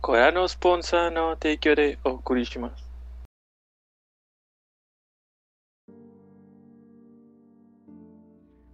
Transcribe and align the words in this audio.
Korano 0.00 0.48
Sponsa 0.48 1.10
no 1.10 1.36
Teikyore 1.36 1.98
o 2.02 2.18
Kurishimasu. 2.22 2.84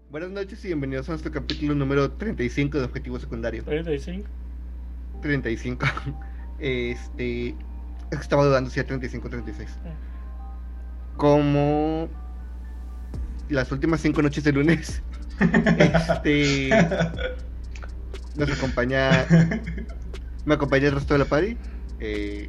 Buenas 0.08 0.30
noches 0.30 0.64
y 0.64 0.68
bienvenidos 0.68 1.08
a 1.08 1.12
nuestro 1.12 1.32
capítulo 1.32 1.74
número 1.74 2.12
35 2.12 2.78
de 2.78 2.84
Objetivo 2.84 3.18
Secundario. 3.18 3.64
35. 3.64 4.28
35. 5.20 5.86
Este. 6.61 7.56
Estaba 8.12 8.45
dudando 8.45 8.70
si 8.70 8.79
era 8.79 8.86
35 8.86 9.27
o 9.27 9.30
36. 9.30 9.70
Como. 11.16 12.08
Las 13.48 13.72
últimas 13.72 14.00
cinco 14.00 14.22
noches 14.22 14.45
de 14.45 14.52
lunes. 14.52 15.02
Este. 15.79 16.70
Nos 18.36 18.50
acompaña. 18.52 19.27
Me 20.46 20.54
acompaña 20.54 20.86
el 20.88 20.94
resto 20.94 21.12
de 21.14 21.18
la 21.18 21.24
party. 21.26 21.56
Eh, 22.00 22.48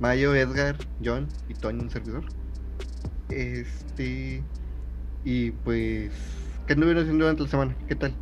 Mayo, 0.00 0.34
Edgar, 0.34 0.76
John 1.04 1.28
y 1.48 1.54
Tony, 1.54 1.80
un 1.80 1.90
servidor. 1.90 2.24
Este. 3.28 4.42
Y 5.24 5.50
pues. 5.52 6.10
¿Qué 6.66 6.72
anduvieron 6.72 7.02
haciendo 7.02 7.24
durante 7.24 7.42
la 7.44 7.48
semana? 7.48 7.76
¿Qué 7.86 7.94
tal? 7.94 8.12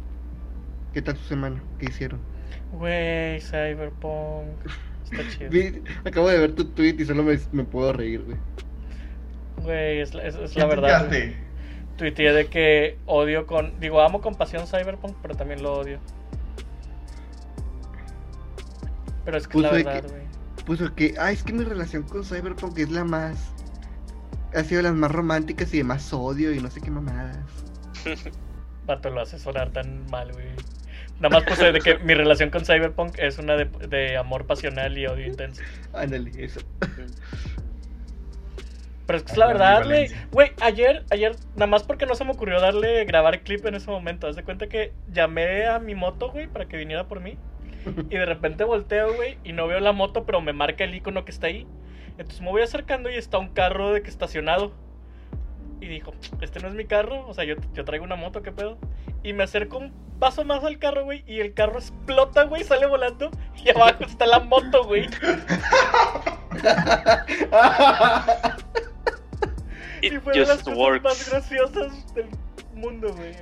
¿Qué 0.92 1.02
tal 1.02 1.16
su 1.16 1.24
semana? 1.24 1.62
¿Qué 1.78 1.86
hicieron? 1.86 2.20
Güey, 2.72 3.40
Cyberpunk. 3.40 4.48
Está 5.10 5.28
chido. 5.50 5.82
Acabo 6.04 6.28
de 6.28 6.38
ver 6.38 6.52
tu 6.54 6.64
tweet 6.66 6.96
y 6.98 7.04
solo 7.04 7.22
me, 7.22 7.38
me 7.52 7.64
puedo 7.64 7.92
reír, 7.92 8.22
güey. 8.24 8.36
Güey, 9.62 10.00
es, 10.00 10.14
la- 10.14 10.24
es, 10.24 10.34
es 10.36 10.52
¿Qué 10.52 10.60
la 10.60 10.66
verdad. 10.66 11.10
Tuiteé 11.96 12.32
de 12.32 12.46
que 12.46 12.98
odio 13.06 13.46
con. 13.46 13.78
Digo, 13.78 14.00
amo 14.00 14.20
con 14.20 14.34
pasión 14.34 14.66
Cyberpunk, 14.66 15.16
pero 15.22 15.34
también 15.34 15.62
lo 15.62 15.74
odio. 15.74 15.98
Pero 19.24 19.37
es 19.38 19.47
que 19.48 19.59
es 19.59 19.62
la 19.62 19.69
Puso 19.70 19.77
de 19.79 19.84
verdad, 19.84 20.02
que- 20.02 20.09
güey. 20.09 20.23
Puso 20.65 20.95
que, 20.95 21.15
ah, 21.19 21.33
es 21.33 21.42
que 21.42 21.52
mi 21.52 21.65
relación 21.65 22.02
con 22.02 22.24
Cyberpunk 22.24 22.79
es 22.79 22.90
la 22.90 23.04
más. 23.04 23.52
Ha 24.54 24.62
sido 24.65 24.82
las 24.82 24.95
más 24.95 25.10
románticas 25.10 25.73
y 25.74 25.79
de 25.79 25.85
más 25.85 26.12
odio 26.12 26.52
y 26.52 26.60
no 26.60 26.71
sé 26.71 26.80
qué 26.80 26.90
mamadas. 26.90 27.38
Vato 28.87 29.10
lo 29.10 29.21
hace 29.21 29.38
sonar 29.38 29.71
tan 29.71 30.07
mal, 30.10 30.32
güey. 30.32 30.46
Nada 31.21 31.38
más 31.38 31.45
puse 31.45 31.71
de 31.71 31.80
que 31.80 31.99
mi 31.99 32.15
relación 32.15 32.51
con 32.51 32.65
Cyberpunk 32.65 33.18
es 33.18 33.38
una 33.38 33.54
de, 33.57 33.66
de 33.88 34.16
amor 34.16 34.46
pasional 34.46 34.96
y 34.96 35.07
odio 35.07 35.27
intenso. 35.27 35.62
Ándale, 35.93 36.30
eso. 36.43 36.60
Pero 39.07 39.18
es 39.18 39.24
que 39.24 39.32
es 39.32 39.38
la 39.38 39.46
verdad, 39.49 39.84
güey. 39.84 40.09
Güey, 40.30 40.52
ayer, 40.60 41.05
ayer, 41.10 41.34
nada 41.57 41.66
más 41.66 41.82
porque 41.82 42.07
no 42.07 42.15
se 42.15 42.24
me 42.24 42.30
ocurrió 42.30 42.60
darle 42.60 43.05
grabar 43.05 43.40
clip 43.40 43.66
en 43.66 43.74
ese 43.74 43.90
momento. 43.90 44.29
Haz 44.29 44.37
de 44.37 44.45
cuenta 44.45 44.68
que 44.68 44.93
llamé 45.12 45.66
a 45.66 45.79
mi 45.80 45.95
moto, 45.96 46.30
güey, 46.30 46.46
para 46.46 46.66
que 46.66 46.77
viniera 46.77 47.09
por 47.09 47.21
mí. 47.21 47.37
Y 47.86 48.16
de 48.16 48.26
repente 48.26 48.64
volteo, 48.64 49.14
güey, 49.14 49.38
y 49.45 49.52
no 49.52 49.66
veo 49.66 49.80
la 49.80 49.92
moto, 49.92 50.24
pero 50.24 50.40
me 50.40 50.52
marca 50.52 50.84
el 50.84 50.95
icono 50.95 51.24
que 51.24 51.30
está 51.30 51.46
ahí. 51.48 51.66
Entonces 52.18 52.40
me 52.40 52.50
voy 52.50 52.62
acercando 52.62 53.10
y 53.10 53.14
está 53.14 53.38
un 53.38 53.48
carro 53.48 53.92
de 53.92 54.02
que 54.02 54.10
estacionado. 54.10 54.72
Y 55.80 55.87
dijo, 55.87 56.12
este 56.40 56.60
no 56.60 56.68
es 56.68 56.74
mi 56.74 56.84
carro, 56.84 57.26
o 57.26 57.32
sea, 57.32 57.45
yo, 57.45 57.56
yo 57.72 57.84
traigo 57.84 58.04
una 58.04 58.16
moto, 58.16 58.42
¿qué 58.42 58.52
pedo? 58.52 58.76
Y 59.22 59.32
me 59.32 59.45
acerco 59.45 59.78
un 59.78 59.92
paso 60.18 60.45
más 60.45 60.62
al 60.62 60.78
carro, 60.78 61.04
güey, 61.04 61.24
y 61.26 61.40
el 61.40 61.54
carro 61.54 61.78
explota, 61.78 62.45
güey, 62.45 62.64
sale 62.64 62.87
volando. 62.87 63.30
Y 63.64 63.70
abajo 63.70 64.04
está 64.04 64.26
la 64.26 64.41
moto, 64.41 64.84
güey. 64.84 65.09
Y 70.03 70.10
fue 70.19 70.32
de 70.32 70.47
las 70.47 70.62
cosas 70.62 71.03
más 71.03 71.31
graciosas 71.31 72.15
del 72.15 72.28
mundo, 72.75 73.15
güey. 73.15 73.34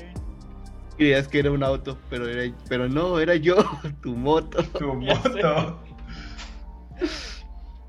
Creías 0.98 1.28
que 1.28 1.38
era 1.38 1.52
un 1.52 1.62
auto, 1.62 1.96
pero 2.10 2.28
era, 2.28 2.52
pero 2.68 2.88
no, 2.88 3.20
era 3.20 3.36
yo, 3.36 3.54
tu 4.02 4.16
moto. 4.16 4.62
Tu 4.64 4.92
moto. 4.94 5.80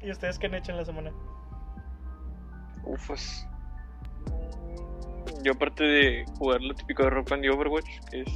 ¿Y 0.02 0.12
ustedes 0.12 0.38
qué 0.38 0.46
han 0.46 0.54
hecho 0.54 0.72
en 0.72 0.78
la 0.78 0.86
semana? 0.86 1.12
Ufas. 2.84 3.48
Yo 5.44 5.54
aparte 5.54 5.84
de 5.84 6.26
jugar 6.38 6.62
lo 6.62 6.76
típico 6.76 7.04
de 7.04 7.10
Rock 7.10 7.30
Band 7.32 7.46
y 7.46 7.50
Overwatch, 7.50 7.90
que 8.12 8.22
es, 8.22 8.30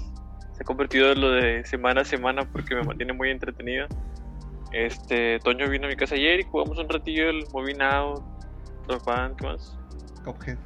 se 0.54 0.64
ha 0.64 0.66
convertido 0.66 1.12
en 1.12 1.22
lo 1.22 1.32
de 1.32 1.64
semana 1.66 2.02
a 2.02 2.06
semana 2.06 2.44
porque 2.52 2.74
me 2.74 2.82
mantiene 2.82 3.14
muy 3.14 3.30
entretenida. 3.30 3.88
Este, 4.72 5.38
Toño 5.40 5.70
vino 5.70 5.86
a 5.86 5.90
mi 5.90 5.96
casa 5.96 6.16
ayer 6.16 6.40
y 6.40 6.44
jugamos 6.44 6.80
un 6.80 6.90
ratillo 6.90 7.30
el 7.30 7.46
Moving 7.54 7.82
Out, 7.82 8.24
Rock 8.88 9.06
Band, 9.06 9.36
¿qué 9.36 9.46
más? 9.46 9.78
Cuphead, 10.26 10.58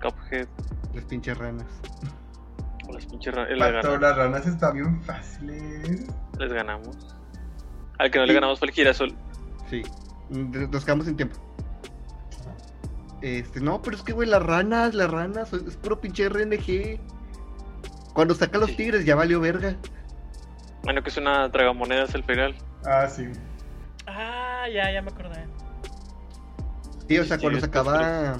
Cuphead, 0.00 0.46
las 0.94 1.04
pinches 1.06 1.36
ranas. 1.36 1.66
Las 2.94 3.06
pinches 3.06 3.34
Pato, 3.34 3.98
ranas 3.98 4.46
están 4.46 4.74
bien 4.74 5.02
fáciles. 5.02 6.06
les 6.38 6.52
ganamos. 6.52 6.96
Al 7.98 8.10
que 8.10 8.18
no 8.18 8.26
le 8.26 8.34
ganamos 8.34 8.58
fue 8.58 8.68
el 8.68 8.74
girasol. 8.74 9.14
Sí, 9.70 9.82
Mm, 10.28 10.70
nos 10.70 10.84
quedamos 10.84 11.06
sin 11.06 11.16
tiempo. 11.16 11.36
Este, 13.22 13.60
no, 13.60 13.80
pero 13.80 13.96
es 13.96 14.02
que, 14.02 14.12
güey, 14.12 14.28
las 14.28 14.42
ranas, 14.42 14.92
las 14.94 15.10
ranas, 15.10 15.52
es 15.52 15.76
puro 15.76 16.00
pinche 16.00 16.28
RNG. 16.28 17.00
Cuando 18.12 18.34
saca 18.34 18.58
los 18.58 18.70
Sí. 18.70 18.76
tigres 18.76 19.04
ya 19.04 19.14
valió 19.14 19.40
verga. 19.40 19.76
Bueno, 20.82 21.02
que 21.02 21.10
es 21.10 21.16
una 21.16 21.50
tragamonedas 21.50 22.14
el 22.14 22.24
feral. 22.24 22.54
Ah, 22.84 23.06
sí. 23.08 23.26
Ah, 24.06 24.64
ya, 24.72 24.90
ya 24.92 25.02
me 25.02 25.10
acordé. 25.10 25.46
Sí, 27.08 27.18
o 27.18 27.24
sea, 27.24 27.36
Sí, 27.36 27.42
cuando 27.42 27.58
es 27.58 27.64
sacaba 27.64 28.36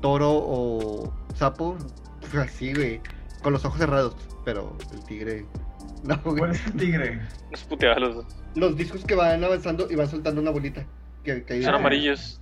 toro 0.00 0.30
o 0.32 1.12
sapo, 1.34 1.76
pues 2.20 2.34
así, 2.34 2.74
güey, 2.74 3.00
con 3.42 3.52
los 3.52 3.64
ojos 3.64 3.78
cerrados. 3.78 4.16
Pero 4.44 4.76
el 4.92 5.04
tigre, 5.04 5.46
no, 6.04 6.20
¿Cuál 6.22 6.52
es 6.52 6.64
tu 6.64 6.70
tigre? 6.72 7.20
Nos 7.50 7.64
puteaba 7.64 7.96
a 7.96 8.00
los 8.00 8.14
dos. 8.16 8.26
Los 8.54 8.76
discos 8.76 9.04
que 9.04 9.14
van 9.14 9.42
avanzando 9.44 9.86
y 9.90 9.94
van 9.94 10.08
soltando 10.08 10.40
una 10.40 10.50
bolita. 10.50 10.84
Que, 11.24 11.44
que 11.44 11.62
Son 11.62 11.74
amarillos. 11.74 12.40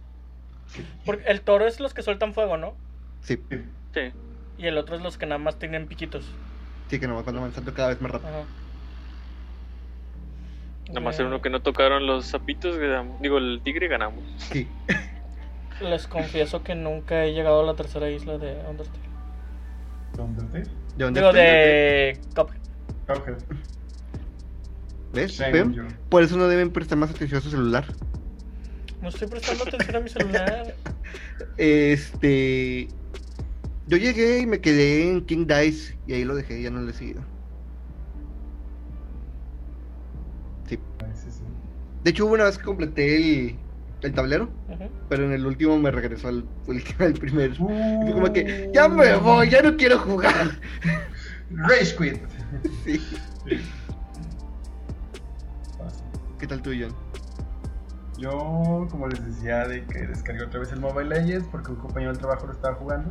Porque 1.05 1.25
el 1.27 1.41
toro 1.43 1.67
es 1.67 1.81
los 1.81 1.93
que 1.95 2.03
sueltan 2.03 2.33
fuego, 2.33 2.57
¿no? 2.57 2.75
Sí, 3.23 3.39
Sí. 3.93 4.13
Y 4.57 4.67
el 4.67 4.79
otro 4.79 4.95
es 4.97 5.03
los 5.03 5.19
que 5.19 5.27
nada 5.27 5.39
más 5.39 5.59
tienen 5.59 5.87
piquitos. 5.89 6.25
sí, 6.89 7.01
que 7.01 7.07
nomás 7.09 7.25
van 7.25 7.39
avanzando 7.39 7.73
cada 7.75 7.89
vez 7.89 8.01
más 8.01 8.13
rápido. 8.13 8.31
Ajá. 8.31 8.45
Nada 10.89 11.01
más 11.01 11.19
era 11.19 11.29
uno 11.29 11.41
que 11.41 11.51
no 11.51 11.61
tocaron 11.61 12.07
los 12.07 12.27
sapitos, 12.27 12.77
ganamos. 12.77 13.21
digo, 13.21 13.39
el 13.39 13.61
tigre 13.63 13.87
ganamos. 13.89 14.25
Sí, 14.39 14.67
Les 15.81 16.07
confieso 16.09 16.63
que 16.63 16.75
nunca 16.75 17.25
he 17.25 17.33
llegado 17.33 17.61
a 17.63 17.65
la 17.65 17.75
tercera 17.75 18.11
isla 18.11 18.39
de 18.39 18.55
Undertale. 18.69 18.99
¿Dónde 20.17 20.43
te? 20.63 20.71
¿De 21.01 21.05
dónde 21.07 21.21
Digo, 21.21 21.33
de 21.33 22.21
Cuphead. 22.35 22.61
Cuphead. 23.07 23.39
¿Ves? 25.13 25.43
Por 26.09 26.23
eso 26.23 26.37
no 26.37 26.47
deben 26.47 26.71
prestar 26.71 26.99
más 26.99 27.11
atención 27.11 27.39
a 27.39 27.43
su 27.43 27.51
celular. 27.51 27.85
No 29.01 29.09
estoy 29.09 29.29
prestando 29.29 29.65
atención 29.65 29.97
a 29.97 30.01
mi 30.01 30.09
celular. 30.09 30.75
Este. 31.57 32.89
Yo 33.87 33.97
llegué 33.97 34.41
y 34.41 34.47
me 34.47 34.61
quedé 34.61 35.09
en 35.09 35.25
King 35.25 35.47
Dice 35.47 35.97
y 36.07 36.13
ahí 36.13 36.25
lo 36.25 36.35
dejé, 36.35 36.63
ya 36.63 36.71
no 36.71 36.81
lo 36.81 36.91
he 36.91 36.93
seguido. 36.93 37.23
Sí. 40.69 40.79
De 42.05 42.11
hecho, 42.11 42.27
hubo 42.27 42.35
una 42.35 42.45
vez 42.45 42.59
que 42.59 42.65
completé 42.65 43.17
el, 43.17 43.59
el 44.03 44.13
tablero, 44.15 44.49
pero 45.09 45.25
en 45.25 45.33
el 45.33 45.47
último 45.47 45.79
me 45.79 45.91
regresó 45.91 46.29
al, 46.29 46.45
al, 46.99 47.13
primer. 47.15 47.51
Y 47.53 47.55
fue 47.57 48.13
como 48.13 48.33
que, 48.33 48.69
Uh. 48.69 48.73
ya 48.73 48.89
me 48.89 49.17
voy, 49.17 49.51
ya 49.51 49.63
no 49.63 49.77
quiero 49.77 49.99
jugar. 49.99 50.59
Rage 51.51 51.97
Quit. 51.97 52.21
Sí. 52.85 53.01
¿Qué 56.39 56.47
tal 56.47 56.61
tú, 56.63 56.71
John? 56.71 56.95
Yo, 58.19 58.87
como 58.91 59.07
les 59.07 59.25
decía, 59.25 59.67
de 59.69 59.85
que 59.85 60.07
descargué 60.07 60.43
otra 60.45 60.61
vez 60.61 60.73
el 60.73 60.81
Mobile 60.81 61.09
Legends 61.09 61.47
porque 61.51 61.71
un 61.71 61.77
compañero 61.77 62.13
del 62.13 62.21
trabajo 62.21 62.47
lo 62.47 62.53
estaba 62.53 62.75
jugando. 62.75 63.11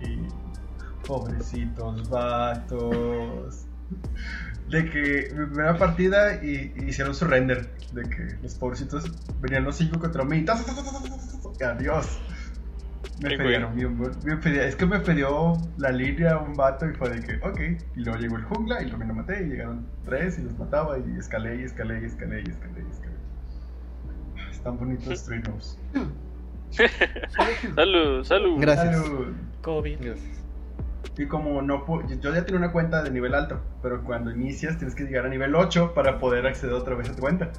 Y. 0.00 0.26
Pobrecitos 1.06 2.08
vatos. 2.08 3.66
De 4.70 4.88
que 4.88 5.32
mi 5.36 5.46
primera 5.46 5.76
partida 5.76 6.42
y, 6.44 6.72
y 6.76 6.84
hicieron 6.88 7.14
su 7.14 7.24
render. 7.26 7.68
De 7.92 8.02
que 8.02 8.36
los 8.42 8.54
pobrecitos 8.54 9.04
venían 9.40 9.64
los 9.64 9.76
cinco 9.76 9.98
contra 9.98 10.24
mí. 10.24 10.44
¡Tas, 10.44 10.64
tas, 10.64 10.74
tas, 10.76 10.84
tas, 10.84 11.02
tas, 11.02 11.58
tas! 11.58 11.68
Adiós. 11.76 12.20
Me 13.22 13.36
bien, 13.74 13.98
me 14.24 14.36
pedía- 14.38 14.64
es 14.66 14.76
que 14.76 14.86
me 14.86 14.98
pidió 15.00 15.54
la 15.78 15.90
línea 15.90 16.38
un 16.38 16.54
vato 16.54 16.88
y 16.88 16.94
fue 16.94 17.10
de 17.10 17.20
que, 17.20 17.36
ok. 17.46 17.60
Y 17.96 18.00
luego 18.00 18.18
llegó 18.18 18.36
el 18.36 18.44
jungla 18.44 18.80
y 18.80 18.84
luego 18.84 18.98
me 18.98 19.06
lo 19.06 19.14
maté 19.14 19.42
y 19.42 19.46
llegaron 19.48 19.86
tres 20.04 20.38
y 20.38 20.42
los 20.42 20.58
mataba 20.58 20.98
y 20.98 21.18
escalé 21.18 21.60
y 21.60 21.64
escalé 21.64 22.00
y 22.00 22.04
escalé 22.04 22.40
y 22.40 22.48
escalé 22.50 22.80
y 22.86 22.90
escalé. 22.90 24.50
Están 24.50 24.78
bonitos 24.78 25.18
streamers. 25.18 25.78
salud, 27.74 28.24
salud. 28.24 28.60
Gracias. 28.60 28.96
Salud. 28.96 29.26
COVID. 29.62 29.96
Gracias. 30.00 30.39
Y 31.16 31.26
como 31.26 31.60
no 31.62 31.84
yo 32.08 32.34
ya 32.34 32.44
tenía 32.44 32.58
una 32.58 32.72
cuenta 32.72 33.02
de 33.02 33.10
nivel 33.10 33.34
alto, 33.34 33.60
pero 33.82 34.02
cuando 34.04 34.30
inicias 34.30 34.78
tienes 34.78 34.94
que 34.94 35.04
llegar 35.04 35.26
a 35.26 35.28
nivel 35.28 35.54
8 35.54 35.92
para 35.94 36.18
poder 36.18 36.46
acceder 36.46 36.74
otra 36.74 36.94
vez 36.94 37.10
a 37.10 37.14
tu 37.14 37.20
cuenta. 37.20 37.50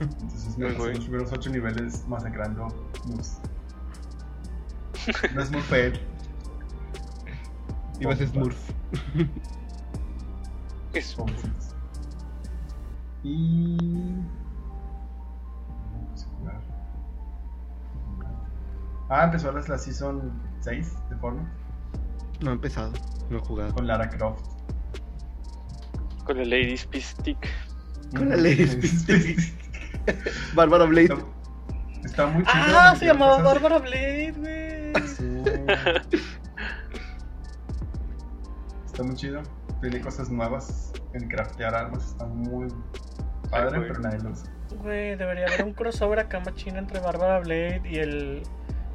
Entonces 0.00 0.56
me 0.56 0.72
pasé 0.72 0.94
los 0.94 1.00
primeros 1.00 1.32
8 1.32 1.50
niveles 1.50 2.06
masacrando 2.08 2.68
moves. 3.06 3.40
No 5.34 5.42
es 5.42 5.50
Murph. 5.50 5.98
Ibas 8.00 8.20
a 8.20 8.26
Smurf. 8.26 8.70
Es 10.94 11.16
Y. 13.22 13.76
Ah, 19.10 19.24
empezó 19.24 19.52
la, 19.52 19.60
la 19.60 19.78
Season 19.78 20.32
6 20.60 20.94
de 21.10 21.16
Fortnite. 21.16 21.59
No 22.40 22.50
he 22.50 22.54
empezado, 22.54 22.92
no 23.28 23.38
he 23.38 23.40
jugado. 23.40 23.74
con 23.74 23.86
Lara 23.86 24.08
Croft. 24.08 24.44
Con 26.24 26.38
el 26.38 26.50
Lady 26.50 26.76
Stick. 26.76 27.48
Con 28.16 28.28
la 28.30 28.36
Lady 28.36 28.66
Stick. 28.86 29.38
Bárbara 30.54 30.84
Blade. 30.84 31.14
Está, 32.04 32.06
está 32.06 32.26
muy 32.26 32.44
chido. 32.44 32.54
Ah, 32.56 32.94
se 32.96 33.06
llamaba 33.06 33.42
Bárbara 33.42 33.78
Blade, 33.78 34.32
güey. 34.36 35.06
Sí. 35.06 35.42
Está 38.86 39.02
muy 39.02 39.14
chido. 39.16 39.42
Tiene 39.80 40.00
cosas 40.00 40.30
nuevas 40.30 40.92
en 41.14 41.28
craftear 41.28 41.74
armas. 41.74 42.08
Está 42.08 42.26
muy 42.26 42.68
padre, 43.50 43.78
güey. 43.78 43.88
pero 43.88 44.00
nadie 44.00 44.18
lo 44.20 44.30
usa. 44.30 44.50
Güey, 44.82 45.16
debería 45.16 45.46
haber 45.46 45.64
un 45.64 45.72
crossover 45.72 46.20
acá 46.20 46.40
machino 46.40 46.78
entre 46.78 47.00
Bárbara 47.00 47.40
Blade 47.40 47.82
y 47.84 47.96
el, 47.98 48.42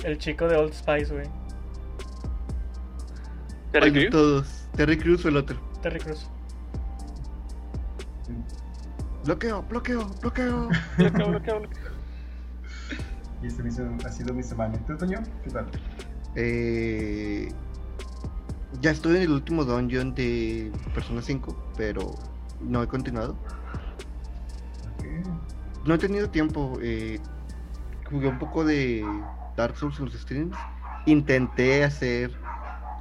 el 0.03 0.18
chico 0.18 0.48
de 0.48 0.56
Old 0.56 0.74
Spice, 0.74 1.13
güey. 1.13 1.27
¿Terry 3.75 3.92
¿Cuál 3.92 3.94
de 3.94 4.10
Crews? 4.10 4.12
todos? 4.12 4.68
¿Terry 4.77 4.98
Cruz 4.98 5.25
o 5.25 5.27
el 5.27 5.36
otro? 5.38 5.57
Terry 5.81 6.00
Cruz. 6.00 6.25
Bloqueo, 9.25 9.63
bloqueo, 9.63 10.06
bloqueo. 10.22 10.69
Bloqueo, 10.98 11.27
bloqueo, 11.30 11.60
bloqueo. 11.60 11.83
Y 13.42 13.48
este 13.48 13.63
me 13.63 13.69
hizo- 13.69 13.89
ha 14.06 14.10
sido 14.12 14.33
mi 14.33 14.44
semana. 14.44 14.75
¿Y 14.75 14.80
¿Tú, 14.86 14.95
Toño? 14.98 15.18
¿Qué 15.44 15.50
tal? 15.50 15.66
Eh, 16.36 17.51
ya 18.80 18.92
estoy 18.92 19.18
en 19.18 19.24
el 19.24 19.31
último 19.31 19.66
dungeon 19.66 20.16
de 20.16 20.72
Persona 20.94 21.22
5, 21.22 21.72
pero 21.75 22.16
no 22.62 22.81
he 22.81 22.88
continuado. 22.88 23.33
Ok. 24.98 25.06
No 25.86 25.95
he 25.95 25.98
tenido 25.98 26.30
tiempo. 26.30 26.80
eh, 26.81 27.19
jugué 28.10 28.27
un 28.30 28.39
poco 28.39 28.63
de 28.63 29.04
Dark 29.57 29.75
Souls 29.75 30.00
en 30.00 30.06
los 30.06 30.13
streams. 30.13 30.56
Intenté 31.07 31.83
hacer, 31.83 32.31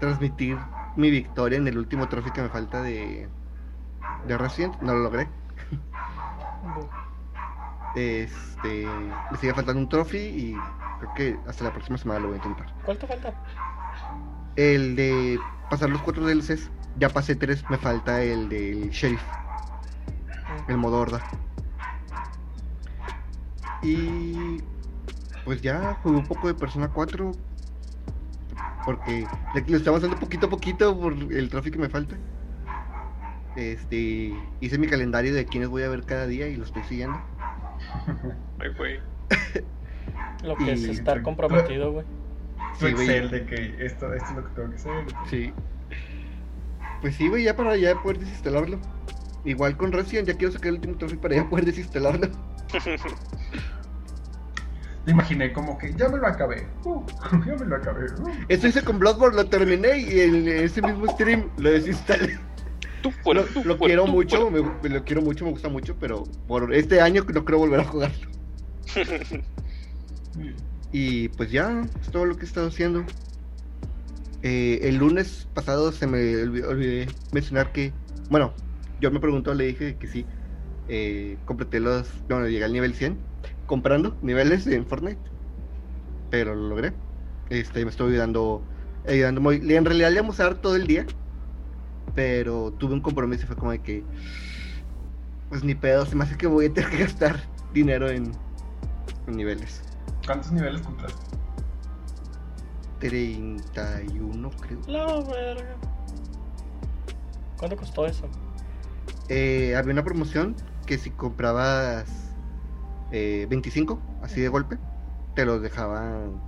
transmitir 0.05 0.59
mi 0.97 1.11
victoria 1.11 1.59
en 1.59 1.67
el 1.67 1.79
último 1.79 2.09
trofeo 2.09 2.33
que 2.33 2.43
me 2.43 2.49
falta 2.49 2.83
de, 2.83 3.29
de 4.27 4.39
Resident. 4.39 4.81
No 4.81 4.95
lo 4.95 5.01
logré. 5.01 5.29
Este, 7.97 8.89
me 9.31 9.39
sigue 9.39 9.55
faltando 9.55 9.81
un 9.81 9.89
trophy 9.89 10.19
y 10.19 10.57
creo 10.99 11.15
que 11.15 11.39
hasta 11.49 11.63
la 11.63 11.73
próxima 11.73 11.97
semana 11.97 12.19
lo 12.19 12.27
voy 12.27 12.35
a 12.35 12.37
intentar. 12.39 12.75
¿Cuál 12.85 12.99
te 12.99 13.07
falta? 13.07 13.33
El 14.57 14.97
de 14.97 15.39
pasar 15.71 15.91
los 15.91 16.03
cuatro 16.03 16.27
DLCs. 16.27 16.73
Ya 16.99 17.09
pasé 17.09 17.37
tres, 17.37 17.65
me 17.71 17.79
falta 17.79 18.21
el 18.21 18.49
del 18.49 18.91
sheriff, 18.91 19.23
el 20.67 20.77
modo 20.77 20.99
horda. 20.99 21.21
Y 23.81 24.61
pues 25.45 25.61
ya 25.61 25.99
jugué 26.03 26.17
un 26.17 26.27
poco 26.27 26.49
de 26.49 26.55
Persona 26.55 26.89
4. 26.89 27.33
Porque 28.85 29.27
le, 29.55 29.77
estoy 29.77 29.89
avanzando 29.89 30.19
poquito 30.19 30.47
a 30.47 30.51
poquito 30.51 30.99
por 30.99 31.13
el 31.13 31.49
tráfico 31.49 31.77
que 31.77 31.83
me 31.83 31.89
falta. 31.89 32.17
Este, 33.57 34.35
hice 34.61 34.79
mi 34.79 34.87
calendario 34.89 35.33
de 35.33 35.47
quienes 35.47 35.69
voy 35.69 35.85
a 35.85 35.89
ver 35.89 36.05
cada 36.05 36.27
día 36.27 36.49
y 36.49 36.57
lo 36.57 36.65
estoy 36.65 36.83
siguiendo. 36.85 37.19
Ay, 38.59 38.71
güey. 38.77 39.01
Lo 40.45 40.57
que 40.57 40.73
es 40.73 40.85
estar 40.85 41.23
comprometido, 41.23 41.93
güey. 41.93 42.05
Tu 42.79 42.87
Sí, 42.87 42.93
güey. 42.93 43.09
Excel 43.09 43.31
de 43.31 43.47
que 43.47 43.87
esto, 43.87 44.13
esto 44.13 44.31
es 44.31 44.37
lo 44.37 44.45
que 44.45 44.55
tengo 44.55 44.71
que 44.71 44.77
hacer. 44.77 45.07
Sí. 45.31 45.53
Pues 47.01 47.17
sí, 47.17 47.29
güey, 47.29 47.45
ya 47.45 47.57
para 47.57 47.77
ya 47.77 47.95
poder 48.03 48.19
desinstalarlo. 48.19 48.79
Igual 49.45 49.77
con 49.77 49.93
Resident, 49.93 50.29
ya 50.29 50.35
quiero 50.35 50.53
sacar 50.53 50.69
el 50.69 50.75
último 50.75 50.97
trofeo 50.97 51.21
para 51.21 51.37
ya 51.37 51.49
poder 51.49 51.65
desinstalarlo. 51.65 52.29
Te 55.05 55.11
imaginé 55.11 55.53
como 55.53 55.77
que 55.77 55.93
ya 55.95 56.09
me 56.09 56.19
lo 56.19 56.27
acabé. 56.27 56.67
Uh, 56.85 57.05
ya 57.47 57.55
me 57.57 57.67
lo 57.67 57.77
acabé. 57.77 58.07
Uh. 58.21 58.31
Esto 58.49 58.69
hice 58.69 58.83
con 58.83 58.99
Bloodborne, 58.99 59.37
lo 59.37 59.47
terminé 59.47 59.99
y 59.99 60.21
en 60.21 60.49
ese 60.49 60.81
mismo 60.83 61.07
stream 61.09 61.51
lo 61.59 61.71
desinstalé. 61.71 62.39
Tú 63.03 63.11
fuera, 63.23 63.43
Lo, 63.43 63.47
tú 63.49 63.65
lo 63.65 63.77
fuera, 63.77 63.91
quiero 63.95 64.05
tú 64.07 64.13
mucho, 64.13 64.51
me, 64.51 64.63
me 64.83 64.89
lo 64.89 65.05
quiero 65.05 65.21
mucho, 65.21 65.45
me 65.45 65.51
gusta 65.51 65.69
mucho, 65.69 65.95
pero 66.01 66.25
por 66.47 66.73
este 66.75 67.01
año 67.03 67.23
no 67.35 67.45
creo 67.45 67.59
volver 67.59 67.81
a 67.81 67.85
jugarlo. 67.85 68.29
Y 70.93 71.29
pues 71.31 71.51
ya, 71.51 71.85
es 72.01 72.11
todo 72.13 72.25
lo 72.25 72.37
que 72.37 72.43
he 72.43 72.47
estado 72.47 72.69
haciendo. 72.69 73.05
Eh, 74.43 74.79
el 74.83 74.97
lunes 74.97 75.49
pasado 75.53 75.91
se 75.91 76.07
me 76.07 76.19
olvi- 76.19 76.65
olvidé 76.65 77.09
mencionar 77.33 77.73
que, 77.73 77.93
bueno, 78.31 78.53
yo 79.01 79.11
me 79.11 79.19
preguntó, 79.19 79.55
le 79.55 79.67
dije 79.67 79.97
que 79.97 80.07
sí, 80.07 80.25
eh, 80.89 81.37
completé 81.47 81.81
los, 81.81 82.09
bueno, 82.29 82.47
llegué 82.47 82.65
al 82.65 82.73
nivel 82.73 82.95
100, 82.95 83.19
comprando 83.67 84.17
niveles 84.23 84.67
en 84.67 84.87
Fortnite, 84.87 85.21
pero 86.31 86.55
lo 86.55 86.69
logré. 86.69 86.93
Este, 87.51 87.85
me 87.85 87.91
estoy 87.91 88.13
ayudando, 88.13 88.63
ayudando 89.07 89.41
muy, 89.41 89.57
en 89.57 89.85
realidad 89.85 90.11
le 90.11 90.17
íbamos 90.17 90.41
a 90.41 90.45
dar 90.45 90.55
todo 90.57 90.77
el 90.77 90.87
día, 90.87 91.07
pero 92.15 92.73
tuve 92.73 92.95
un 92.95 93.01
compromiso 93.01 93.45
y 93.45 93.47
fue 93.47 93.57
como 93.57 93.71
de 93.71 93.81
que, 93.81 94.03
pues 95.49 95.63
ni 95.63 95.75
pedo, 95.75 96.07
se 96.07 96.17
me 96.17 96.25
hace 96.25 96.37
que 96.37 96.47
voy 96.47 96.67
a 96.67 96.73
tener 96.73 96.91
que 96.91 96.99
gastar 96.99 97.41
dinero 97.73 98.09
en, 98.09 98.33
en 99.27 99.37
niveles. 99.37 99.83
¿Cuántos 100.27 100.53
niveles 100.53 100.81
compraste? 100.83 101.23
31, 103.01 104.51
creo. 104.61 104.81
La 104.87 105.07
verga. 105.23 105.77
¿Cuánto 107.59 107.77
costó 107.77 108.07
eso? 108.07 108.29
Eh, 109.29 109.75
había 109.77 109.93
una 109.93 110.05
promoción 110.05 110.57
que 110.87 110.99
si 110.99 111.11
comprabas 111.11 112.24
eh, 113.17 113.47
25, 113.49 114.03
así 114.23 114.41
de 114.41 114.49
golpe, 114.49 114.77
te 115.37 115.45
los 115.47 115.63
dejaban 115.63 116.43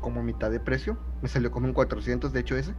como 0.00 0.22
mitad 0.22 0.48
de 0.48 0.60
precio. 0.60 0.96
Me 1.22 1.28
salió 1.28 1.50
como 1.50 1.66
en 1.66 1.72
400, 1.72 2.32
de 2.32 2.38
hecho, 2.38 2.56
ese. 2.56 2.72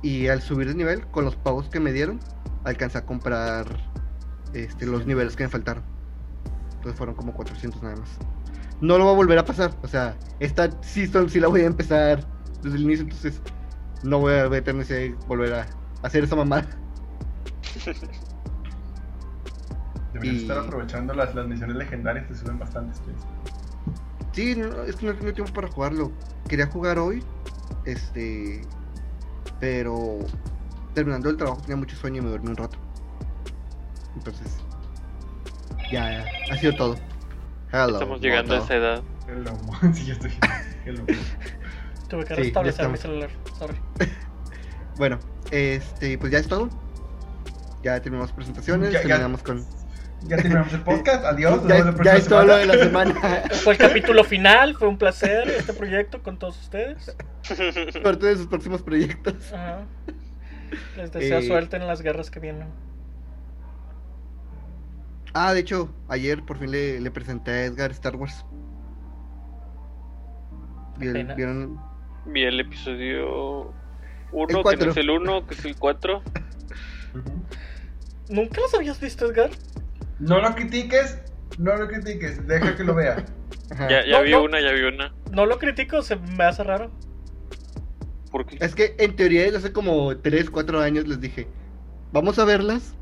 Y 0.00 0.28
al 0.28 0.40
subir 0.40 0.68
de 0.68 0.74
nivel, 0.74 1.06
con 1.08 1.26
los 1.26 1.36
pagos 1.36 1.68
que 1.68 1.78
me 1.78 1.92
dieron, 1.92 2.20
alcancé 2.64 2.96
a 2.96 3.04
comprar 3.04 3.66
este, 4.54 4.86
los 4.86 5.06
niveles 5.06 5.36
que 5.36 5.44
me 5.44 5.50
faltaron. 5.50 5.84
Entonces 6.76 6.96
fueron 6.96 7.14
como 7.14 7.34
400 7.34 7.82
nada 7.82 7.96
más. 7.96 8.08
No 8.80 8.96
lo 8.96 9.04
va 9.04 9.10
a 9.10 9.14
volver 9.14 9.38
a 9.38 9.44
pasar. 9.44 9.76
O 9.82 9.88
sea, 9.88 10.16
esta 10.40 10.70
season 10.82 11.28
sí 11.28 11.38
la 11.38 11.48
voy 11.48 11.60
a 11.60 11.66
empezar 11.66 12.26
desde 12.62 12.78
el 12.78 12.84
inicio, 12.84 13.04
entonces 13.04 13.42
no 14.02 14.20
voy 14.20 14.32
a 14.32 14.48
voy 14.48 14.56
a 14.56 14.64
tener 14.64 14.86
que 14.86 15.14
volver 15.28 15.52
a 15.52 15.66
hacer 16.02 16.24
esa 16.24 16.34
mamada. 16.34 16.66
Deberías 20.12 20.36
Y- 20.36 20.42
estar 20.42 20.58
aprovechando 20.58 21.14
las, 21.14 21.34
las 21.34 21.46
misiones 21.46 21.76
legendarias, 21.76 22.26
te 22.28 22.34
suben 22.34 22.58
bastante 22.58 22.92
space. 22.92 23.26
Sí, 24.32 24.54
no, 24.56 24.82
es 24.84 24.96
que 24.96 25.06
no 25.06 25.14
tengo 25.14 25.32
tiempo 25.32 25.52
para 25.52 25.68
jugarlo. 25.68 26.12
Quería 26.48 26.66
jugar 26.66 26.98
hoy, 26.98 27.22
este, 27.84 28.62
pero 29.60 30.18
terminando 30.94 31.30
el 31.30 31.36
trabajo 31.36 31.60
tenía 31.62 31.76
mucho 31.76 31.96
sueño 31.96 32.20
y 32.20 32.24
me 32.24 32.30
dormí 32.30 32.48
un 32.48 32.56
rato. 32.56 32.78
Entonces, 34.16 34.48
ya, 35.90 36.10
ya, 36.10 36.52
ha 36.52 36.56
sido 36.56 36.74
todo. 36.76 36.96
Hello, 37.72 37.94
Estamos 37.94 38.20
llegando 38.20 38.54
a 38.54 38.58
esa 38.58 38.76
edad. 38.76 39.02
El 39.28 39.44
lomo. 39.44 39.72
sí, 39.94 40.04
ya 40.06 40.12
estoy. 40.14 40.32
El 40.84 40.96
lomo. 40.96 41.06
Tuve 42.08 42.24
que 42.26 42.34
Sí, 42.34 42.42
restablecer 42.42 42.88
mi 42.88 42.98
celular. 42.98 43.30
Sorry. 43.58 43.76
Bueno, 44.98 45.18
este, 45.50 46.18
pues 46.18 46.30
ya 46.30 46.38
es 46.38 46.46
todo. 46.48 46.68
Ya 47.82 47.98
terminamos 48.02 48.30
presentaciones, 48.32 48.92
Ya- 48.92 48.98
ya- 49.00 49.08
terminamos 49.08 49.42
con. 49.42 49.64
Ya 50.28 50.36
terminamos 50.36 50.72
el 50.72 50.80
podcast. 50.82 51.24
Adiós. 51.24 51.56
nos 51.62 51.68
Ya, 51.68 51.74
vemos 51.74 51.88
es- 51.88 51.94
próxima 51.94 52.04
ya 52.12 52.16
es 52.18 52.28
todo 52.28 52.44
lo 52.44 52.56
de 52.56 52.66
la 52.66 52.74
semana. 52.74 53.14
Fue 53.64 53.72
el 53.74 53.78
capítulo 53.78 54.24
final. 54.24 54.74
Fue 54.76 54.88
un 54.88 54.98
placer 54.98 55.48
este 55.48 55.72
proyecto 55.72 56.22
con 56.22 56.38
todos 56.38 56.60
ustedes. 56.60 57.14
Suerte 57.42 58.26
de 58.26 58.36
sus 58.36 58.46
próximos 58.46 58.82
proyectos. 58.82 59.52
Ajá. 59.52 59.80
Les 60.96 61.12
deseo 61.12 61.38
Eh, 61.38 61.46
suerte 61.46 61.76
en 61.76 61.86
las 61.86 62.00
guerras 62.02 62.30
que 62.30 62.40
vienen. 62.40 62.68
Ah, 65.34 65.52
de 65.54 65.60
hecho, 65.60 65.90
ayer 66.08 66.42
por 66.44 66.58
fin 66.58 66.70
le, 66.70 67.00
le 67.00 67.10
presenté 67.10 67.50
a 67.50 67.64
Edgar 67.64 67.90
Star 67.90 68.16
Wars. 68.16 68.44
¿Vieron? 70.98 71.36
Vieron? 71.36 71.80
Vi 72.26 72.42
el 72.44 72.60
episodio 72.60 73.72
El 74.32 74.56
1, 74.56 74.62
que 74.62 74.76
no 74.76 74.90
es 74.90 74.96
el 74.96 75.10
1, 75.10 75.46
que 75.46 75.54
es 75.54 75.64
el 75.64 75.76
4. 75.76 76.18
Ujú. 77.14 77.22
¿Nunca 78.28 78.60
los 78.60 78.74
habías 78.74 79.00
visto, 79.00 79.26
Edgar? 79.26 79.50
No 80.22 80.40
lo 80.40 80.54
critiques. 80.54 81.18
No 81.58 81.76
lo 81.76 81.88
critiques. 81.88 82.46
Deja 82.46 82.76
que 82.76 82.84
lo 82.84 82.94
vea. 82.94 83.24
Ajá. 83.70 83.88
Ya, 83.90 84.06
ya 84.06 84.18
No, 84.18 84.24
vi 84.24 84.30
no. 84.30 84.42
una, 84.44 84.60
ya 84.60 84.72
vi 84.72 84.82
una. 84.82 85.12
No 85.32 85.46
lo 85.46 85.58
critico, 85.58 86.02
se 86.02 86.16
me 86.16 86.44
hace 86.44 86.62
raro. 86.62 86.90
¿Por 88.30 88.46
qué? 88.46 88.56
Es 88.60 88.74
que 88.74 88.94
en 88.98 89.16
teoría 89.16 89.42
desde 89.42 89.58
hace 89.58 89.72
como 89.72 90.16
3, 90.16 90.48
4 90.50 90.80
años 90.80 91.06
les 91.06 91.20
dije, 91.20 91.48
vamos 92.12 92.38
a 92.38 92.44
verlas, 92.44 92.94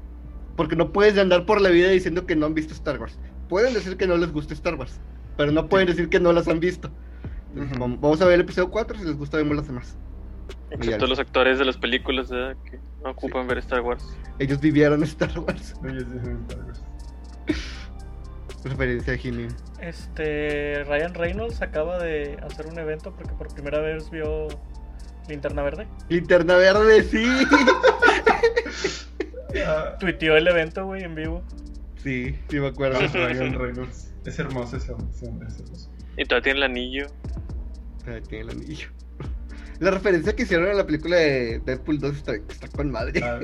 porque 0.57 0.77
no 0.77 0.93
puedes 0.93 1.17
andar 1.19 1.47
por 1.47 1.61
la 1.61 1.69
vida 1.69 1.89
diciendo 1.91 2.27
que 2.27 2.35
no 2.35 2.47
han 2.47 2.55
visto 2.55 2.73
Star 2.75 2.99
Wars. 3.01 3.19
Pueden 3.49 3.75
decir 3.75 3.97
que 3.97 4.07
no 4.07 4.17
les 4.17 4.33
gusta 4.33 4.55
Star 4.55 4.75
Wars, 4.75 5.01
pero 5.37 5.53
no 5.53 5.69
pueden 5.69 5.87
decir 5.87 6.09
que 6.09 6.19
no 6.21 6.33
las 6.33 6.49
han 6.49 6.59
visto. 6.61 6.91
Entonces, 7.55 7.79
Vamos 7.79 8.21
a 8.23 8.25
ver 8.25 8.35
el 8.35 8.41
episodio 8.43 8.71
4, 8.71 8.99
si 8.99 9.05
les 9.05 9.17
gusta 9.17 9.37
vemos 9.37 9.57
las 9.57 9.67
demás. 9.67 9.97
Excepto 10.71 11.07
los 11.07 11.19
actores 11.19 11.59
de 11.59 11.65
las 11.65 11.77
películas, 11.77 12.31
¿verdad? 12.31 12.57
Que 12.65 12.79
no 13.05 13.11
ocupan 13.11 13.47
ver 13.47 13.59
Star 13.59 13.81
Wars. 13.83 14.05
Ellos 14.39 14.61
vivieron 14.61 15.03
Star 15.03 15.37
Wars. 15.39 15.75
Oye, 15.83 16.01
sí, 16.01 16.07
sí, 16.25 16.31
Star 16.49 16.65
Wars. 16.65 16.83
Referencia 18.65 19.15
a 19.15 19.17
He-Man. 19.17 19.49
Este. 19.81 20.85
Ryan 20.85 21.15
Reynolds 21.15 21.63
acaba 21.63 21.99
de 21.99 22.39
hacer 22.43 22.67
un 22.67 22.79
evento 22.79 23.15
porque 23.15 23.33
por 23.33 23.53
primera 23.53 23.81
vez 23.81 24.11
vio 24.11 24.49
Linterna 25.29 25.63
Verde. 25.63 25.87
Linterna 26.09 26.57
verde, 26.57 27.03
sí. 27.05 27.25
Tuiteó 30.01 30.37
el 30.37 30.49
evento, 30.49 30.87
güey, 30.87 31.05
en 31.05 31.15
vivo. 31.15 31.43
Sí, 32.03 32.37
sí 32.49 32.61
me 32.61 32.69
acuerdo. 32.69 33.01
Ryan 33.13 33.59
Reynolds. 33.59 34.13
Es 34.25 34.39
hermoso 34.39 34.77
ese 34.77 34.93
hombre, 34.93 35.49
es 35.49 35.61
hermoso. 35.61 35.91
Y 36.17 36.25
todavía 36.25 36.45
tiene 36.45 36.59
el 36.59 36.63
anillo. 36.65 37.07
Ah, 38.07 38.19
tiene 38.29 38.45
el 38.45 38.51
anillo. 38.51 38.89
La 39.79 39.91
referencia 39.91 40.37
que 40.37 40.43
hicieron 40.43 40.69
en 40.69 40.77
la 40.77 40.85
película 40.85 41.17
de 41.17 41.61
Deadpool 41.65 41.99
2 41.99 42.17
está, 42.17 42.35
está 42.35 42.69
con 42.69 42.91
madre. 42.91 43.21
Ah, 43.25 43.41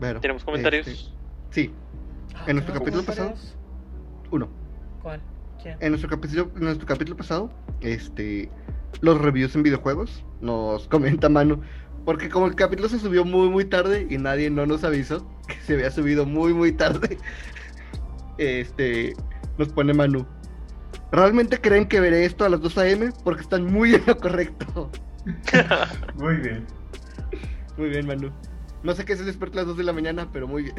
Bueno, 0.00 0.20
¿Tenemos 0.20 0.44
comentarios? 0.44 0.86
este, 0.86 1.10
sí, 1.50 1.72
Ah, 2.34 2.44
¿En 2.48 2.56
nuestro 2.56 2.72
¿tengo 2.74 2.84
capítulo 2.84 3.04
pasado? 3.04 3.28
comentarios? 3.30 3.56
uno. 4.32 4.48
¿Cuál? 5.02 5.20
¿Quién? 5.62 5.76
En 5.80 5.90
nuestro 5.90 6.10
capítulo, 6.10 6.50
en 6.56 6.62
nuestro 6.64 6.86
capítulo 6.86 7.16
pasado, 7.16 7.50
este, 7.80 8.50
los 9.00 9.20
reviews 9.20 9.54
en 9.54 9.62
videojuegos, 9.62 10.24
nos 10.40 10.88
comenta 10.88 11.28
Manu, 11.28 11.60
porque 12.04 12.28
como 12.28 12.46
el 12.46 12.54
capítulo 12.54 12.88
se 12.88 12.98
subió 12.98 13.24
muy 13.24 13.48
muy 13.48 13.64
tarde 13.64 14.06
y 14.10 14.18
nadie 14.18 14.50
no 14.50 14.66
nos 14.66 14.82
avisó 14.84 15.26
que 15.46 15.54
se 15.64 15.74
había 15.74 15.90
subido 15.90 16.26
muy 16.26 16.52
muy 16.52 16.72
tarde, 16.72 17.18
este, 18.38 19.14
nos 19.58 19.68
pone 19.68 19.94
Manu. 19.94 20.26
¿Realmente 21.12 21.60
creen 21.60 21.86
que 21.86 22.00
veré 22.00 22.24
esto 22.24 22.44
a 22.44 22.48
las 22.48 22.60
2 22.60 22.76
a.m.? 22.78 23.10
Porque 23.22 23.42
están 23.42 23.64
muy 23.72 23.94
en 23.94 24.02
lo 24.06 24.16
correcto. 24.18 24.90
Muy 26.16 26.36
bien. 26.38 26.66
Muy 27.76 27.88
bien, 27.90 28.06
Manu. 28.06 28.32
No 28.84 28.94
sé 28.94 29.04
qué 29.04 29.16
se 29.16 29.24
despierta 29.24 29.56
a 29.58 29.60
las 29.62 29.66
2 29.68 29.78
de 29.78 29.84
la 29.84 29.92
mañana, 29.92 30.28
pero 30.32 30.46
muy 30.46 30.62
bien. 30.64 30.76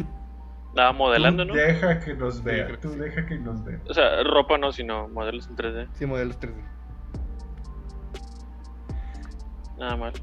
Estaba 0.69 0.91
modelando, 0.93 1.43
Tú 1.45 1.53
¿no? 1.53 1.55
Deja 1.55 1.99
que 1.99 2.13
nos 2.13 2.43
vea. 2.43 2.65
creo 2.67 2.79
que 2.79 2.87
Tú 2.87 2.93
sí. 2.93 2.99
deja 2.99 3.25
que 3.25 3.37
nos 3.37 3.63
vea. 3.65 3.79
O 3.89 3.93
sea, 3.93 4.23
ropa 4.23 4.57
no, 4.57 4.71
sino 4.71 5.07
modelos 5.09 5.47
en 5.47 5.55
3D. 5.55 5.87
Sí, 5.93 6.05
modelos 6.05 6.39
3D. 6.39 6.53
Nada 9.77 9.95
mal. 9.97 10.13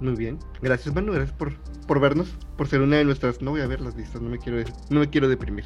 Muy 0.00 0.14
bien. 0.16 0.38
Gracias, 0.62 0.94
Manu. 0.94 1.12
Gracias 1.12 1.36
por, 1.36 1.56
por 1.86 2.00
vernos. 2.00 2.28
Por 2.56 2.68
ser 2.68 2.80
una 2.80 2.96
de 2.96 3.04
nuestras. 3.04 3.40
No 3.42 3.50
voy 3.52 3.60
a 3.60 3.66
ver 3.66 3.80
las 3.80 3.94
listas. 3.96 4.20
No 4.22 4.28
me 4.28 4.38
quiero, 4.38 4.58
no 4.90 5.00
me 5.00 5.08
quiero 5.10 5.28
deprimir. 5.28 5.64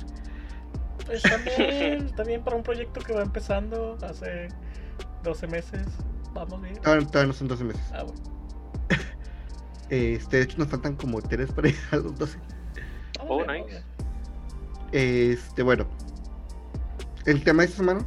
Pues 1.06 1.24
está 1.24 1.36
bien, 1.38 2.06
está 2.06 2.22
bien 2.26 2.42
para 2.42 2.56
un 2.56 2.62
proyecto 2.62 3.00
que 3.00 3.12
va 3.12 3.22
empezando 3.22 3.96
hace 4.02 4.48
12 5.22 5.46
meses. 5.48 5.86
Vamos 6.32 6.60
bien. 6.62 6.76
Todavía, 6.76 7.06
todavía 7.06 7.26
no 7.28 7.32
son 7.32 7.48
12 7.48 7.64
meses. 7.64 7.92
Ah, 7.92 8.02
bueno. 8.04 8.20
Este, 9.90 10.36
de 10.38 10.42
hecho, 10.44 10.56
nos 10.58 10.68
faltan 10.68 10.94
como 10.96 11.20
3 11.20 11.52
para 11.52 11.68
llegar 11.68 11.88
a 11.92 11.96
los 11.96 12.16
12. 12.18 12.38
Vamos 13.18 13.42
Oh, 13.46 13.52
nice. 13.52 13.82
Este, 14.92 15.62
bueno. 15.62 15.86
El 17.26 17.42
tema 17.44 17.62
de 17.62 17.66
esta 17.66 17.78
semana. 17.78 18.00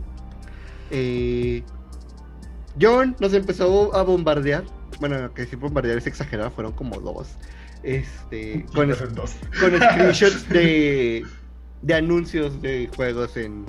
Eh, 0.92 1.64
John 2.82 3.16
nos 3.20 3.34
empezó 3.34 3.96
a 3.96 4.04
bombardear. 4.04 4.64
Bueno, 5.00 5.34
que 5.34 5.44
decir 5.44 5.60
bombardear 5.60 5.98
es 5.98 6.08
exagerado, 6.08 6.50
fueron 6.52 6.72
como 6.74 7.00
dos. 7.00 7.30
Este, 7.84 8.66
con, 8.74 8.90
es- 8.92 9.14
dos. 9.14 9.36
con 9.60 9.72
screenshots 9.92 10.48
de, 10.50 11.26
de 11.82 11.94
anuncios 11.94 12.62
de 12.62 12.90
juegos 12.96 13.36
en, 13.38 13.66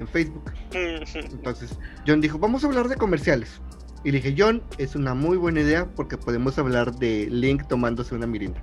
en 0.00 0.08
Facebook. 0.08 0.50
Entonces, 0.72 1.78
John 2.06 2.20
dijo, 2.20 2.38
vamos 2.38 2.64
a 2.64 2.66
hablar 2.66 2.88
de 2.88 2.96
comerciales. 2.96 3.60
Y 4.04 4.10
le 4.10 4.20
dije, 4.20 4.34
John, 4.36 4.62
es 4.78 4.96
una 4.96 5.14
muy 5.14 5.36
buena 5.36 5.60
idea 5.60 5.86
porque 5.86 6.16
podemos 6.16 6.58
hablar 6.58 6.94
de 6.96 7.28
Link 7.30 7.68
tomándose 7.68 8.14
una 8.14 8.26
mirinda. 8.26 8.60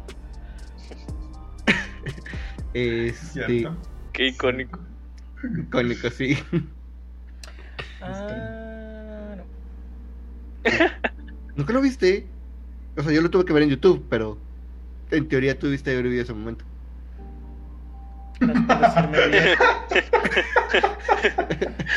este. 2.74 3.69
Qué 4.12 4.27
icónico. 4.27 4.79
icónico, 5.62 6.10
sí. 6.10 6.38
Ah, 8.01 9.36
no. 9.38 9.43
¿Nunca 11.55 11.74
lo 11.74 11.81
viste? 11.81 12.27
O 12.98 13.03
sea, 13.03 13.13
yo 13.13 13.22
lo 13.22 13.29
tuve 13.29 13.46
que 13.46 13.53
ver 13.53 13.63
en 13.63 13.69
YouTube, 13.69 14.05
pero 14.10 14.38
en 15.12 15.27
teoría 15.27 15.58
tuviste 15.58 15.91
haber 15.91 16.03
vivido 16.03 16.24
ese 16.24 16.34
momento. 16.34 16.65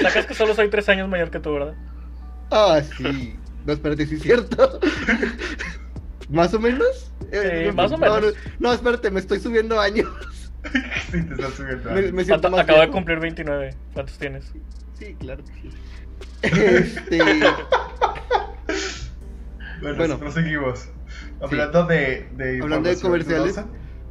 Sacas 0.01 0.27
que 0.27 0.35
solo 0.35 0.55
soy 0.55 0.69
3 0.69 0.89
años 0.91 1.09
mayor 1.09 1.31
que 1.31 1.41
tú, 1.41 1.53
¿verdad? 1.53 1.75
Ah, 2.53 2.81
sí. 2.99 3.37
No, 3.67 3.73
espérate, 3.73 4.07
sí 4.07 4.17
es 4.17 4.23
cierto. 4.23 4.79
¿Más 6.29 6.53
o 6.55 6.61
menos? 6.61 7.13
Eh, 7.31 7.69
Sí, 7.71 7.77
más 7.77 7.91
o 7.93 7.97
no, 7.97 8.15
menos. 8.19 8.35
No, 8.59 8.69
no, 8.69 8.73
espérate, 8.75 9.11
me 9.11 9.21
estoy 9.21 9.41
subiendo 9.41 9.81
años. 9.81 10.09
Sí, 11.11 11.23
te 11.23 11.35
estás 11.35 11.55
subiendo. 11.55 11.91
Me, 11.91 12.13
me 12.13 12.25
siento 12.25 12.43
Falta- 12.43 12.51
más 12.51 12.61
Acabo 12.61 12.81
de 12.83 12.89
cumplir 12.91 13.19
29. 13.21 13.75
¿Cuántos 13.95 14.19
tienes? 14.19 14.45
Sí, 14.99 15.15
claro 15.19 15.43
que 15.45 15.53
sí. 15.53 15.71
Este, 16.43 17.19
Bueno, 19.81 19.97
Bueno. 19.97 20.19
proseguimos. 20.19 20.89
Hablando 21.41 21.87
de, 21.87 22.29
de 22.37 22.61
Hablando 22.63 22.89
de 22.89 22.95
información 22.95 23.01
comerciales. 23.03 23.55
dudosa. 23.57 23.67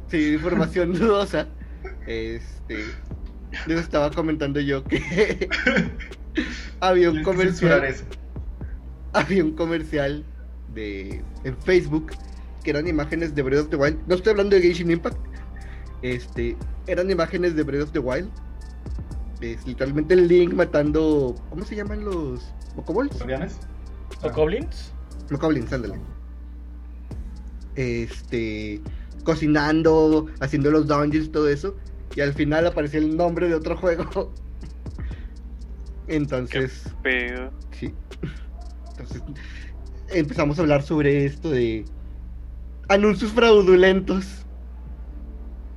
sí, 0.08 0.32
información 0.34 0.92
dudosa. 0.98 1.46
Este, 2.06 2.84
les 3.66 3.80
estaba 3.80 4.10
comentando 4.10 4.60
yo 4.60 4.84
que 4.84 5.48
había 6.80 7.10
un 7.10 7.22
comercial, 7.22 7.84
eso. 7.84 8.04
había 9.14 9.44
un 9.44 9.52
comercial 9.52 10.24
de 10.74 11.22
en 11.44 11.56
Facebook 11.58 12.12
que 12.62 12.70
eran 12.70 12.86
imágenes 12.86 13.34
de 13.34 13.42
Breath 13.42 13.62
of 13.62 13.68
the 13.70 13.76
Wild. 13.76 13.98
No 14.06 14.14
estoy 14.14 14.30
hablando 14.30 14.56
de 14.56 14.62
Genshin 14.62 14.90
Impact. 14.90 15.16
Este, 16.02 16.56
eran 16.86 17.10
imágenes 17.10 17.54
de 17.56 17.62
Breath 17.62 17.82
of 17.82 17.92
the 17.92 17.98
Wild. 17.98 18.30
Es 19.40 19.66
literalmente 19.66 20.14
el 20.14 20.28
Link 20.28 20.54
matando, 20.54 21.34
¿cómo 21.50 21.64
se 21.64 21.74
llaman 21.74 22.04
los 22.04 22.54
Goblins? 24.34 24.92
No 25.30 25.38
Goblins, 25.38 25.72
ándale. 25.72 25.98
Este. 27.74 28.80
Cocinando, 29.24 30.26
haciendo 30.40 30.70
los 30.70 30.86
dungeons, 30.86 31.32
todo 31.32 31.48
eso. 31.48 31.76
Y 32.14 32.20
al 32.20 32.34
final 32.34 32.66
aparecía 32.66 33.00
el 33.00 33.16
nombre 33.16 33.48
de 33.48 33.54
otro 33.54 33.76
juego. 33.76 34.32
Entonces, 36.08 36.84
Pero. 37.02 37.50
sí. 37.70 37.94
Entonces, 39.02 39.22
empezamos 40.10 40.58
a 40.58 40.62
hablar 40.62 40.82
sobre 40.82 41.24
esto 41.24 41.50
de 41.50 41.84
anuncios 42.88 43.32
fraudulentos. 43.32 44.44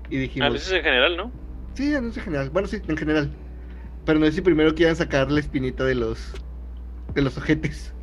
Y 0.09 0.17
dijimos, 0.17 0.47
Anuncios 0.47 0.71
en 0.73 0.83
general, 0.83 1.17
¿no? 1.17 1.31
sí, 1.73 1.93
anuncios 1.95 2.17
en 2.17 2.23
general. 2.25 2.49
Bueno, 2.51 2.67
sí, 2.67 2.81
en 2.87 2.97
general. 2.97 3.31
Pero 4.05 4.19
no 4.19 4.25
sé 4.27 4.33
si 4.33 4.41
primero 4.41 4.75
quieran 4.75 4.95
sacar 4.95 5.31
la 5.31 5.39
espinita 5.39 5.83
de 5.83 5.95
los 5.95 6.33
de 7.15 7.21
los 7.21 7.37
ojetes. 7.37 7.93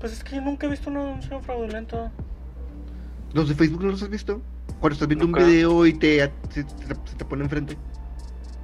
Pues 0.00 0.12
es 0.12 0.24
que 0.24 0.36
yo 0.36 0.42
nunca 0.42 0.66
he 0.66 0.70
visto 0.70 0.90
un 0.90 0.96
anuncio 0.98 1.40
fraudulento. 1.40 2.10
¿Los 3.32 3.48
de 3.48 3.54
Facebook 3.54 3.82
no 3.84 3.90
los 3.92 4.02
has 4.02 4.10
visto? 4.10 4.42
Cuando 4.80 4.94
estás 4.94 5.08
viendo 5.08 5.26
Nunca. 5.26 5.40
un 5.40 5.46
video 5.46 5.86
y 5.86 5.92
te, 5.94 6.18
se, 6.50 6.62
se 6.62 6.64
te, 6.64 6.94
se 7.10 7.16
te 7.16 7.24
pone 7.24 7.44
enfrente. 7.44 7.76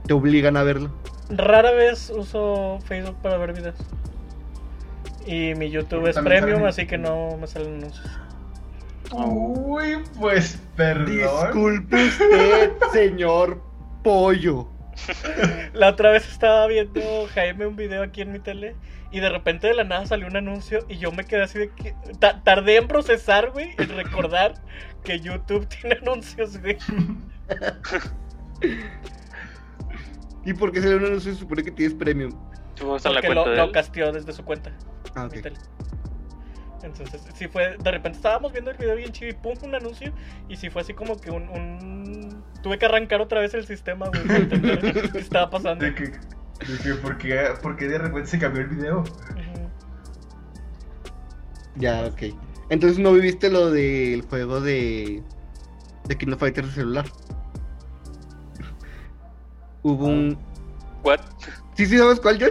Te 0.07 0.13
obligan 0.13 0.57
a 0.57 0.63
verlo. 0.65 0.91
Rara 1.31 1.71
vez 1.73 2.11
uso 2.11 2.79
Facebook 2.85 3.17
para 3.23 3.37
ver 3.39 3.53
videos. 3.53 3.77
Y 5.27 5.55
mi 5.57 5.71
YouTube 5.71 6.01
Porque 6.03 6.11
es 6.11 6.19
premium, 6.25 6.59
salen- 6.61 6.67
así 6.69 6.87
que 6.87 6.99
no 6.99 7.37
me 7.37 7.47
salen 7.47 7.77
anuncios. 7.79 8.07
Uy, 9.13 9.99
pues 10.19 10.61
perdón. 10.77 11.07
Disculpe 11.07 12.05
usted, 12.05 12.73
señor 12.93 13.63
pollo. 14.03 14.69
La 15.75 15.89
otra 15.91 16.11
vez 16.11 16.27
estaba 16.29 16.67
viendo 16.67 17.01
Jaime 17.35 17.67
un 17.67 17.77
video 17.77 18.03
aquí 18.03 18.23
en 18.23 18.33
mi 18.33 18.39
tele 18.39 18.75
y 19.13 19.21
de 19.21 19.29
repente 19.29 19.67
de 19.67 19.75
la 19.75 19.85
nada 19.85 20.07
salió 20.07 20.27
un 20.27 20.37
anuncio 20.37 20.85
y 20.89 20.97
yo 20.97 21.13
me 21.13 21.25
quedé 21.25 21.43
así 21.43 21.59
de 21.59 21.71
que 21.71 21.95
ta- 22.19 22.43
tardé 22.43 22.77
en 22.77 22.89
procesar, 22.89 23.51
güey, 23.51 23.75
en 23.79 23.95
recordar 23.97 24.55
que 25.05 25.21
YouTube 25.21 25.67
tiene 25.81 25.99
anuncios, 26.03 26.59
güey. 26.61 26.79
¿Y 30.45 30.55
por 30.55 30.73
qué 30.73 30.81
sale 30.81 30.97
un 30.97 31.07
anuncio 31.07 31.33
se 31.33 31.39
supone 31.39 31.63
que 31.63 31.71
tienes 31.73 31.95
premium? 31.95 32.33
Supongo 32.75 32.95
que 32.95 32.97
está 32.99 33.09
en 33.09 33.15
la 33.15 33.21
Porque 33.21 33.27
cuenta 33.35 33.51
lo, 33.51 33.51
de 33.51 33.67
lo 33.67 33.73
casteó 33.73 34.13
desde 34.13 34.33
su 34.33 34.45
cuenta. 34.45 34.73
Ah. 35.17 35.29
Entonces, 36.83 37.23
sí 37.35 37.49
fue, 37.49 37.77
de 37.79 37.91
repente 37.91 38.17
estábamos 38.19 38.53
viendo 38.53 38.71
el 38.71 38.77
video 38.77 38.95
bien 38.97 39.11
chido 39.11 39.31
y 39.31 39.35
pum, 39.35 39.55
un 39.63 39.75
anuncio. 39.75 40.13
Y 40.49 40.57
sí 40.57 40.71
fue 40.71 40.83
así 40.83 40.95
como 40.95 41.19
que 41.21 41.31
un, 41.31 41.49
un- 41.49 42.45
Tuve 42.63 42.79
que 42.79 42.87
arrancar 42.87 43.21
otra 43.21 43.41
vez 43.41 43.55
el 43.55 43.67
sistema, 43.67 44.07
güey, 44.09 44.23
para 44.27 44.39
entender 44.39 45.13
qué 45.13 45.19
estaba 45.19 45.51
pasando. 45.51 45.85
De 45.85 45.95
que, 45.95 46.05
de 46.05 46.79
que 46.83 46.95
¿por, 46.95 47.17
qué, 47.19 47.49
por 47.63 47.77
qué 47.77 47.89
de 47.89 47.99
repente 47.99 48.29
se 48.29 48.39
cambió 48.39 48.63
el 48.63 48.69
video? 48.69 49.05
Ya, 51.77 52.05
ok. 52.07 52.35
Entonces 52.71 52.99
no 52.99 53.13
viviste 53.13 53.51
lo 53.51 53.71
del 53.71 54.23
juego 54.23 54.61
de. 54.61 55.23
de 56.09 56.17
King 56.17 56.33
of 56.33 56.41
Fighters 56.41 56.69
de 56.69 56.75
celular. 56.75 57.05
Hubo 59.83 60.07
un. 60.07 60.39
What? 61.05 61.21
¿Sí, 61.75 61.87
sí 61.87 61.99
sabes 61.99 62.19
cuál, 62.21 62.39
John? 62.41 62.51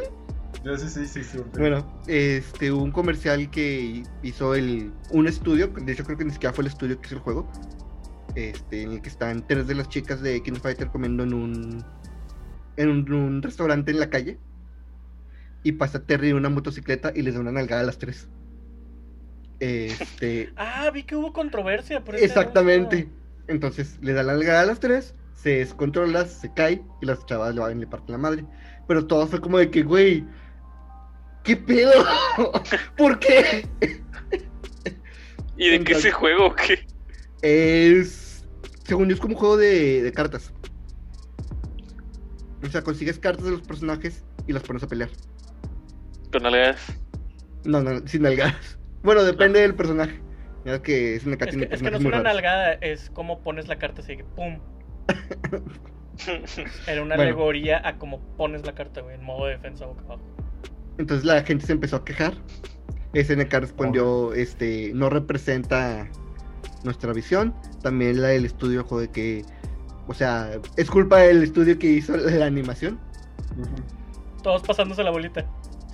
Yo 0.66 0.76
sí, 0.78 0.90
sí, 0.90 1.06
sí, 1.06 1.24
sí. 1.24 1.38
Bueno, 1.60 1.86
este, 2.08 2.72
hubo 2.72 2.82
un 2.82 2.92
comercial 2.92 3.52
que 3.52 4.02
hizo 4.24 4.56
el, 4.56 4.92
un 5.12 5.28
estudio, 5.28 5.68
de 5.68 5.92
hecho 5.92 6.04
creo 6.04 6.18
que 6.18 6.26
ni 6.26 6.32
siquiera 6.32 6.54
fue 6.54 6.64
el 6.64 6.70
estudio 6.70 7.00
que 7.00 7.06
hizo 7.06 7.16
el 7.18 7.22
juego, 7.22 7.48
este, 8.34 8.82
en 8.82 8.94
el 8.94 9.02
que 9.04 9.10
están 9.10 9.46
tres 9.48 9.68
de 9.68 9.76
las 9.76 9.90
chicas 9.90 10.22
de 10.22 10.42
King 10.42 10.56
Fighter 10.56 10.88
comiendo 10.88 11.22
en 11.22 11.36
un, 11.36 11.86
en 12.78 12.90
un, 12.90 13.14
un 13.14 13.42
restaurante 13.44 13.92
en 13.92 14.00
la 14.00 14.10
calle. 14.10 14.40
Y 15.62 15.74
pasa 15.74 16.04
Terry 16.04 16.30
en 16.30 16.38
una 16.38 16.50
motocicleta 16.50 17.12
y 17.16 17.22
les 17.22 17.36
da 17.36 17.42
una 17.42 17.52
nalgada 17.52 17.82
a 17.82 17.86
las 17.86 18.00
tres. 18.00 18.28
Este, 19.60 20.50
Ah, 20.58 20.90
vi 20.92 21.04
que 21.04 21.16
hubo 21.16 21.32
controversia 21.32 22.04
por 22.04 22.16
exactamente. 22.16 22.96
anuncio. 22.98 23.16
Entonces 23.48 24.00
le 24.02 24.14
da 24.14 24.24
la 24.24 24.34
nalgada 24.34 24.62
a 24.62 24.66
las 24.66 24.80
tres, 24.80 25.14
se 25.36 25.58
descontrola, 25.58 26.26
se 26.26 26.52
cae 26.54 26.84
y 27.02 27.06
las 27.06 27.24
chavas 27.28 27.54
le 27.54 27.62
van 27.62 27.78
y 27.78 27.82
le 27.82 27.88
parten 27.88 28.14
la 28.14 28.18
madre. 28.18 28.46
Pero 28.88 29.06
todo 29.06 29.28
fue 29.28 29.40
como 29.42 29.60
de 29.60 29.70
que, 29.70 29.84
güey, 29.84 30.26
¿qué 31.46 31.56
pedo? 31.56 31.92
¿Por 32.98 33.20
qué? 33.20 33.66
¿Y 35.58 35.70
de 35.70 35.70
qué 35.70 35.76
Entonces- 35.76 35.98
ese 36.06 36.12
juego 36.12 36.48
o 36.48 36.56
qué? 36.56 36.86
Es. 37.42 38.46
Según 38.84 39.08
yo, 39.08 39.16
es 39.16 39.22
como 39.22 39.34
un 39.36 39.40
juego 39.40 39.58
de, 39.58 40.04
de 40.04 40.12
cartas. 40.12 40.52
O 42.64 42.68
sea, 42.68 42.82
consigues 42.84 43.20
cartas 43.20 43.46
de 43.46 43.52
los 43.52 43.62
personajes 43.62 44.24
y 44.48 44.54
las 44.54 44.64
pones 44.64 44.84
a 44.84 44.88
pelear. 44.88 45.10
Con 46.32 46.46
algas. 46.46 46.82
No, 47.64 47.82
no, 47.82 48.06
sin 48.08 48.24
nalgadas. 48.24 48.78
Bueno, 49.04 49.24
depende 49.24 49.60
del 49.62 49.76
personaje. 49.76 50.20
Ya 50.66 50.82
que 50.82 51.16
es 51.16 51.26
una 51.26 51.36
Es 51.36 51.56
que, 51.56 51.68
es 51.72 51.82
que 51.82 51.92
no 51.92 51.98
es 51.98 52.02
una 52.04 52.18
raros. 52.18 52.24
nalgada, 52.24 52.74
es 52.74 53.12
como 53.12 53.42
pones 53.42 53.68
la 53.68 53.78
carta 53.78 54.02
así 54.02 54.18
que 54.18 54.24
pum. 54.24 54.60
Era 56.88 57.02
una 57.04 57.16
Bueno. 57.16 57.22
alegoría 57.32 57.88
a 57.88 57.98
cómo 57.98 58.20
pones 58.36 58.66
la 58.66 58.74
carta, 58.74 59.02
güey, 59.02 59.16
en 59.16 59.24
modo 59.24 59.46
de 59.46 59.54
defensa 59.54 59.86
boca 59.86 60.02
abajo. 60.06 60.24
Entonces 60.98 61.26
la 61.26 61.42
gente 61.44 61.66
se 61.66 61.74
empezó 61.74 61.98
a 61.98 62.06
quejar. 62.06 62.34
SNK 63.14 63.54
respondió, 63.54 64.34
este, 64.34 64.92
no 64.94 65.10
representa 65.10 66.08
nuestra 66.84 67.14
visión. 67.14 67.54
También 67.82 68.22
la 68.22 68.30
del 68.30 68.46
estudio 68.46 68.84
dijo 68.84 69.00
de 69.00 69.10
que, 69.10 69.46
o 70.08 70.14
sea, 70.14 70.52
es 70.78 70.90
culpa 70.90 71.20
del 71.20 71.44
estudio 71.44 71.78
que 71.80 71.88
hizo 71.88 72.16
la 72.18 72.46
animación. 72.46 73.00
Todos 74.44 74.62
pasándose 74.64 75.04
la 75.04 75.12
bolita. 75.12 75.46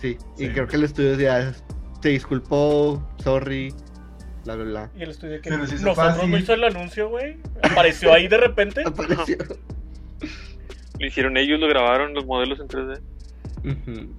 Sí, 0.01 0.17
y 0.37 0.45
Sí. 0.47 0.49
creo 0.51 0.67
que 0.67 0.75
el 0.77 0.83
estudio 0.83 1.15
ya 1.15 1.53
se 2.01 2.09
disculpó, 2.09 3.07
sorry, 3.23 3.73
bla, 4.43 4.55
bla, 4.55 4.65
bla. 4.65 4.91
Y 4.97 5.03
el 5.03 5.11
estudio 5.11 5.39
que 5.41 5.51
nosotros 5.51 5.95
fácil. 5.95 6.31
no 6.31 6.37
hizo 6.37 6.53
el 6.53 6.63
anuncio, 6.63 7.09
güey. 7.09 7.37
Apareció 7.61 8.11
ahí 8.13 8.27
de 8.27 8.37
repente. 8.37 8.81
Apareció. 8.85 9.37
Lo 10.99 11.05
hicieron 11.05 11.37
ellos, 11.37 11.59
lo 11.59 11.67
grabaron 11.67 12.13
los 12.13 12.25
modelos 12.25 12.59
en 12.59 12.67
3D. 12.67 12.99
Ujú. 13.63 14.15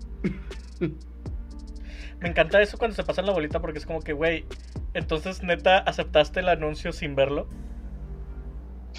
Me 2.20 2.28
encanta 2.28 2.62
eso 2.62 2.78
cuando 2.78 2.94
se 2.94 3.02
pasan 3.02 3.26
la 3.26 3.32
bolita 3.32 3.60
porque 3.60 3.78
es 3.78 3.86
como 3.86 4.00
que, 4.00 4.12
güey, 4.12 4.44
entonces 4.94 5.42
neta 5.42 5.78
aceptaste 5.78 6.40
el 6.40 6.48
anuncio 6.48 6.92
sin 6.92 7.14
verlo. 7.16 7.48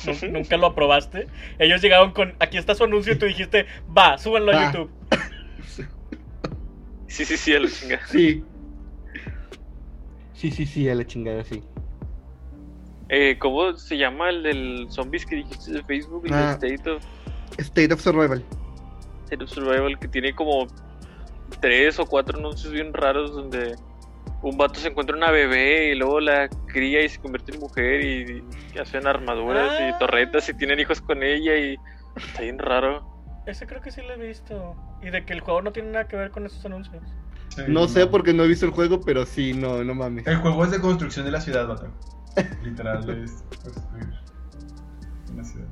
Nu- 0.05 0.29
Nunca 0.31 0.57
lo 0.57 0.67
aprobaste. 0.67 1.27
Ellos 1.59 1.81
llegaron 1.81 2.11
con, 2.11 2.33
aquí 2.39 2.57
está 2.57 2.75
su 2.75 2.83
anuncio 2.83 3.13
y 3.13 3.17
tú 3.17 3.25
dijiste, 3.25 3.65
va, 3.97 4.17
súbanlo 4.17 4.51
a. 4.51 4.65
YouTube. 4.71 4.91
Sí, 7.07 7.25
sí, 7.25 7.37
sí, 7.37 7.53
a 7.55 7.59
la 7.59 7.69
chingada. 7.69 8.07
Sí. 8.07 8.43
Sí, 10.33 10.51
sí, 10.51 10.65
sí, 10.65 10.89
a 10.89 10.95
la 10.95 11.05
chingada, 11.05 11.43
sí. 11.43 11.63
Eh, 13.09 13.37
¿Cómo 13.39 13.73
se 13.77 13.97
llama 13.97 14.29
el 14.29 14.43
del 14.43 14.87
zombies 14.89 15.25
que 15.25 15.35
dijiste 15.37 15.71
de 15.73 15.83
Facebook? 15.83 16.25
El 16.25 16.33
Ah. 16.33 16.57
de 16.57 16.73
State 16.73 16.89
of, 16.89 17.03
State 17.59 17.93
of 17.93 18.01
Survival. 18.01 18.43
State 19.25 19.43
of 19.43 19.49
Survival, 19.49 19.97
que 19.99 20.07
tiene 20.07 20.33
como 20.33 20.65
tres 21.59 21.99
o 21.99 22.05
cuatro 22.05 22.37
anuncios 22.39 22.71
bien 22.73 22.93
raros 22.93 23.33
donde 23.33 23.75
un 24.41 24.57
vato 24.57 24.79
se 24.79 24.89
encuentra 24.89 25.15
una 25.15 25.31
bebé 25.31 25.91
y 25.91 25.95
luego 25.95 26.19
la 26.19 26.49
cría 26.67 27.03
y 27.03 27.09
se 27.09 27.19
convierte 27.19 27.53
en 27.53 27.59
mujer 27.61 28.03
y, 28.03 28.43
y 28.73 28.77
hacen 28.77 29.07
armaduras 29.07 29.71
Ah. 29.79 29.89
y 29.89 29.99
torretas 29.99 30.49
y 30.49 30.53
tienen 30.53 30.79
hijos 30.79 30.99
con 31.01 31.23
ella 31.23 31.55
y 31.55 31.77
está 32.15 32.41
bien 32.41 32.59
raro. 32.59 33.07
Ese 33.45 33.65
creo 33.67 33.81
que 33.81 33.91
sí 33.91 34.01
lo 34.01 34.13
he 34.13 34.27
visto. 34.27 34.75
Y 35.01 35.09
de 35.09 35.25
que 35.25 35.33
el 35.33 35.41
juego 35.41 35.61
no 35.61 35.71
tiene 35.71 35.91
nada 35.91 36.07
que 36.07 36.15
ver 36.15 36.31
con 36.31 36.45
esos 36.45 36.65
anuncios. 36.65 37.03
Sí, 37.49 37.61
No 37.67 37.87
sé 37.87 38.07
porque 38.07 38.33
no 38.33 38.43
he 38.43 38.47
visto 38.47 38.65
el 38.65 38.71
juego, 38.71 39.01
pero 39.01 39.25
sí, 39.25 39.53
no, 39.53 39.83
no 39.83 39.93
mames. 39.95 40.25
El 40.27 40.37
juego 40.37 40.63
es 40.65 40.71
de 40.71 40.79
construcción 40.81 41.25
de 41.25 41.31
la 41.31 41.41
ciudad, 41.41 41.67
vato. 41.67 41.87
Literal 42.63 43.07
es 43.23 43.43
construir 43.63 44.09
una 45.33 45.43
ciudad. 45.43 45.67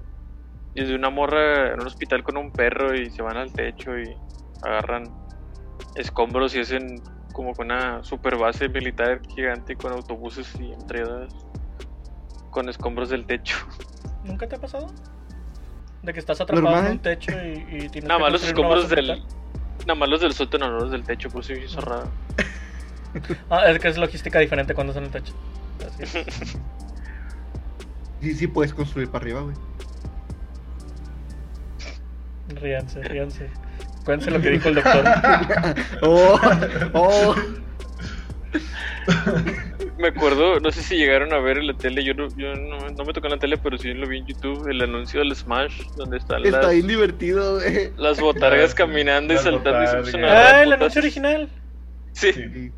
Y 0.76 0.82
es 0.82 0.88
de 0.89 0.95
una 0.95 1.10
morra 1.10 1.74
en 1.74 1.82
un 1.82 1.88
hospital 1.88 2.24
con 2.24 2.38
un 2.38 2.52
perro 2.52 2.95
y 2.95 3.10
se 3.10 3.22
van 3.22 3.36
al 3.38 3.52
techo 3.52 3.98
y 4.00 4.15
agarran 4.63 5.04
escombros 5.96 6.56
y 6.56 6.60
hacen 6.60 7.02
como 7.34 7.54
con 7.54 7.67
una 7.67 8.04
super 8.04 8.38
base 8.38 8.70
militar 8.70 9.22
gigante 9.34 9.76
con 9.76 9.94
autobuses 9.94 10.54
y 10.60 10.72
entradas 10.74 11.34
con 12.50 12.70
escombros 12.70 13.10
del 13.10 13.26
techo. 13.26 13.56
¿Nunca 14.24 14.48
te 14.48 14.56
ha 14.56 14.60
pasado? 14.60 14.88
De 16.04 16.13
que 16.13 16.20
estás 16.20 16.41
atrapado 16.41 16.86
en 16.86 16.91
un 16.94 17.00
techo 17.00 17.32
y, 17.32 17.65
y 17.70 17.89
tienes 17.89 18.04
Nada 18.04 18.17
que 18.17 18.24
más 18.24 18.32
los 18.34 18.44
escombros 18.44 18.89
del. 18.89 19.24
Nada 19.88 19.96
más 19.96 20.10
los 20.10 20.22
del 20.22 20.34
sótano, 20.34 20.70
no 20.70 20.80
los 20.80 20.91
del 20.91 21.04
techo, 21.04 21.30
por 21.30 21.41
eso 21.41 21.54
hizo 21.54 21.82
raro. 21.82 22.10
Ah, 23.50 23.70
es 23.70 23.78
que 23.80 23.89
es 23.89 23.98
logística 23.98 24.39
diferente 24.39 24.74
cuando 24.74 24.94
estás 24.94 25.06
en 25.06 25.13
el 25.13 25.22
techo. 25.22 25.34
Así 25.86 26.04
es. 26.04 26.58
Sí, 28.22 28.34
sí 28.36 28.48
puedes 28.48 28.74
construir 28.74 29.10
para 29.10 29.24
arriba, 29.24 29.41
güey. 29.41 29.56
Ríanse, 32.62 33.04
ríanse. 33.04 33.50
Cuéntense 34.06 34.32
lo 34.32 34.42
que 34.42 34.50
dijo 34.50 34.70
el 34.70 34.76
doctor. 34.76 35.04
Oh, 36.02 36.40
oh. 36.94 37.36
Me 39.98 40.08
acuerdo, 40.08 40.60
no 40.60 40.72
sé 40.72 40.82
si 40.82 40.96
llegaron 40.98 41.32
a 41.34 41.40
ver 41.40 41.60
en 41.60 41.68
la 41.68 41.74
tele, 41.76 42.04
yo 42.04 42.14
no, 42.16 42.28
yo 42.36 42.56
no, 42.56 42.90
no 42.90 43.06
me 43.06 43.14
tocó 43.14 43.28
en 43.28 43.34
la 43.34 43.38
tele, 43.40 43.58
pero 43.58 43.78
sí 43.78 43.94
lo 43.94 44.08
vi 44.08 44.20
en 44.20 44.26
YouTube, 44.26 44.68
el 44.68 44.82
anuncio 44.82 45.20
del 45.20 45.36
Smash, 45.36 45.84
donde 45.96 46.18
están 46.18 46.44
Está 46.44 46.62
las, 46.64 46.72
bien 46.72 46.88
divertido, 46.88 47.56
güey. 47.56 47.92
las 47.98 48.20
botargas 48.20 48.62
Las- 48.62 48.74
caminando 48.76 49.34
y 49.34 49.38
saltando 49.38 50.10
y 50.10 50.16
ah, 50.24 50.64
el 50.64 50.74
anuncio 50.74 51.02
original. 51.02 51.50
Sí, 52.14 52.34
Sí. 52.34 52.72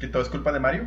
¿Que 0.00 0.06
todo 0.08 0.22
es 0.22 0.28
culpa 0.28 0.52
de 0.52 0.60
Mario? 0.60 0.84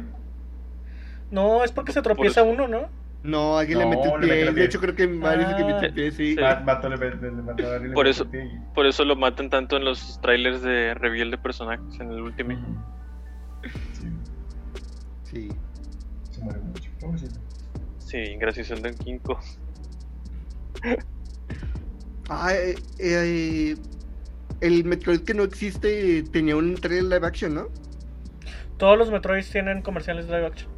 No, 1.31 1.63
es 1.63 1.71
porque 1.71 1.91
se 1.93 2.01
tropieza 2.01 2.43
uno, 2.43 2.67
¿no? 2.67 2.89
No, 3.23 3.57
alguien 3.57 3.77
No, 3.79 3.83
le 3.89 3.89
mete 3.97 4.07
el 4.07 4.19
mete 4.19 4.43
pie. 4.45 4.51
De 4.53 4.65
hecho, 4.65 4.79
creo 4.79 4.95
que 4.95 5.07
Mario 5.07 5.45
es 5.45 5.51
el 5.51 5.57
que 5.57 5.63
mete 5.65 5.85
el 5.87 5.93
pie, 5.93 6.11
sí. 6.11 6.17
Sí. 6.29 6.35
Le, 6.35 7.93
Por 7.93 8.05
metió 8.05 8.05
eso. 8.09 8.29
pie 8.29 8.61
por 8.73 8.85
eso 8.87 9.05
lo 9.05 9.15
matan 9.15 9.49
tanto 9.49 9.77
en 9.77 9.85
los 9.85 10.19
trailers 10.21 10.61
de 10.63 10.93
reveal 10.95 11.29
de 11.29 11.37
personajes 11.37 11.99
en 11.99 12.11
el 12.11 12.21
último. 12.21 12.57
Sí, 13.93 14.09
Sí. 15.23 15.49
se 16.31 16.41
muere 16.41 16.59
mucho. 16.61 16.89
Pobrecito. 16.99 17.39
Sí, 17.99 18.35
gracias 18.39 18.71
al 18.71 18.81
Don 18.81 18.93
Kinko. 18.95 19.39
Ah, 22.29 22.53
eh, 22.53 22.75
eh, 22.99 23.75
el 24.61 24.83
Metroid 24.85 25.21
que 25.21 25.33
no 25.33 25.43
existe 25.43 26.23
tenía 26.31 26.55
un 26.55 26.75
trailer 26.75 27.03
live 27.03 27.27
action, 27.27 27.53
¿no? 27.53 27.67
Todos 28.77 28.97
los 28.97 29.11
Metroids 29.11 29.49
tienen 29.51 29.81
comerciales 29.81 30.27
de 30.27 30.33
live 30.35 30.47
action. 30.47 30.71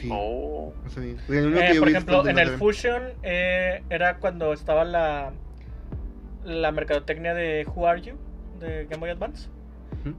Sí. 0.00 0.08
Oh. 0.12 0.72
El 0.96 1.58
Eh, 1.58 1.76
por 1.78 1.88
ejemplo, 1.88 2.28
en 2.28 2.38
el 2.38 2.50
Fusion 2.50 3.02
eh, 3.22 3.82
era 3.90 4.18
cuando 4.18 4.52
estaba 4.52 4.84
la 4.84 5.32
la 6.44 6.72
mercadotecnia 6.72 7.34
de 7.34 7.66
Who 7.66 7.86
Are 7.86 8.00
You 8.00 8.16
de 8.58 8.86
Game 8.86 8.98
Boy 9.00 9.10
Advance. 9.10 9.48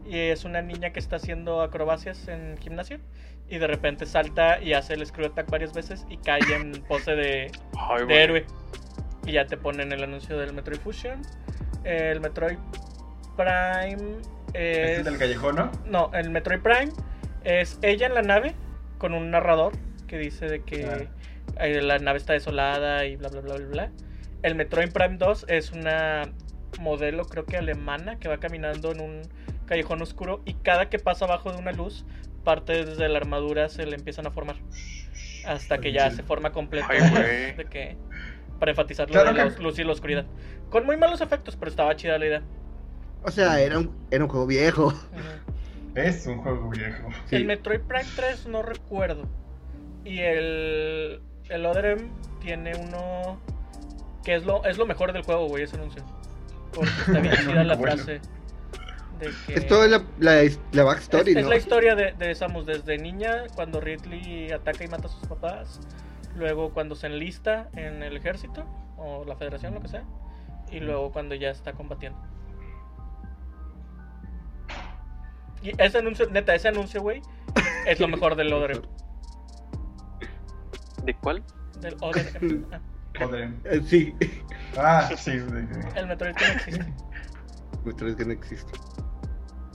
Y 0.06 0.18
es 0.18 0.46
una 0.46 0.62
niña 0.62 0.92
que 0.92 1.00
está 1.00 1.16
haciendo 1.16 1.62
acrobacias 1.62 2.28
en 2.28 2.58
gimnasio. 2.58 3.00
Y 3.48 3.58
de 3.58 3.66
repente 3.66 4.06
salta 4.06 4.62
y 4.62 4.74
hace 4.74 4.94
el 4.94 5.06
screw 5.06 5.28
attack 5.28 5.50
varias 5.50 5.74
veces 5.74 6.06
y 6.10 6.18
cae 6.18 6.42
en 6.54 6.72
pose 6.88 7.12
de, 7.16 7.52
Ay, 7.78 8.00
de 8.00 8.06
güey. 8.06 8.18
héroe. 8.18 8.46
Y 9.26 9.32
ya 9.32 9.48
te 9.48 9.58
ponen 9.58 9.92
el 9.92 10.04
anuncio 10.04 10.38
del 10.38 10.54
Metroid 10.54 10.80
Fusion. 10.80 11.22
El 11.84 12.20
Metroid 12.20 12.58
Prime 13.36 14.18
Este 14.48 14.92
es... 14.92 14.98
es 15.00 15.06
del 15.06 15.18
callejón, 15.18 15.56
¿no? 15.56 15.72
No, 15.86 16.12
el 16.14 16.30
Metroid 16.30 16.60
Prime 16.60 16.92
es 17.44 17.80
ella 17.82 18.08
en 18.08 18.14
la 18.14 18.22
nave 18.22 18.54
con 19.00 19.16
un 19.16 19.32
narrador 19.32 19.74
que 20.08 20.20
dice 20.20 20.46
de 20.46 20.62
que 20.62 21.08
eh, 21.60 21.82
la 21.82 21.98
nave 21.98 22.20
está 22.20 22.34
desolada 22.34 23.06
y 23.06 23.16
bla 23.16 23.30
bla 23.30 23.42
bla 23.42 23.56
bla 23.56 23.68
bla. 23.68 23.92
El 24.44 24.54
Metroid 24.54 24.92
Prime 24.92 25.18
2 25.18 25.46
es 25.48 25.72
una 25.72 26.32
modelo 26.80 27.26
creo 27.26 27.46
que 27.46 27.58
alemana 27.58 28.20
que 28.20 28.28
va 28.28 28.38
caminando 28.38 28.92
en 28.92 29.02
un 29.02 29.22
callejón 29.66 30.02
oscuro 30.02 30.42
y 30.46 30.54
cada 30.54 30.90
que 30.90 31.00
pasa 31.00 31.26
abajo 31.26 31.52
de 31.52 31.58
una 31.58 31.72
luz 31.72 32.06
partes 32.44 32.98
de 32.98 33.10
la 33.10 33.18
armadura 33.18 33.70
se 33.70 33.86
le 33.86 33.96
empiezan 33.96 34.28
a 34.28 34.32
formar. 34.32 34.58
Hasta 35.46 35.80
que 35.80 35.92
ya 35.92 36.12
se 36.12 36.22
forma 36.22 36.52
completo 36.52 36.88
Ay, 36.90 37.00
de 37.58 37.66
que 37.70 37.98
para 38.60 38.72
enfatizar 38.72 39.08
lo 39.08 39.14
Claro 39.14 39.34
de 39.34 39.38
la 39.38 39.46
luz 39.58 39.80
y 39.80 39.84
la 39.84 39.94
oscuridad. 39.94 40.26
Con 40.70 40.86
muy 40.86 40.98
malos 40.98 41.22
efectos 41.22 41.56
pero 41.56 41.72
estaba 41.72 41.96
chida 41.96 42.18
la 42.18 42.26
idea. 42.26 42.42
O 43.24 43.32
sea, 43.32 43.60
era 43.60 43.78
un, 43.78 43.96
era 44.12 44.24
un 44.24 44.30
juego 44.30 44.46
viejo. 44.46 44.94
Es 45.96 46.26
un 46.28 46.38
juego 46.42 46.70
viejo. 46.70 47.10
Sí. 47.26 47.38
El 47.38 47.46
Metroid 47.46 47.82
Prime 47.82 48.06
3 48.16 48.48
no 48.48 48.62
recuerdo. 48.62 49.24
Y 50.06 50.20
el, 50.20 51.22
el 51.50 51.66
Other 51.66 51.86
M 51.86 52.10
tiene 52.42 52.74
uno 52.76 53.40
que 54.24 54.36
es 54.36 54.46
lo, 54.46 54.64
es 54.66 54.78
lo 54.78 54.86
mejor 54.86 55.14
del 55.14 55.24
juego, 55.24 55.48
güey, 55.48 55.64
ese 55.64 55.76
anuncio. 55.76 56.04
Porque 56.74 56.92
está 57.08 57.20
bien 57.20 57.34
chida 57.44 57.64
la 57.64 57.76
Bueno. 57.76 57.96
frase. 57.96 58.22
De 59.20 59.32
que 59.48 59.54
Es 59.56 59.68
toda 59.68 59.88
la, 59.88 60.04
la, 60.20 60.44
la 60.72 60.84
backstory, 60.84 61.32
es, 61.32 61.38
es 61.38 61.44
¿no? 61.44 61.50
la 61.50 61.58
historia 61.58 61.96
de, 61.96 62.14
de 62.14 62.34
Samus 62.36 62.66
desde 62.66 62.98
niña, 62.98 63.44
cuando 63.56 63.82
Ridley 63.82 64.52
ataca 64.52 64.84
y 64.84 64.88
mata 64.88 65.08
a 65.08 65.12
sus 65.12 65.28
papás. 65.28 65.82
luego 66.36 66.72
cuando 66.74 66.96
se 66.96 67.08
enlista 67.08 67.68
en 67.76 68.02
el 68.04 68.16
ejército 68.16 68.66
o 68.98 69.26
la 69.26 69.36
federación, 69.36 69.74
lo 69.74 69.82
que 69.82 69.90
sea, 69.90 70.04
y 70.72 70.80
luego 70.80 71.12
cuando 71.12 71.36
ya 71.36 71.50
está 71.50 71.74
combatiendo. 71.74 72.18
Y 75.62 75.72
ese 75.82 75.98
anuncio, 75.98 76.30
neta, 76.30 76.56
ese 76.56 76.70
anuncio, 76.70 77.02
güey, 77.02 77.22
es 77.86 78.00
lo 78.00 78.08
mejor 78.08 78.36
del 78.36 78.54
Odrem. 78.54 78.82
¿De 81.04 81.14
cuál? 81.16 81.44
Del 81.82 81.96
Odrem. 82.02 82.66
Joder. 83.18 83.54
Eh, 83.66 83.82
Sí, 83.86 84.16
Ah, 84.78 85.10
sí, 85.18 85.38
de 85.38 85.68
que- 85.68 86.00
el 86.00 86.08
Metroid 86.08 86.36
que 86.36 86.46
no 86.46 86.52
existe. 86.54 86.94
Metroid 87.84 88.16
que 88.16 88.26
no 88.26 88.32
existe. 88.34 88.72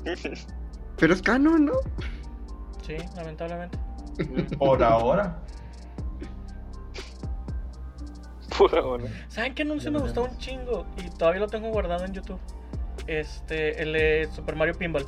Pero 0.99 1.13
es 1.15 1.23
canon, 1.23 1.67
¿no? 1.67 1.73
Sí, 2.87 2.97
lamentablemente. 3.17 3.79
Por 4.59 4.83
ahora. 4.83 5.39
Por 8.57 8.79
ahora. 8.79 9.05
¿Saben 9.29 9.55
qué 9.55 9.63
anuncio 9.63 9.91
me 9.91 9.99
gustó 9.99 10.25
un 10.25 10.39
chingo? 10.39 10.87
Y 11.05 11.11
todavía 11.11 11.41
lo 11.41 11.49
tengo 11.49 11.71
guardado 11.71 12.05
en 12.05 12.13
YouTube. 12.13 12.39
Este, 13.09 13.83
el 13.83 13.93
de 13.95 14.29
Super 14.33 14.55
Mario 14.57 14.75
Pinball. 14.75 15.05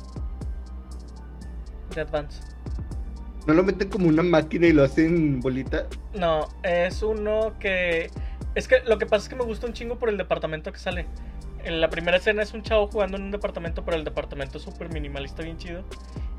De 1.93 2.01
Advance. 2.01 2.41
¿No 3.47 3.53
lo 3.53 3.63
meten 3.63 3.87
como 3.87 4.09
una 4.09 4.23
máquina 4.23 4.67
y 4.67 4.73
lo 4.73 4.83
hacen 4.83 5.39
bolita? 5.39 5.87
No, 6.13 6.49
es 6.63 7.01
uno 7.01 7.53
que. 7.59 8.11
Es 8.55 8.67
que 8.67 8.81
lo 8.85 8.97
que 8.97 9.05
pasa 9.05 9.23
es 9.23 9.29
que 9.29 9.35
me 9.37 9.45
gusta 9.45 9.67
un 9.67 9.73
chingo 9.73 9.97
por 9.97 10.09
el 10.09 10.17
departamento 10.17 10.71
que 10.73 10.79
sale. 10.79 11.05
En 11.63 11.79
la 11.79 11.89
primera 11.89 12.17
escena 12.17 12.43
es 12.43 12.53
un 12.53 12.61
chavo 12.61 12.87
jugando 12.87 13.15
en 13.15 13.23
un 13.23 13.31
departamento, 13.31 13.85
pero 13.85 13.95
el 13.95 14.03
departamento 14.03 14.57
es 14.57 14.65
súper 14.65 14.91
minimalista, 14.91 15.43
bien 15.43 15.57
chido. 15.57 15.83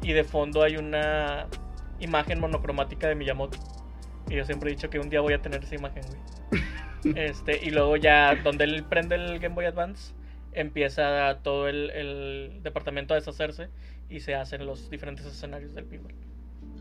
Y 0.02 0.12
de 0.12 0.22
fondo 0.22 0.62
hay 0.62 0.76
una 0.76 1.46
imagen 1.98 2.40
monocromática 2.40 3.08
de 3.08 3.14
Miyamoto. 3.14 3.58
Y 4.28 4.34
yo 4.36 4.44
siempre 4.44 4.70
he 4.70 4.74
dicho 4.74 4.90
que 4.90 4.98
un 4.98 5.08
día 5.08 5.22
voy 5.22 5.32
a 5.32 5.40
tener 5.40 5.64
esa 5.64 5.74
imagen, 5.74 6.02
güey. 6.06 6.62
Este, 7.14 7.64
y 7.64 7.70
luego 7.70 7.96
ya, 7.96 8.34
donde 8.42 8.64
él 8.64 8.82
prende 8.82 9.14
el 9.14 9.38
Game 9.38 9.54
Boy 9.54 9.66
Advance, 9.66 10.14
empieza 10.52 11.38
todo 11.44 11.68
el, 11.68 11.90
el 11.90 12.60
departamento 12.64 13.14
a 13.14 13.16
deshacerse 13.16 13.68
y 14.08 14.20
se 14.20 14.34
hacen 14.34 14.64
los 14.66 14.88
diferentes 14.90 15.24
escenarios 15.26 15.74
del 15.74 15.84
pinball. 15.84 16.14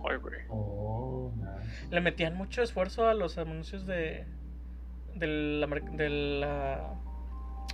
Ay, 0.10 0.18
güey. 0.18 0.42
Oh, 0.50 1.32
nice. 1.36 1.88
Le 1.90 2.02
metían 2.02 2.36
mucho 2.36 2.62
esfuerzo 2.62 3.08
a 3.08 3.14
los 3.14 3.38
anuncios 3.38 3.86
de, 3.86 4.26
de, 5.16 5.28
la, 5.28 5.68
mer- 5.68 5.92
de 5.92 6.10
la 6.10 6.94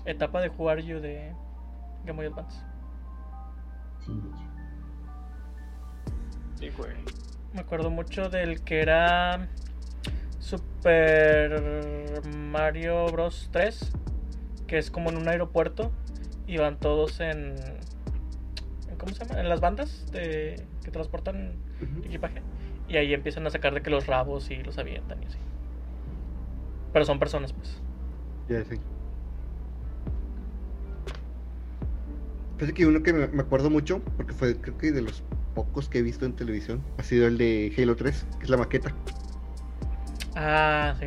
etapa 0.05 0.41
de 0.41 0.49
jugar 0.49 0.79
you 0.79 0.99
de 0.99 1.33
Game 2.05 2.17
Boy 2.17 2.27
Advance. 2.27 2.59
Sí. 4.05 4.11
Sí, 6.55 6.69
güey. 6.77 6.91
Me 7.53 7.59
acuerdo 7.61 7.89
mucho 7.89 8.29
del 8.29 8.63
que 8.63 8.81
era 8.81 9.47
Super 10.39 12.21
Mario 12.35 13.05
Bros. 13.11 13.49
3, 13.51 13.91
que 14.67 14.77
es 14.77 14.89
como 14.89 15.09
en 15.09 15.17
un 15.17 15.27
aeropuerto 15.27 15.91
y 16.47 16.57
van 16.57 16.77
todos 16.79 17.19
en... 17.19 17.55
en- 19.03 19.13
¿Cómo 19.13 19.15
se 19.15 19.25
llama? 19.25 19.41
En 19.41 19.49
las 19.49 19.59
bandas 19.59 20.05
de, 20.11 20.65
que 20.83 20.91
transportan 20.91 21.53
equipaje. 22.03 22.41
Y 22.87 22.97
ahí 22.97 23.13
empiezan 23.13 23.45
a 23.47 23.49
sacar 23.49 23.73
de 23.73 23.81
que 23.81 23.89
los 23.89 24.07
rabos 24.07 24.51
y 24.51 24.61
los 24.63 24.77
avientan 24.77 25.21
y 25.23 25.25
así. 25.25 25.37
Pero 26.91 27.05
son 27.05 27.19
personas, 27.19 27.53
pues. 27.53 27.81
Ya 28.49 28.63
sé. 28.65 28.79
Parece 32.57 32.73
que 32.73 32.85
uno 32.85 33.01
que 33.03 33.13
me, 33.13 33.27
me 33.27 33.41
acuerdo 33.41 33.69
mucho, 33.69 33.99
porque 34.17 34.33
fue 34.33 34.59
creo 34.59 34.77
que 34.77 34.91
de 34.91 35.01
los 35.01 35.23
pocos 35.55 35.89
que 35.89 35.99
he 35.99 36.01
visto 36.01 36.25
en 36.25 36.33
televisión, 36.33 36.83
ha 36.97 37.03
sido 37.03 37.27
el 37.27 37.37
de 37.37 37.73
Halo 37.77 37.95
3, 37.95 38.25
que 38.37 38.43
es 38.43 38.49
la 38.49 38.57
maqueta. 38.57 38.93
Ah, 40.35 40.95
sí. 40.99 41.05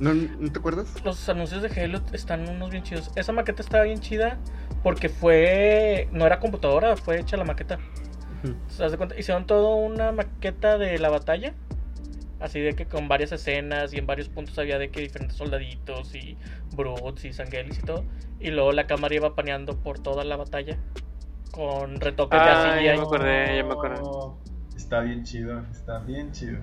¿No, 0.00 0.14
¿no 0.14 0.50
te 0.52 0.58
acuerdas? 0.58 0.94
Los 1.04 1.28
anuncios 1.28 1.62
de 1.62 1.68
Halo 1.80 2.00
están 2.12 2.48
unos 2.48 2.70
bien 2.70 2.82
chidos. 2.82 3.10
Esa 3.14 3.32
maqueta 3.32 3.62
estaba 3.62 3.84
bien 3.84 4.00
chida 4.00 4.38
porque 4.82 5.08
fue. 5.08 6.08
No 6.12 6.26
era 6.26 6.40
computadora, 6.40 6.96
fue 6.96 7.20
hecha 7.20 7.36
la 7.36 7.44
maqueta. 7.44 7.78
Ujú. 8.42 8.54
¿Se 8.68 8.82
das 8.82 8.92
de 8.92 8.98
cuenta? 8.98 9.18
Hicieron 9.18 9.46
todo 9.46 9.76
una 9.76 10.10
maqueta 10.12 10.78
de 10.78 10.98
la 10.98 11.08
batalla. 11.10 11.54
Así 12.40 12.58
de 12.58 12.74
que 12.74 12.86
con 12.86 13.06
varias 13.06 13.30
escenas 13.30 13.92
y 13.94 13.98
en 13.98 14.06
varios 14.06 14.28
puntos 14.28 14.58
había 14.58 14.76
de 14.78 14.90
que 14.90 15.00
diferentes 15.00 15.36
soldaditos 15.36 16.12
y 16.16 16.36
brutes 16.74 17.24
y 17.24 17.32
sanguelis 17.32 17.78
y 17.78 17.82
todo. 17.82 18.04
Y 18.40 18.50
luego 18.50 18.72
la 18.72 18.88
cámara 18.88 19.14
iba 19.14 19.36
paneando 19.36 19.76
por 19.76 20.00
toda 20.00 20.24
la 20.24 20.34
batalla. 20.36 20.76
Con 21.52 22.00
retoques 22.00 22.40
Ah, 22.42 22.74
de 22.74 22.84
ya 22.84 22.92
CGI. 22.92 22.98
me 22.98 23.04
acordé, 23.04 23.56
ya 23.58 23.64
me 23.64 23.72
acordé. 23.74 24.00
Oh, 24.02 24.36
Está 24.76 25.00
bien 25.02 25.22
chido, 25.22 25.62
está 25.70 26.00
bien 26.00 26.32
chido. 26.32 26.58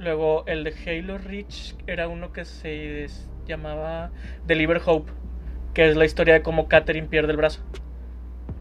Luego 0.00 0.44
el 0.46 0.64
de 0.64 0.74
Halo 0.86 1.18
Reach 1.18 1.74
era 1.86 2.08
uno 2.08 2.32
que 2.32 2.46
se 2.46 3.06
llamaba 3.46 4.10
Deliver 4.46 4.80
Hope. 4.84 5.12
Que 5.74 5.90
es 5.90 5.96
la 5.96 6.06
historia 6.06 6.34
de 6.34 6.42
cómo 6.42 6.68
Catherine 6.68 7.06
pierde 7.06 7.32
el 7.32 7.36
brazo. 7.36 7.60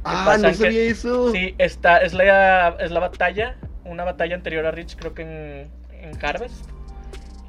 Ah, 0.03 0.23
pasa? 0.25 0.37
no 0.43 0.47
Que- 0.49 0.53
sabía 0.55 0.81
eso. 0.83 1.31
Sí, 1.31 1.55
esta 1.57 1.97
es 1.99 2.13
la, 2.13 2.75
es 2.79 2.91
la 2.91 2.99
batalla, 2.99 3.55
una 3.85 4.03
batalla 4.03 4.35
anterior 4.35 4.65
a 4.65 4.71
Rich, 4.71 4.95
creo 4.97 5.13
que 5.13 5.21
en, 5.23 5.71
en 5.93 6.25
Harvest. 6.25 6.69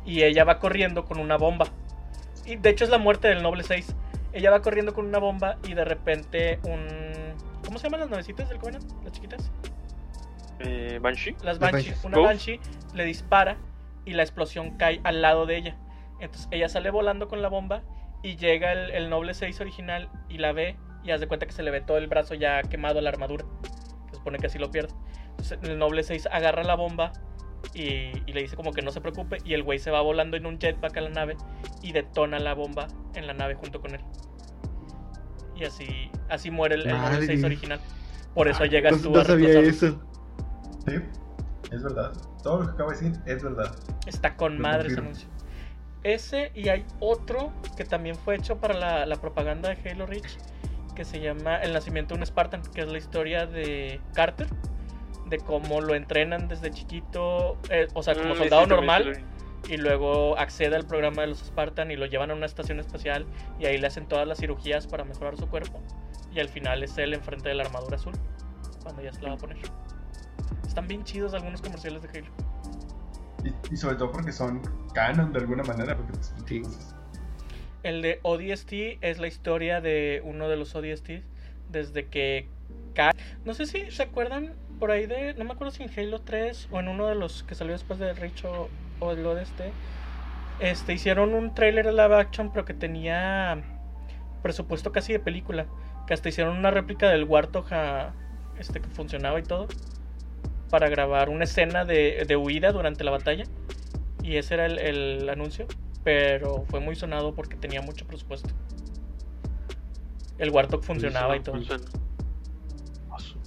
Y 0.07 0.23
ella 0.23 0.45
va 0.45 0.61
corriendo 0.61 1.05
con 1.05 1.19
una 1.19 1.37
bomba. 1.37 1.67
Y 2.47 2.57
de 2.57 2.71
hecho 2.71 2.85
es 2.85 2.91
la 2.91 2.99
muerte 2.99 3.27
del 3.29 3.43
Noble 3.43 3.65
6. 3.65 3.95
Ella 4.33 4.51
va 4.53 4.63
corriendo 4.63 4.95
con 4.95 5.05
una 5.07 5.19
bomba 5.19 5.59
y 5.69 5.75
de 5.75 5.85
repente 5.85 6.61
un... 6.63 6.87
¿Cómo 7.65 7.79
se 7.79 7.85
llaman 7.85 8.01
las 8.01 8.11
navecitas 8.11 8.49
del 8.49 8.59
Covenant? 8.59 8.85
Las 9.03 9.13
chiquitas. 9.13 9.51
Eh, 10.61 10.99
Banshee. 11.03 11.35
Las 11.43 11.59
Banshee. 11.59 11.91
Banshees. 11.91 12.05
Una. 12.05 12.19
Banshee 12.19 12.61
le 12.95 13.05
dispara 13.05 13.57
y 14.05 14.13
la 14.13 14.23
explosión 14.23 14.77
cae 14.77 15.01
al 15.05 15.23
lado 15.23 15.47
de 15.47 15.57
ella. 15.57 15.77
Entonces 16.21 16.49
ella 16.51 16.69
sale 16.69 16.91
volando 16.91 17.29
con 17.29 17.43
la 17.43 17.49
bomba 17.49 17.83
y 18.23 18.37
llega 18.37 18.73
el, 18.73 18.91
el 18.91 19.09
Noble 19.11 19.35
6 19.35 19.61
original 19.61 20.09
y 20.29 20.39
la 20.39 20.53
ve 20.53 20.77
y 21.03 21.11
haz 21.13 21.21
de 21.21 21.27
cuenta 21.29 21.47
que 21.47 21.53
se 21.53 21.63
le 21.63 21.71
ve 21.71 21.81
todo 21.81 21.97
el 21.99 22.07
brazo 22.09 22.35
ya 22.35 22.63
quemado 22.63 22.99
a 22.99 23.03
la 23.03 23.09
armadura. 23.11 23.45
Se 24.11 24.17
supone 24.17 24.39
que 24.39 24.47
así 24.49 24.59
lo 24.59 24.71
pierde. 24.71 24.93
Entonces 25.31 25.59
el 25.63 25.79
Noble 25.79 26.03
6 26.03 26.29
agarra 26.31 26.63
la 26.63 26.75
bomba 26.75 27.13
y, 27.75 28.13
y 28.27 28.33
le 28.33 28.43
dice 28.43 28.57
como 28.57 28.73
que 28.73 28.83
no 28.83 28.91
se 28.91 29.01
preocupe 29.01 29.39
y 29.45 29.55
el 29.55 29.63
güey 29.63 29.79
se 29.79 29.91
va 29.91 30.01
volando 30.03 30.37
en 30.37 30.45
un 30.47 30.59
jetpack 30.59 30.97
a 30.97 31.01
la 31.03 31.11
nave 31.11 31.37
y 31.83 31.93
detona 31.93 32.39
la 32.39 32.55
bomba 32.55 32.87
en 33.15 33.27
la 33.27 33.33
nave 33.33 33.55
junto 33.55 33.81
con 33.81 33.95
él. 33.95 34.01
Y 35.57 35.65
así, 35.65 36.11
así 36.29 36.51
muere 36.51 36.75
el, 36.77 36.87
el 36.87 37.01
Noble 37.01 37.21
Madre. 37.21 37.27
6 37.27 37.45
original. 37.45 37.81
Por 38.35 38.49
eso 38.49 38.65
llegas 38.65 38.93
No, 38.93 38.99
tú 38.99 39.11
no 39.11 39.21
a 39.21 39.25
sabía 39.25 39.49
reemplazarlo. 39.49 39.99
eso. 39.99 40.03
Sí, 40.87 40.95
es 41.71 41.83
verdad. 41.83 42.13
Todo 42.43 42.61
lo 42.61 42.67
que 42.67 42.73
acabo 42.73 42.91
de 42.91 42.97
decir 42.97 43.21
es 43.27 43.43
verdad. 43.43 43.75
Está 44.07 44.37
con 44.37 44.57
Lo 44.57 44.63
madre 44.63 44.89
ese 44.89 45.01
anuncio. 45.01 45.29
Ese 46.03 46.51
y 46.55 46.69
hay 46.69 46.85
otro 46.99 47.53
que 47.77 47.85
también 47.85 48.17
fue 48.17 48.37
hecho 48.37 48.59
para 48.59 48.75
la, 48.75 49.07
la 49.07 49.17
propaganda 49.17 49.69
de 49.69 49.91
Halo 49.91 50.07
Reach 50.07 50.39
que 50.95 51.05
se 51.05 51.21
llama 51.21 51.57
El 51.57 51.73
nacimiento 51.73 52.15
de 52.15 52.21
un 52.21 52.27
Spartan, 52.27 52.63
que 52.75 52.83
es 52.83 52.89
la 52.89 52.99
historia 52.99 53.47
de 53.47 54.01
Carter, 54.13 54.49
de 55.27 55.39
cómo 55.39 55.81
lo 55.81 55.95
entrenan 55.95 56.49
desde 56.49 56.71
chiquito, 56.71 57.57
eh, 57.71 57.89
o 57.95 58.03
sea, 58.03 58.15
como 58.15 58.35
Mm, 58.35 58.39
soldado 58.39 58.67
normal, 58.67 59.25
y 59.69 59.77
luego 59.77 60.39
accede 60.39 60.77
al 60.77 60.87
programa 60.87 61.23
de 61.23 61.29
los 61.29 61.39
Spartan 61.39 61.91
y 61.91 61.97
lo 61.97 62.07
llevan 62.07 62.31
a 62.31 62.35
una 62.35 62.47
estación 62.47 62.81
espacial 62.81 63.25
y 63.59 63.67
ahí 63.67 63.79
le 63.79 63.87
hacen 63.87 64.07
todas 64.07 64.27
las 64.27 64.39
cirugías 64.39 64.87
para 64.87 65.05
mejorar 65.05 65.37
su 65.37 65.49
cuerpo. 65.49 65.81
Y 66.33 66.41
al 66.41 66.49
final 66.49 66.83
es 66.83 66.97
él 66.99 67.15
enfrente 67.15 67.49
de 67.49 67.55
la 67.55 67.65
armadura 67.65 67.97
azul, 67.97 68.15
cuando 68.83 69.03
ya 69.03 69.13
se 69.13 69.23
la 69.23 69.31
va 69.31 69.35
a 69.37 69.39
poner. 69.39 69.59
Están 70.67 70.87
bien 70.89 71.05
chidos 71.05 71.35
algunos 71.35 71.61
comerciales 71.61 72.03
de 72.03 72.09
Halo. 72.19 72.31
Y, 73.45 73.75
y 73.75 73.77
sobre 73.77 73.97
todo 73.97 74.13
porque 74.13 74.33
son 74.33 74.61
canon 74.95 75.33
de 75.33 75.41
alguna 75.41 75.63
manera. 75.65 75.97
Porque 75.97 76.13
pues, 76.13 76.35
Sí. 76.47 76.63
El 77.83 78.03
de 78.03 78.21
ODST 78.23 78.99
es 79.01 79.19
la 79.19 79.27
historia 79.27 79.81
de 79.81 80.21
uno 80.25 80.49
de 80.49 80.57
los 80.57 80.75
ODST 80.75 81.23
desde 81.71 82.07
que 82.09 82.49
no 83.47 83.55
sé 83.55 83.65
si 83.65 83.91
se 83.91 84.03
acuerdan 84.03 84.53
por 84.79 84.91
ahí 84.91 85.07
de 85.07 85.33
no 85.35 85.45
me 85.45 85.53
acuerdo 85.53 85.71
si 85.73 85.83
en 85.85 85.91
Halo 85.97 86.21
3 86.21 86.69
o 86.71 86.81
en 86.81 86.89
uno 86.89 87.07
de 87.07 87.15
los 87.15 87.45
que 87.45 87.55
salió 87.55 87.73
después 87.73 87.99
de 87.99 88.13
Reach 88.13 88.45
o, 88.45 88.69
o 88.99 89.13
el 89.13 89.25
ODST 89.25 89.61
este 90.59 90.93
hicieron 90.93 91.33
un 91.33 91.55
trailer 91.55 91.87
de 91.87 91.93
live 91.93 92.15
action 92.17 92.53
pero 92.53 92.67
que 92.67 92.75
tenía 92.75 93.63
presupuesto 94.43 94.93
casi 94.93 95.15
de 95.15 95.21
película 95.21 95.67
que 96.07 96.13
hasta 96.13 96.29
hicieron 96.29 96.59
una 96.59 96.71
réplica 96.71 97.09
del 97.09 97.25
Warthog 97.25 97.73
a- 97.73 98.13
este 98.59 98.81
que 98.81 98.89
funcionaba 98.89 99.39
y 99.39 99.45
todo 99.45 99.69
para 100.71 100.89
grabar 100.89 101.29
una 101.29 101.45
escena 101.45 101.85
de, 101.85 102.25
de 102.27 102.37
huida 102.37 102.73
durante 102.73 103.05
la 103.05 103.11
batalla 103.11 103.45
y 104.23 104.37
ese 104.37 104.55
era 104.55 104.67
el, 104.67 104.79
el 104.79 105.29
anuncio 105.29 105.67
pero 106.03 106.65
fue 106.71 106.81
muy 106.81 106.97
sonado 106.97 107.35
porque 107.35 107.57
tenía 107.57 107.83
mucho 107.83 108.07
presupuesto. 108.07 108.49
El 110.39 110.49
Warthog 110.51 110.83
funcionaba 110.83 111.37
y 111.37 111.41
todo. 111.41 111.57
Funciona. 111.57 111.85
Ah, 113.11 113.19
su- 113.19 113.39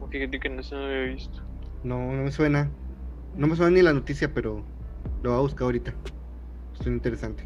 Oh, 0.00 0.06
Fíjate 0.08 0.38
que 0.38 0.48
no 0.50 0.62
se 0.62 0.74
me 0.74 0.84
había 0.84 1.12
visto. 1.14 1.42
No, 1.82 2.12
no 2.12 2.22
me 2.24 2.30
suena. 2.32 2.70
No 3.34 3.46
me 3.46 3.56
suena 3.56 3.70
ni 3.74 3.82
la 3.82 3.92
noticia, 3.94 4.32
pero 4.32 4.62
lo 5.22 5.30
voy 5.30 5.38
a 5.38 5.42
buscar 5.42 5.64
ahorita. 5.64 5.94
Esto 6.74 6.82
es 6.82 6.86
interesante. 6.88 7.44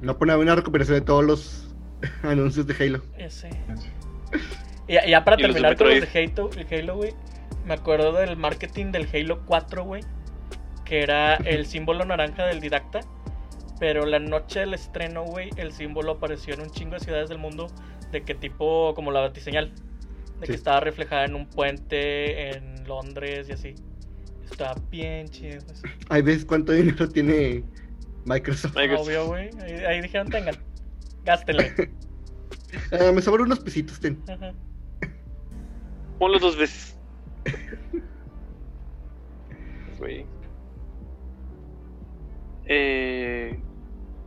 No 0.00 0.18
pone 0.18 0.34
una 0.36 0.56
recuperación 0.56 0.98
de 0.98 1.04
todos 1.04 1.24
los 1.24 1.71
anuncios 2.22 2.66
de 2.66 2.74
Halo. 2.84 3.02
Ese. 3.18 3.48
hecho. 3.48 3.88
Y 4.88 4.94
ya- 4.94 5.06
ya 5.06 5.24
para 5.24 5.36
Y 5.38 5.42
los 5.42 5.54
de 5.54 5.60
terminar 5.60 5.76
con 5.76 5.88
los 5.88 6.12
de. 6.12 6.18
Halo, 6.20 6.50
el 6.56 6.78
Halo, 6.80 6.96
güey, 6.96 7.14
me 7.66 7.74
acuerdo 7.74 8.12
del 8.12 8.36
marketing 8.36 8.92
del 8.92 9.08
Halo 9.12 9.44
4, 9.46 9.84
güey, 9.84 10.02
que 10.84 11.02
era 11.02 11.36
el 11.36 11.66
símbolo 11.66 12.04
naranja 12.04 12.44
del 12.46 12.60
didacta. 12.60 13.00
Pero 13.80 14.06
la 14.06 14.20
noche 14.20 14.60
del 14.60 14.74
estreno, 14.74 15.24
güey, 15.24 15.50
el 15.56 15.72
símbolo 15.72 16.12
apareció 16.12 16.54
en 16.54 16.60
un 16.60 16.70
chingo 16.70 16.94
de 16.94 17.00
ciudades 17.00 17.28
del 17.28 17.38
mundo 17.38 17.66
de 18.12 18.22
que 18.22 18.34
tipo 18.34 18.94
como 18.94 19.10
la 19.10 19.20
batiseñal. 19.20 19.72
De 20.40 20.46
que 20.46 20.54
estaba 20.54 20.80
reflejada 20.80 21.24
en 21.24 21.34
un 21.34 21.46
puente 21.46 22.50
en 22.56 22.84
Londres 22.86 23.48
y 23.48 23.52
así. 23.52 23.74
Estaba 24.48 24.74
bien 24.90 25.28
chido. 25.28 25.62
Ahí 26.10 26.22
ves 26.22 26.44
cuánto 26.44 26.72
dinero 26.72 27.08
tiene 27.08 27.64
Microsoft. 28.24 28.76
Microsoft. 28.76 29.06
Obvio, 29.08 29.26
güey. 29.26 29.50
Ahí, 29.60 29.72
ahí 29.84 30.00
dijeron, 30.00 30.28
tengan, 30.28 30.56
gástenle. 31.24 31.74
Ah, 32.90 33.12
me 33.12 33.20
sobran 33.20 33.46
unos 33.46 33.60
pesitos, 33.60 34.00
ten. 34.00 34.22
Ajá. 34.28 34.52
Ponlo 36.18 36.38
dos 36.38 36.56
veces. 36.56 36.98
Güey. 39.98 40.26
Eh, 42.64 43.60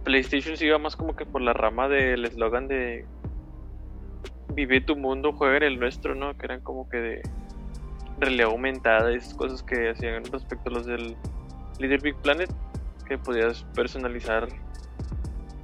PlayStation 0.03 0.55
se 0.55 0.67
iba 0.67 0.77
más 0.77 0.95
como 0.95 1.15
que 1.15 1.25
por 1.25 1.41
la 1.41 1.53
rama 1.53 1.89
del 1.89 2.25
eslogan 2.25 2.67
de 2.67 3.05
Vive 4.53 4.81
tu 4.81 4.95
mundo, 4.95 5.33
juega 5.33 5.57
en 5.57 5.63
el 5.63 5.79
nuestro, 5.79 6.15
¿no? 6.15 6.37
Que 6.37 6.45
eran 6.45 6.61
como 6.61 6.87
que 6.87 6.97
de 6.97 7.21
realidad 8.19 8.47
aumentada 8.47 9.11
y 9.11 9.15
esas 9.15 9.33
cosas 9.33 9.63
que 9.63 9.89
hacían 9.89 10.23
respecto 10.25 10.69
a 10.69 10.73
los 10.73 10.85
del 10.85 11.17
Little 11.79 11.97
Big 11.97 12.15
Planet, 12.21 12.49
que 13.07 13.17
podías 13.17 13.63
personalizar 13.75 14.47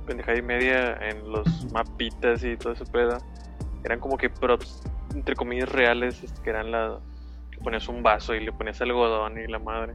pendejada 0.02 0.38
y 0.38 0.42
media 0.42 0.98
en 1.10 1.30
los 1.32 1.72
mapitas 1.72 2.44
y 2.44 2.58
todo 2.58 2.74
ese 2.74 2.86
pedo. 2.86 3.18
Eran 3.84 4.00
como 4.00 4.18
que 4.18 4.30
props, 4.30 4.82
entre 5.16 5.36
comillas, 5.36 5.70
reales, 5.70 6.24
este, 6.24 6.42
que 6.42 6.50
eran 6.50 6.72
la... 6.72 7.00
que 7.52 7.60
ponías 7.60 7.88
un 7.88 8.04
vaso 8.04 8.36
y 8.36 8.44
le 8.44 8.52
ponías 8.52 8.82
algodón 8.82 9.40
y 9.40 9.48
la 9.48 9.60
madre. 9.60 9.94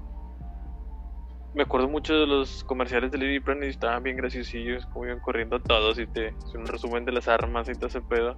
Me 1.54 1.62
acuerdo 1.62 1.88
mucho 1.88 2.14
de 2.14 2.26
los 2.26 2.64
comerciales 2.64 3.10
de 3.10 3.18
Big 3.18 3.42
Planet 3.42 3.64
y 3.64 3.70
estaban 3.70 4.02
bien 4.02 4.16
graciosillos, 4.16 4.84
como 4.86 5.06
iban 5.06 5.20
corriendo 5.20 5.58
todos 5.58 5.98
y 5.98 6.06
te 6.06 6.28
hacían 6.28 6.62
un 6.62 6.66
resumen 6.66 7.04
de 7.06 7.12
las 7.12 7.28
armas 7.28 7.68
y 7.68 7.72
todo 7.72 7.86
ese 7.86 8.02
pedo. 8.02 8.36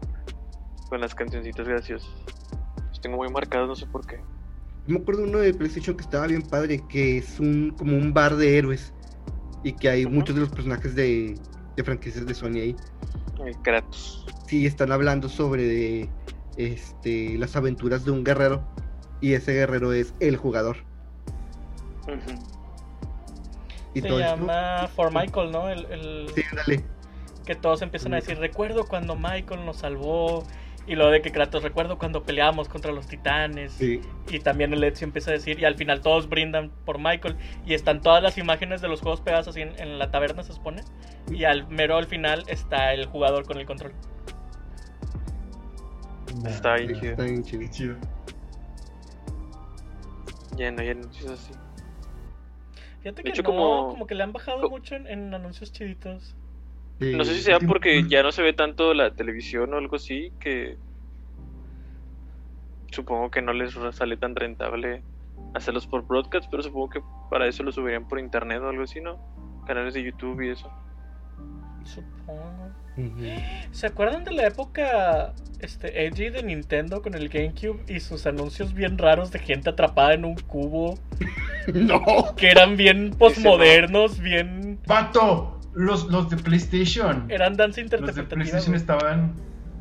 Con 0.89 1.01
las 1.01 1.15
cancioncitas 1.15 1.67
graciosas. 1.67 2.09
Los 2.89 3.01
tengo 3.01 3.17
muy 3.17 3.29
marcados, 3.29 3.69
no 3.69 3.75
sé 3.75 3.87
por 3.87 4.07
qué. 4.07 4.19
Yo 4.87 4.95
me 4.95 5.01
acuerdo 5.01 5.25
uno 5.25 5.39
de 5.39 5.53
PlayStation 5.53 5.97
que 5.97 6.03
estaba 6.05 6.29
bien 6.29 6.43
padre, 6.43 6.81
que 6.89 7.19
es 7.19 7.41
un 7.41 7.75
como 7.77 7.97
un 7.97 8.15
bar 8.15 8.37
de 8.37 8.57
héroes. 8.57 8.95
Y 9.65 9.73
que 9.73 9.89
hay 9.89 10.05
Ujú. 10.05 10.15
muchos 10.15 10.37
de 10.37 10.43
los 10.43 10.51
personajes 10.51 10.95
de, 10.95 11.35
de 11.79 11.85
franquicias 11.85 12.27
de 12.27 12.35
Sony 12.35 12.57
ahí. 12.61 12.77
El 13.45 13.57
Kratos. 13.63 14.27
Sí, 14.49 14.67
están 14.67 14.91
hablando 14.93 15.29
sobre 15.29 15.63
de, 15.63 16.09
este, 16.57 17.39
las 17.39 17.55
aventuras 17.57 18.05
de 18.05 18.11
un 18.11 18.25
guerrero. 18.25 18.63
Y 19.21 19.33
ese 19.35 19.53
guerrero 19.53 19.93
es 19.93 20.13
el 20.21 20.37
jugador. 20.37 20.77
Y 23.95 24.01
Se 24.01 24.09
todo 24.09 24.21
esto- 24.21 24.37
llama 24.37 24.89
For 24.95 25.13
Michael, 25.13 25.51
¿no? 25.53 25.69
El, 25.69 25.85
el- 25.87 26.29
Sí, 26.35 26.43
dale. 26.55 26.85
que 27.47 27.55
todos 27.55 27.81
empiezan 27.83 28.13
a 28.13 28.17
decir, 28.17 28.39
recuerdo 28.39 28.87
cuando 28.87 29.17
Michael 29.17 29.65
nos 29.65 29.79
salvó. 29.79 30.45
Y 30.89 30.97
lo 30.97 31.11
de 31.11 31.21
que 31.21 31.31
Kratos, 31.31 31.63
recuerdo 31.63 31.99
cuando 31.99 32.23
peleábamos 32.23 32.69
contra 32.69 32.93
los 32.93 33.07
titanes. 33.07 33.73
Sí. 33.73 34.01
Y 34.31 34.39
también 34.41 34.73
el 34.73 34.83
Ezio 34.83 35.05
empieza 35.07 35.31
a 35.31 35.35
decir, 35.35 35.61
y 35.61 35.65
al 35.67 35.75
final 35.77 36.01
todos 36.01 36.29
brindan 36.31 36.71
por 36.87 36.99
Michael. 36.99 37.37
Y 37.67 37.75
están 37.75 38.01
todas 38.01 38.23
las 38.23 38.39
imágenes 38.39 38.81
de 38.81 38.89
los 38.89 39.03
juegos 39.03 39.21
pegadas 39.21 39.47
así 39.49 39.61
en, 39.61 39.79
en 39.79 39.99
la 39.99 40.11
taberna, 40.11 40.43
se 40.43 40.55
supone. 40.55 40.83
Y 41.31 41.45
al 41.45 41.69
mero 41.69 41.97
al 41.99 42.07
final 42.07 42.43
está 42.49 42.95
el 42.95 43.05
jugador 43.07 43.45
con 43.45 43.59
el 43.59 43.67
control. 43.67 43.93
Está 46.47 46.75
bien 46.77 46.95
chido. 46.99 47.11
está 47.13 47.23
bien 47.25 47.43
chido. 47.45 47.63
Chido. 47.71 47.97
Lleno, 50.57 50.83
lleno, 50.83 51.01
anuncios 51.03 51.31
así. 51.31 51.53
Fíjate 53.03 53.23
que 53.23 53.31
hecho, 53.31 53.43
no, 53.43 53.49
como- 53.49 53.89
como 53.91 54.07
que 54.07 54.15
le 54.15 54.23
han 54.25 54.33
bajado 54.33 54.63
co- 54.63 54.71
mucho 54.71 54.95
en, 54.97 55.07
en 55.07 55.33
anuncios 55.35 55.71
chiditos. 55.73 56.35
Sí. 57.01 57.15
No 57.15 57.25
sé 57.25 57.35
si 57.35 57.43
sea 57.43 57.61
porque 57.61 58.05
ya 58.09 58.23
no 58.23 58.33
se 58.33 58.43
ve 58.43 58.53
tanto 58.53 58.93
la 58.93 59.15
televisión 59.15 59.73
o 59.73 59.77
algo 59.77 59.97
así, 59.97 60.33
que 60.41 60.77
supongo 62.91 63.31
que 63.31 63.43
no 63.43 63.53
les 63.53 63.77
sale 63.93 64.17
tan 64.17 64.35
rentable 64.35 65.03
hacerlos 65.55 65.87
por 65.87 66.07
broadcast, 66.07 66.49
pero 66.51 66.63
supongo 66.63 66.91
que 66.91 67.01
para 67.31 67.47
eso 67.47 67.63
lo 67.63 67.73
subirían 67.73 68.09
por 68.09 68.19
internet 68.19 68.61
o 68.63 68.69
algo 68.69 68.83
así, 68.83 69.01
¿no? 69.01 69.19
Canales 69.67 69.95
de 69.95 70.03
YouTube 70.03 70.41
y 70.43 70.51
eso. 70.51 70.71
Supongo. 71.85 72.73
¿Se 73.71 73.87
acuerdan 73.87 74.25
de 74.25 74.33
la 74.33 74.47
época 74.49 75.33
este, 75.61 76.07
edgy 76.07 76.31
de 76.31 76.43
Nintendo 76.43 77.01
con 77.01 77.15
el 77.15 77.29
GameCube 77.29 77.85
y 77.87 78.01
sus 78.01 78.27
anuncios 78.27 78.75
bien 78.75 78.99
raros 78.99 79.31
de 79.31 79.39
gente 79.39 79.71
atrapada 79.71 80.15
en 80.15 80.25
un 80.25 80.35
cubo? 80.37 80.99
No. 81.75 82.01
Que 82.35 82.51
eran 82.51 82.79
bien 82.79 83.11
postmodernos, 83.11 84.21
bien... 84.21 84.79
¡Vato! 84.87 85.58
Los, 85.75 86.07
los 86.09 86.29
de 86.31 86.37
PlayStation. 86.37 87.27
Eran 87.31 87.57
danza 87.57 87.67
Los 87.81 87.91
de 87.91 87.97
interpretativa. 87.97 88.29
PlayStation 88.29 88.73
güey. 88.73 88.81
estaban 88.81 89.35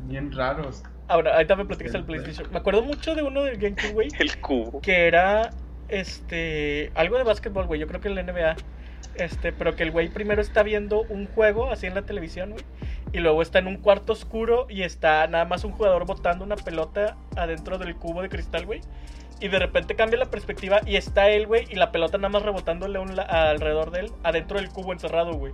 bien 0.06 0.32
raros. 0.32 0.82
Ahora, 1.08 1.34
ahorita 1.34 1.56
me 1.56 1.64
platicas 1.64 1.94
el 1.94 2.04
PlayStation. 2.04 2.50
Me 2.52 2.58
acuerdo 2.58 2.82
mucho 2.82 3.14
de 3.14 3.22
uno 3.22 3.42
del 3.42 3.56
GameCube, 3.58 3.92
güey, 3.92 4.08
El 4.18 4.38
cubo. 4.40 4.80
que 4.80 5.06
era 5.06 5.50
este 5.88 6.92
algo 6.94 7.16
de 7.16 7.24
básquetbol, 7.24 7.66
güey. 7.66 7.80
Yo 7.80 7.86
creo 7.86 8.00
que 8.00 8.08
el 8.08 8.14
NBA. 8.14 8.56
Este, 9.14 9.52
pero 9.52 9.74
que 9.74 9.82
el 9.82 9.90
güey 9.90 10.08
primero 10.08 10.40
está 10.40 10.62
viendo 10.62 11.02
un 11.08 11.26
juego 11.26 11.70
así 11.72 11.86
en 11.86 11.94
la 11.94 12.02
televisión, 12.02 12.50
güey. 12.50 12.64
Y 13.12 13.18
luego 13.18 13.42
está 13.42 13.58
en 13.58 13.66
un 13.66 13.78
cuarto 13.78 14.12
oscuro 14.12 14.66
y 14.68 14.82
está 14.82 15.26
nada 15.26 15.44
más 15.44 15.64
un 15.64 15.72
jugador 15.72 16.04
botando 16.06 16.44
una 16.44 16.56
pelota 16.56 17.16
adentro 17.36 17.78
del 17.78 17.96
cubo 17.96 18.22
de 18.22 18.28
cristal, 18.28 18.66
güey. 18.66 18.80
Y 19.40 19.48
de 19.48 19.58
repente 19.58 19.94
cambia 19.94 20.18
la 20.18 20.26
perspectiva 20.30 20.80
y 20.84 20.96
está 20.96 21.28
él, 21.30 21.46
güey, 21.46 21.66
y 21.70 21.76
la 21.76 21.92
pelota 21.92 22.18
nada 22.18 22.28
más 22.30 22.42
rebotándole 22.42 22.98
a 22.98 23.00
un 23.00 23.14
la- 23.14 23.22
alrededor 23.22 23.90
de 23.92 24.00
él, 24.00 24.12
adentro 24.24 24.58
del 24.58 24.68
cubo 24.70 24.92
encerrado, 24.92 25.32
güey. 25.34 25.52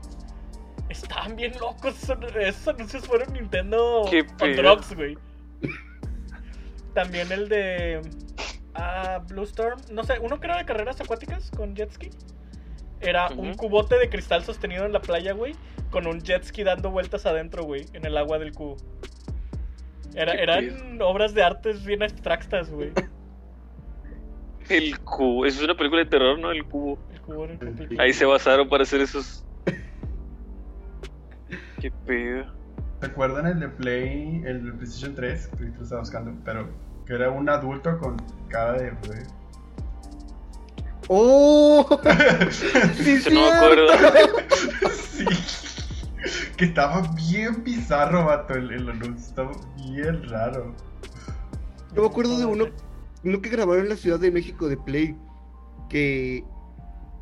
Estaban 0.89 1.37
bien 1.37 1.53
locos 1.61 2.03
esos, 2.03 2.19
esos 2.37 2.69
anuncios 2.69 3.07
fueron 3.07 3.33
Nintendo 3.33 4.05
on 4.31 4.57
drugs, 4.57 4.95
güey. 4.95 5.19
También 6.95 7.31
el 7.33 7.49
de 7.49 8.01
ah, 8.75 9.21
Blue 9.29 9.43
Storm, 9.45 9.81
no 9.91 10.05
sé, 10.05 10.19
uno 10.21 10.39
que 10.41 10.47
era 10.47 10.57
de 10.59 10.65
carreras 10.65 11.01
acuáticas 11.01 11.51
con 11.51 11.75
jet 11.75 11.91
ski. 11.91 12.11
Era 13.01 13.29
un 13.29 13.55
cubote 13.55 13.99
de 13.99 14.09
cristal 14.09 14.45
sostenido 14.45 14.87
en 14.87 14.93
la 14.93 15.01
playa, 15.01 15.33
güey, 15.33 15.55
con 15.91 16.07
un 16.07 16.21
jet 16.23 16.45
ski 16.45 16.63
dando 16.63 16.91
vueltas 16.91 17.27
adentro, 17.27 17.65
güey, 17.65 17.85
en 17.93 18.07
el 18.07 18.17
agua 18.17 18.39
del 18.39 18.53
cubo. 18.53 18.77
Era, 20.15 20.33
eran 20.35 21.03
obras 21.03 21.35
de 21.35 21.43
artes 21.43 21.85
bien 21.85 22.03
abstractas, 22.03 22.71
güey. 22.71 22.93
El 24.69 24.99
cubo. 25.01 25.47
Eso 25.47 25.59
es 25.59 25.65
una 25.65 25.77
película 25.77 26.05
de 26.05 26.11
terror, 26.11 26.39
¿no? 26.39 26.51
El 26.51 26.65
cubo. 26.65 26.99
El 27.13 27.21
cubo 27.21 27.45
era. 27.45 27.59
Ahí 27.99 28.13
se 28.13 28.25
basaron 28.25 28.69
para 28.69 28.83
hacer 28.83 29.01
esos. 29.01 29.45
Qué 31.81 31.91
pedo. 32.07 32.47
¿Se 33.01 33.07
acuerdan 33.07 33.47
el 33.47 33.61
de 33.61 33.69
Play, 33.69 34.43
el 34.47 34.65
de 34.65 34.73
PlayStation 34.73 35.15
3? 35.15 35.51
Que 35.59 35.65
lo 35.65 35.83
estaba 35.83 36.01
buscando, 36.01 36.33
pero 36.45 36.69
que 37.07 37.15
era 37.15 37.31
un 37.31 37.49
adulto 37.49 37.99
con 37.99 38.17
cara 38.49 38.73
de 38.75 38.91
bebé. 38.91 39.27
¡Oh! 41.09 42.01
¡Sí, 42.51 43.11
Eso 43.11 43.31
no 43.31 43.41
me 43.41 43.53
acuerdo. 43.53 43.89
sí. 44.91 45.27
Que 46.57 46.65
estaba 46.65 47.03
bien 47.15 47.63
bizarro, 47.63 48.25
vato, 48.25 48.55
el, 48.55 48.73
el 48.73 48.89
anuncio. 48.89 49.29
Estaba 49.29 49.53
bien 49.77 50.27
raro. 50.31 50.75
Yo 51.95 52.03
me 52.03 52.09
acuerdo 52.09 52.39
de 52.39 52.45
uno, 52.47 52.67
uno 53.25 53.41
que 53.41 53.49
grabaron 53.49 53.85
en 53.85 53.89
la 53.91 53.97
Ciudad 53.97 54.21
de 54.21 54.31
México 54.31 54.69
de 54.69 54.77
Play, 54.77 55.17
que 55.89 56.45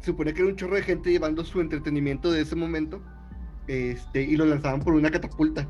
supone 0.00 0.34
que 0.34 0.40
era 0.40 0.50
un 0.50 0.56
chorro 0.56 0.74
de 0.74 0.82
gente 0.82 1.10
llevando 1.10 1.44
su 1.44 1.60
entretenimiento 1.60 2.32
de 2.32 2.42
ese 2.42 2.56
momento, 2.56 3.02
este, 3.68 4.22
y 4.22 4.36
lo 4.36 4.44
lanzaban 4.44 4.80
por 4.80 4.94
una 4.94 5.10
catapulta. 5.10 5.68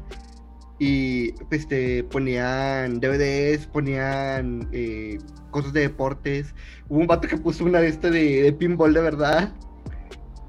Y 0.79 1.35
este, 1.51 2.03
ponían 2.05 2.99
DVDs, 2.99 3.67
ponían 3.67 4.69
eh, 4.73 5.19
cosas 5.51 5.73
de 5.73 5.83
deportes. 5.83 6.55
Hubo 6.89 7.01
un 7.01 7.07
vato 7.07 7.29
que 7.29 7.37
puso 7.37 7.65
una 7.65 7.81
de 7.81 7.89
este 7.89 8.11
de, 8.11 8.53
pinball 8.53 8.93
de 8.93 9.01
verdad. 9.01 9.55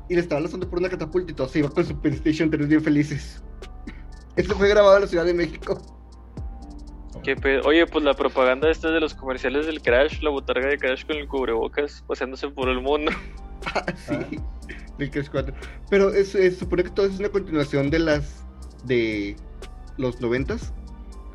Y 0.09 0.15
le 0.15 0.21
estaban 0.21 0.43
lanzando 0.43 0.69
por 0.69 0.79
una 0.79 0.89
catapulta 0.89 1.31
y 1.31 1.35
todo 1.35 1.47
se 1.47 1.59
iba 1.59 1.69
con 1.69 1.85
su 1.85 1.99
PlayStation 1.99 2.49
3 2.49 2.67
bien 2.67 2.81
felices. 2.81 3.43
Esto 4.35 4.55
fue 4.55 4.69
grabado 4.69 4.95
en 4.95 5.01
la 5.03 5.07
Ciudad 5.07 5.25
de 5.25 5.33
México. 5.33 5.79
Qué 7.23 7.35
pedo. 7.35 7.61
Oye, 7.65 7.85
pues 7.87 8.03
la 8.03 8.13
propaganda 8.13 8.69
esta 8.69 8.89
de 8.91 8.99
los 8.99 9.13
comerciales 9.13 9.65
del 9.65 9.81
Crash, 9.81 10.21
la 10.21 10.29
botarga 10.29 10.67
de 10.67 10.77
Crash 10.77 11.05
con 11.05 11.15
el 11.15 11.27
cubrebocas 11.27 12.03
paseándose 12.07 12.49
por 12.49 12.69
el 12.69 12.81
mundo. 12.81 13.11
Ah, 13.75 13.85
sí, 13.95 14.41
del 14.97 15.09
Crash 15.09 15.29
4. 15.31 15.55
Pero 15.89 16.09
es, 16.13 16.35
es- 16.35 16.57
supone 16.57 16.83
que 16.83 16.89
todo 16.89 17.05
es 17.05 17.17
una 17.17 17.29
continuación 17.29 17.89
de 17.89 17.99
las 17.99 18.45
de 18.83 19.37
los 19.97 20.19
noventas, 20.19 20.73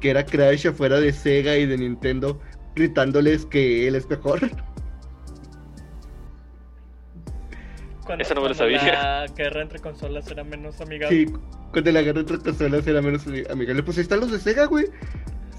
que 0.01 0.11
era 0.11 0.27
Crash 0.27 0.67
afuera 0.67 1.01
de 1.01 1.11
Sega 1.15 1.57
y 1.57 1.65
de 1.65 1.79
Nintendo 1.79 2.39
gritándoles 2.77 3.47
que 3.47 3.89
él 3.89 3.95
es 3.95 4.07
mejor. 4.11 4.41
Cuando, 8.05 8.23
Esa 8.23 8.35
no 8.35 8.43
me 8.43 8.49
lo 8.51 8.55
cuando 8.55 8.77
sabía. 8.79 8.93
La 8.93 9.27
guerra 9.35 9.63
entre 9.63 9.79
consolas 9.79 10.31
era 10.31 10.45
menos 10.45 10.79
amigable. 10.81 11.17
Sí, 11.27 11.33
cuando 11.73 11.91
la 11.93 12.03
guerra 12.03 12.21
entre 12.21 12.39
consolas 12.39 12.87
era 12.87 13.01
menos 13.03 13.27
ami- 13.27 13.51
amigable. 13.51 13.83
Pues 13.83 13.97
ahí 13.99 14.03
están 14.03 14.21
los 14.21 14.31
de 14.31 14.39
Sega, 14.39 14.67
güey. 14.67 14.87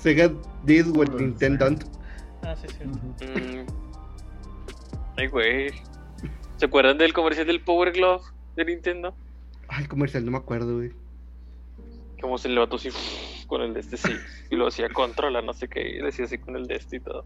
Sega 0.01 0.33
did 0.63 0.88
what 0.95 1.09
Nintendo 1.09 1.65
don't. 1.65 1.83
Ah, 2.43 2.55
sí, 2.55 2.67
sí. 2.69 2.83
Mm. 3.25 3.65
Ay, 5.17 5.27
güey. 5.27 5.69
¿Se 6.57 6.65
acuerdan 6.65 6.97
del 6.97 7.13
comercial 7.13 7.45
del 7.47 7.62
Power 7.62 7.91
Glove 7.91 8.23
de 8.55 8.65
Nintendo? 8.65 9.13
Ay, 9.67 9.85
comercial, 9.85 10.23
no 10.25 10.31
me 10.31 10.38
acuerdo, 10.38 10.77
güey. 10.77 10.91
Como 12.21 12.38
se 12.38 12.49
levantó 12.49 12.75
así 12.77 12.89
con 13.47 13.62
el 13.62 13.73
de 13.73 13.79
este 13.81 13.97
sí. 13.97 14.12
Y 14.49 14.55
lo 14.55 14.67
hacía 14.67 14.89
controla, 14.89 15.41
no 15.41 15.53
sé 15.53 15.67
qué. 15.67 15.88
Y 15.97 16.01
decía 16.01 16.25
así 16.25 16.38
con 16.38 16.55
el 16.55 16.67
de 16.67 16.75
este 16.75 16.97
y 16.97 16.99
todo. 16.99 17.23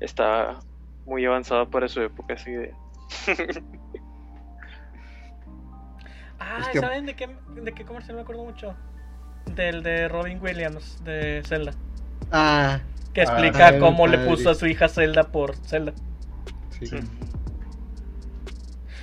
Está 0.00 0.58
muy 1.06 1.24
avanzado 1.24 1.68
para 1.70 1.88
su 1.88 2.00
época, 2.02 2.34
así 2.34 2.50
de. 2.52 2.72
Ah, 6.38 6.58
Es 6.60 6.68
que- 6.68 6.80
¿saben 6.80 7.06
de 7.06 7.14
qué, 7.16 7.28
de 7.62 7.72
qué 7.72 7.84
comercial 7.84 8.16
me 8.16 8.22
acuerdo 8.22 8.44
mucho? 8.44 8.74
Del 9.54 9.82
de 9.82 10.08
Robin 10.08 10.38
Williams, 10.40 11.02
de 11.04 11.42
Zelda. 11.46 11.72
Ah, 12.30 12.80
Que 13.14 13.20
Ah, 13.22 13.24
explica 13.24 13.78
cómo 13.78 14.06
le 14.06 14.18
puso 14.18 14.50
a 14.50 14.54
su 14.54 14.66
hija 14.66 14.88
Zelda 14.88 15.24
por 15.32 15.56
Zelda. 15.56 15.92
sí. 16.78 16.86
Sí. 16.86 16.96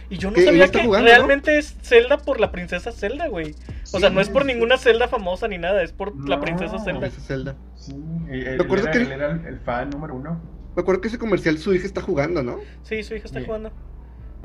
Y 0.08 0.18
yo 0.20 0.30
no 0.30 0.38
sabía 0.40 0.70
que 0.70 0.84
jugando, 0.84 1.10
¿no? 1.10 1.16
realmente 1.16 1.58
es 1.58 1.76
Zelda 1.82 2.18
por 2.18 2.40
la 2.40 2.52
princesa 2.52 2.92
Zelda, 2.92 3.28
güey. 3.28 3.56
O 3.92 4.00
sea, 4.00 4.12
no 4.12 4.22
es 4.22 4.30
por 4.30 4.46
ninguna 4.46 4.78
Zelda 4.78 5.08
famosa 5.08 5.48
ni 5.48 5.58
nada, 5.58 5.82
es 5.82 5.94
por 5.94 6.14
la 6.30 6.40
princesa 6.40 6.78
Zelda. 6.78 7.10
Zelda. 7.10 7.56
Sí, 7.76 7.92
él, 8.30 8.44
era, 8.48 8.92
que- 8.92 8.98
él 9.02 9.12
era 9.12 9.32
el, 9.32 9.46
el 9.48 9.60
fan 9.62 9.90
número 9.90 10.14
uno. 10.16 10.40
Me 10.76 10.82
acuerdo 10.84 11.02
que 11.02 11.08
ese 11.08 11.18
comercial 11.18 11.58
su 11.58 11.74
hija 11.74 11.88
está 11.88 12.02
jugando, 12.02 12.44
¿no? 12.44 12.60
Sí, 12.84 13.02
su 13.02 13.16
hija 13.16 13.26
está 13.26 13.40
Bien. 13.40 13.48
jugando. 13.48 13.72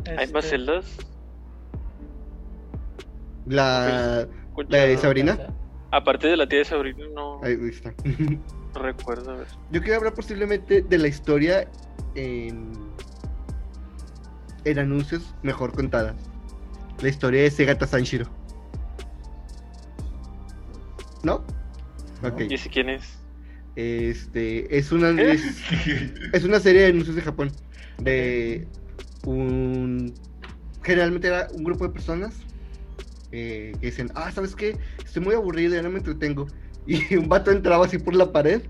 ¿Hay 0.07 0.33
más 0.33 0.45
Este, 0.47 0.57
celdas? 0.57 0.97
La, 3.47 4.27
Escucha, 4.49 4.69
la 4.71 4.79
de 4.87 4.97
Sabrina. 4.97 5.39
Aparte 5.93 6.29
de 6.29 6.37
la 6.37 6.49
tía 6.49 6.61
de 6.61 6.65
Sabrina, 6.65 7.05
no, 7.15 7.43
Ahí 7.43 7.59
está. 7.69 7.93
no 8.75 8.81
recuerdo. 8.83 9.33
a 9.33 9.37
ver. 9.39 9.47
Yo 9.73 9.81
quería 9.81 9.97
hablar 9.97 10.15
posiblemente 10.15 10.83
de 10.83 10.99
la 10.99 11.09
historia 11.09 11.69
en, 12.15 12.71
en 14.65 14.79
anuncios 14.79 15.35
mejor 15.43 15.73
contada. 15.73 16.15
La 17.03 17.09
historia 17.09 17.43
de 17.43 17.51
Segata 17.51 17.87
Sanshiro. 17.87 18.27
¿No? 21.23 21.45
Ok. 22.23 22.43
¿Y 22.49 22.55
ese 22.55 22.69
quién 22.69 22.89
es? 22.89 23.19
Este 23.77 24.77
es 24.77 24.93
una 24.93 25.11
es, 25.21 25.43
es 26.33 26.45
una 26.45 26.61
serie 26.61 26.83
de 26.83 26.89
anuncios 26.89 27.17
de 27.17 27.23
Japón 27.23 27.51
de 27.99 28.67
un 29.25 30.13
generalmente 30.83 31.29
era 31.29 31.49
un 31.53 31.63
grupo 31.65 31.87
de 31.87 31.93
personas 31.93 32.35
eh, 33.33 33.73
que 33.81 33.87
dicen 33.87 34.11
ah 34.15 34.31
sabes 34.31 34.55
qué 34.57 34.77
estoy 35.05 35.23
muy 35.23 35.35
aburrido 35.35 35.75
ya 35.75 35.83
no 35.83 35.91
me 35.91 35.99
entretengo 35.99 36.47
y 36.87 37.17
un 37.17 37.29
vato 37.29 37.51
entraba 37.51 37.87
así 37.87 37.99
por 37.99 38.15
la 38.15 38.33
pared 38.33 38.63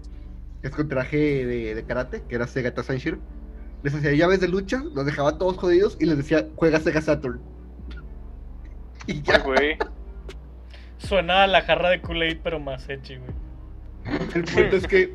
es 0.62 0.70
con 0.70 0.88
traje 0.88 1.46
de, 1.46 1.74
de 1.74 1.84
karate 1.84 2.22
que 2.28 2.34
era 2.34 2.46
Segata 2.46 2.82
Sanshiro 2.82 3.18
les 3.82 3.94
hacía 3.94 4.12
llaves 4.12 4.40
de 4.40 4.48
lucha 4.48 4.82
los 4.94 5.06
dejaba 5.06 5.38
todos 5.38 5.56
jodidos 5.56 5.96
y 6.00 6.06
les 6.06 6.16
decía 6.16 6.46
juega 6.56 6.80
Sega 6.80 7.00
Saturn 7.00 7.40
y 9.06 9.12
Ay, 9.12 9.22
ya 9.22 9.38
güey. 9.38 9.76
Suena 10.98 11.44
a 11.44 11.46
la 11.46 11.62
jarra 11.62 11.90
de 11.90 12.02
Kool-Aid, 12.02 12.40
pero 12.42 12.60
más 12.60 12.88
echi, 12.88 13.16
güey. 13.16 13.30
El 14.34 14.44
punto 14.44 14.76
es 14.76 14.86
que 14.86 15.14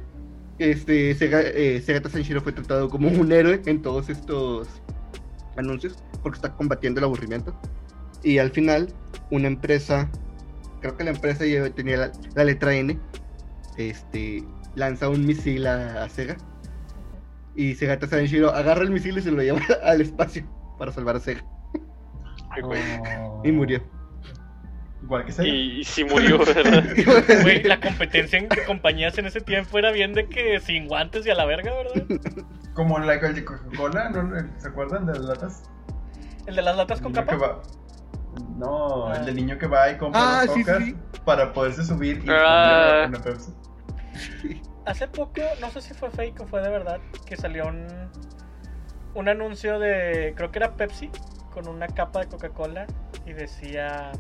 este, 0.58 1.14
Sega, 1.16 1.42
eh, 1.42 1.82
Segata 1.82 2.10
Sanshiro 2.10 2.42
fue 2.42 2.52
tratado 2.52 2.90
como 2.90 3.08
un 3.08 3.32
héroe 3.32 3.62
en 3.66 3.82
todos 3.82 4.10
estos 4.10 4.68
anuncios 5.58 5.98
porque 6.24 6.38
está 6.38 6.54
combatiendo 6.54 7.00
el 7.00 7.06
aburrimiento. 7.06 7.56
Y 8.26 8.40
al 8.40 8.50
final, 8.50 8.92
una 9.30 9.46
empresa, 9.46 10.10
creo 10.82 10.98
que 10.98 11.04
la 11.04 11.12
empresa 11.12 11.46
ya 11.46 11.70
tenía 11.70 11.96
la, 11.98 12.12
la 12.34 12.44
letra 12.44 12.74
N, 12.74 13.00
este, 13.78 14.44
lanza 14.74 15.10
un 15.10 15.28
misil 15.28 15.68
a, 15.68 16.04
a 16.04 16.10
Sega. 16.10 16.36
Y 17.56 17.76
Segata 17.76 18.08
Sanshiro 18.08 18.50
agarra 18.50 18.82
el 18.82 18.90
misil 18.90 19.20
y 19.20 19.22
se 19.22 19.32
lo 19.32 19.44
lleva 19.44 19.62
al 19.84 20.02
espacio 20.02 20.44
para 20.80 20.92
salvar 20.92 21.18
a 21.18 21.20
Sega. 21.20 21.46
Oh. 22.64 23.42
Y 23.44 23.52
murió. 23.52 23.84
Igual 25.04 25.26
que 25.26 25.32
Sega. 25.32 25.48
Y, 25.48 25.82
y 25.82 25.84
sí 25.84 26.04
murió, 26.04 26.40
¿verdad? 26.40 26.84
Güey, 27.44 27.62
la 27.62 27.80
competencia 27.80 28.40
en 28.40 28.50
compañías 28.66 29.16
en 29.20 29.28
ese 29.28 29.40
tiempo 29.40 29.78
era 29.78 29.92
bien 29.92 30.14
de 30.14 30.28
que 30.28 30.60
sin 30.60 30.88
guantes 30.88 31.28
y 31.28 31.30
a 31.30 31.36
la 31.36 31.46
verga, 31.46 31.72
¿verdad? 31.76 32.08
Como 32.74 32.98
la 32.98 33.14
el 33.14 33.36
de 33.36 33.46
Coca-Cola, 33.46 34.10
¿no? 34.10 34.50
¿se 34.58 34.68
acuerdan 34.68 35.06
de 35.06 35.14
las 35.14 35.22
latas? 35.22 35.64
El 36.48 36.56
de 36.56 36.62
las 36.64 36.76
latas 36.76 37.02
con 37.02 37.14
capa. 37.14 37.62
No, 38.58 39.08
Ah. 39.08 39.16
el 39.18 39.26
del 39.26 39.36
niño 39.36 39.58
que 39.58 39.68
va 39.68 39.90
y 39.92 39.98
compra 39.98 40.42
Ah, 40.42 40.46
sí, 40.54 40.64
sí, 40.64 40.96
para 41.26 41.54
poderse 41.54 41.84
subir 41.84 42.24
y 42.24 42.28
Ah. 42.30 43.06
una 43.08 43.20
Pepsi. 43.20 43.52
Hace 44.86 45.08
poco, 45.08 45.42
no 45.62 45.70
sé 45.72 45.82
si 45.82 45.94
fue 45.94 46.10
fake 46.12 46.42
o 46.42 46.48
fue 46.48 46.62
de 46.62 46.70
verdad, 46.70 47.00
que 47.26 47.36
salió 47.38 47.68
un, 47.68 47.88
un 49.16 49.30
anuncio 49.30 49.80
de, 49.80 50.34
creo 50.38 50.52
que 50.52 50.60
era 50.60 50.74
Pepsi, 50.76 51.10
con 51.54 51.68
una 51.68 51.88
capa 51.88 52.20
de 52.20 52.28
Coca-Cola 52.28 52.86
y 53.26 53.34
decía, 53.34 54.12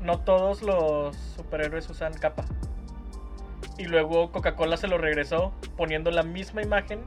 no 0.00 0.20
todos 0.20 0.62
los 0.62 1.16
superhéroes 1.16 1.88
usan 1.90 2.12
capa. 2.14 2.44
Y 3.76 3.86
luego 3.86 4.30
Coca-Cola 4.30 4.76
se 4.76 4.86
lo 4.86 4.98
regresó 4.98 5.52
poniendo 5.76 6.10
la 6.12 6.22
misma 6.22 6.62
imagen 6.62 7.00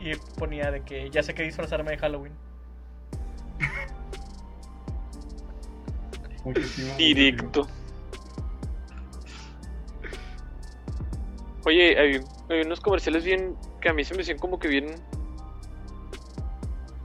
y 0.00 0.14
ponía 0.38 0.70
de 0.70 0.80
que 0.82 1.10
ya 1.10 1.22
sé 1.22 1.34
que 1.34 1.42
disfrazarme 1.42 1.90
de 1.90 1.98
Halloween. 1.98 2.32
Directo. 6.98 7.66
Oye, 11.64 11.98
hay, 11.98 12.20
hay 12.50 12.60
unos 12.60 12.80
comerciales 12.80 13.24
bien. 13.24 13.56
que 13.80 13.88
a 13.88 13.92
mí 13.92 14.04
se 14.04 14.14
me 14.14 14.22
hacían 14.22 14.38
como 14.38 14.58
que 14.58 14.68
bien. 14.68 14.86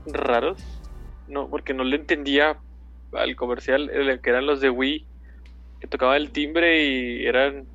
raros. 0.06 0.58
No, 1.28 1.48
porque 1.48 1.72
no 1.74 1.84
le 1.84 1.96
entendía 1.96 2.58
al 3.12 3.36
comercial, 3.36 3.90
el 3.90 4.20
que 4.20 4.30
eran 4.30 4.46
los 4.46 4.60
de 4.60 4.70
Wii, 4.70 5.06
que 5.80 5.86
tocaba 5.86 6.16
el 6.16 6.30
timbre 6.30 6.84
y 6.84 7.26
eran. 7.26 7.66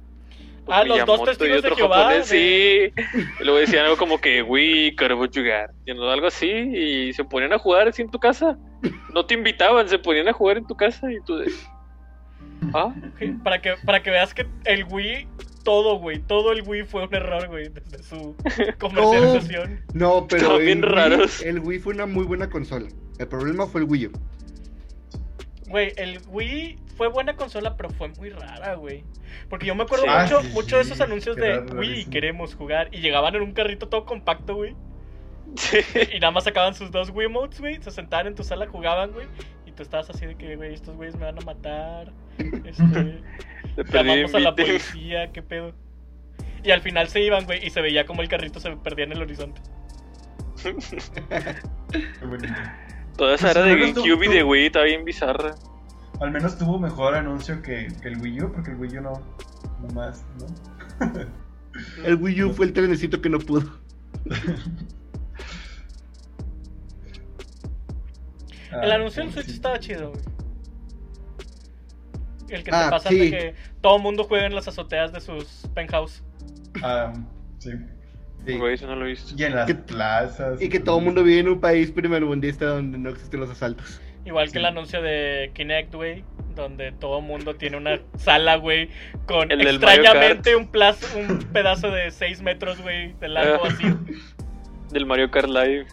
pues, 0.65 0.77
Ah, 0.77 0.83
los 0.83 1.05
dos 1.05 1.23
testigos 1.23 1.61
de 1.61 1.75
Jehová, 1.75 1.97
japonés, 1.97 2.27
sí. 2.27 2.91
Y 3.39 3.43
luego 3.43 3.59
decían 3.59 3.85
algo 3.85 3.97
como 3.97 4.19
que 4.19 4.41
Wii, 4.41 4.95
y 5.85 5.93
no, 5.93 6.09
algo 6.09 6.27
así, 6.27 6.49
y 6.49 7.13
se 7.13 7.23
ponían 7.23 7.53
a 7.53 7.59
jugar 7.59 7.87
así 7.87 8.01
en 8.01 8.09
tu 8.09 8.19
casa. 8.19 8.57
No 9.13 9.25
te 9.25 9.33
invitaban, 9.33 9.87
se 9.89 9.99
ponían 9.99 10.27
a 10.27 10.33
jugar 10.33 10.57
en 10.57 10.65
tu 10.67 10.75
casa 10.75 11.11
y 11.11 11.19
tú 11.25 11.37
de. 11.37 11.51
Ah, 12.73 12.85
Ok, 12.85 13.43
Para 13.43 13.61
que, 13.61 13.75
para 13.85 14.01
que 14.01 14.09
veas 14.11 14.33
que 14.33 14.47
el 14.65 14.85
Wii, 14.85 15.27
todo, 15.63 15.97
güey, 15.99 16.19
todo 16.19 16.51
el 16.51 16.61
Wii 16.67 16.83
fue 16.83 17.05
un 17.05 17.13
error, 17.13 17.47
güey, 17.47 17.69
desde 17.69 18.01
su 18.03 18.35
comercialización. 18.79 19.81
No, 19.93 20.27
pero 20.27 20.41
Estaban 20.43 20.59
el 20.61 20.65
bien 20.65 20.81
Wii- 20.81 20.85
raros. 20.91 21.41
el 21.43 21.59
Wii 21.59 21.79
fue 21.79 21.93
una 21.93 22.05
muy 22.05 22.23
buena 22.25 22.49
consola. 22.49 22.87
El 23.19 23.27
problema 23.27 23.67
fue 23.67 23.81
el 23.81 23.87
Wii 23.89 24.07
U. 24.07 24.11
Güey, 25.67 25.93
el 25.97 26.19
Wii 26.29 26.77
fue 26.95 27.07
buena 27.07 27.35
consola, 27.35 27.75
pero 27.75 27.89
fue 27.89 28.09
muy 28.09 28.29
rara, 28.29 28.75
güey. 28.75 29.03
Porque 29.49 29.65
yo 29.65 29.75
me 29.75 29.83
acuerdo 29.83 30.05
Sí. 30.05 30.11
mucho, 30.11 30.37
Ah, 30.37 30.43
sí, 30.43 30.49
mucho 30.53 30.75
de 30.77 30.81
esos 30.83 31.01
anuncios 31.01 31.35
de 31.35 31.59
Wii, 31.59 32.05
queremos 32.05 32.55
jugar. 32.55 32.89
Y 32.91 32.99
llegaban 33.01 33.35
en 33.35 33.41
un 33.41 33.51
carrito 33.53 33.87
todo 33.89 34.05
compacto, 34.05 34.55
güey. 34.55 34.75
Sí. 35.55 35.77
Y 36.13 36.19
nada 36.19 36.31
más 36.31 36.43
sacaban 36.43 36.73
sus 36.73 36.91
dos 36.91 37.09
Wiimotes, 37.09 37.59
güey. 37.59 37.81
Se 37.81 37.91
sentaban 37.91 38.27
en 38.27 38.35
tu 38.35 38.43
sala, 38.43 38.67
jugaban, 38.67 39.11
güey. 39.11 39.27
Y 39.65 39.71
tú 39.71 39.83
estabas 39.83 40.09
así 40.09 40.25
de 40.25 40.35
que, 40.35 40.55
güey, 40.55 40.73
estos 40.73 40.95
güeyes 40.95 41.15
me 41.15 41.25
van 41.25 41.37
a 41.37 41.45
matar. 41.45 42.11
Este, 42.37 43.21
llamamos 43.91 44.33
a 44.35 44.39
la 44.39 44.55
policía, 44.55 45.31
qué 45.31 45.41
pedo. 45.41 45.73
Y 46.63 46.71
al 46.71 46.81
final 46.81 47.07
se 47.09 47.21
iban, 47.21 47.45
güey, 47.45 47.65
y 47.65 47.69
se 47.69 47.81
veía 47.81 48.05
como 48.05 48.21
el 48.21 48.27
carrito 48.27 48.59
se 48.59 48.71
perdía 48.77 49.05
en 49.05 49.11
el 49.11 49.21
horizonte. 49.21 49.61
Qué 50.63 52.25
bonito. 52.25 52.53
Toda 53.17 53.35
esa 53.35 53.53
Pues, 53.53 53.55
era 53.55 53.65
de 53.65 53.75
GameCube 53.75 54.25
y 54.25 54.29
de 54.29 54.43
Wii 54.43 54.65
estaba 54.65 54.85
bien 54.85 55.05
bizarra. 55.05 55.55
Al 56.21 56.31
menos 56.31 56.57
tuvo 56.57 56.79
mejor 56.79 57.13
anuncio 57.15 57.61
que, 57.61 57.87
que 58.01 58.07
el 58.07 58.19
Wii 58.19 58.43
U, 58.43 58.51
porque 58.51 58.71
el 58.71 58.77
Wii 58.77 58.97
U 58.97 59.01
no. 59.01 59.13
No 59.81 59.93
más, 59.93 60.25
¿no? 60.39 61.11
El 62.03 62.15
Wii 62.15 62.43
U 62.43 62.53
fue 62.53 62.65
el 62.65 62.73
trenecito 62.73 63.21
que 63.21 63.29
no 63.29 63.39
pudo. 63.39 63.69
El 68.83 68.91
Ah, 68.91 68.95
anuncio 68.95 69.23
del 69.23 69.31
Switch 69.33 69.45
sí. 69.45 69.51
estaba 69.53 69.79
chido, 69.79 70.11
güey. 70.11 70.21
El 72.49 72.63
que 72.63 72.71
te 72.71 72.77
Ah, 72.77 72.87
pasa 72.91 73.09
sí. 73.09 73.17
de 73.17 73.29
que 73.31 73.55
todo 73.81 73.97
mundo 73.99 74.23
juega 74.23 74.45
en 74.45 74.53
las 74.55 74.67
azoteas 74.67 75.11
de 75.11 75.19
sus 75.21 75.67
penthouse. 75.73 76.23
Ah, 76.83 77.13
sí. 77.57 77.71
Sí. 78.45 78.57
Güey, 78.57 78.75
eso 78.75 78.85
no 78.85 78.95
lo 78.95 79.05
he 79.05 79.09
visto. 79.09 79.33
Y 79.35 79.43
en 79.43 79.55
las 79.55 79.65
Que- 79.65 79.73
plazas. 79.73 80.61
Y 80.61 80.69
que 80.69 80.79
todo 80.79 80.99
el 80.99 81.05
mundo 81.05 81.23
vive 81.23 81.39
en 81.39 81.49
un 81.49 81.59
país 81.59 81.89
primermundista 81.91 82.65
donde 82.65 82.99
no 82.99 83.09
existen 83.09 83.39
los 83.39 83.49
asaltos. 83.49 83.99
Igual 84.23 84.51
que 84.51 84.59
el 84.59 84.65
anuncio 84.65 85.01
de 85.01 85.49
Kinect, 85.53 85.93
güey, 85.95 86.23
donde 86.55 86.91
todo 86.91 87.21
mundo 87.21 87.55
tiene 87.55 87.77
una 87.77 87.99
sala, 88.17 88.55
güey, 88.57 88.89
con 89.27 89.51
El 89.51 89.61
extrañamente 89.67 90.55
un, 90.55 90.67
plazo, 90.67 91.07
un 91.17 91.39
pedazo 91.53 91.89
de 91.91 92.11
6 92.11 92.41
metros, 92.41 92.79
güey, 92.81 93.13
de 93.13 93.27
largo 93.29 93.63
Ah. 93.65 93.69
así. 93.71 93.83
Del 94.91 95.05
Mario 95.07 95.29
Kart 95.31 95.47
Live. 95.49 95.85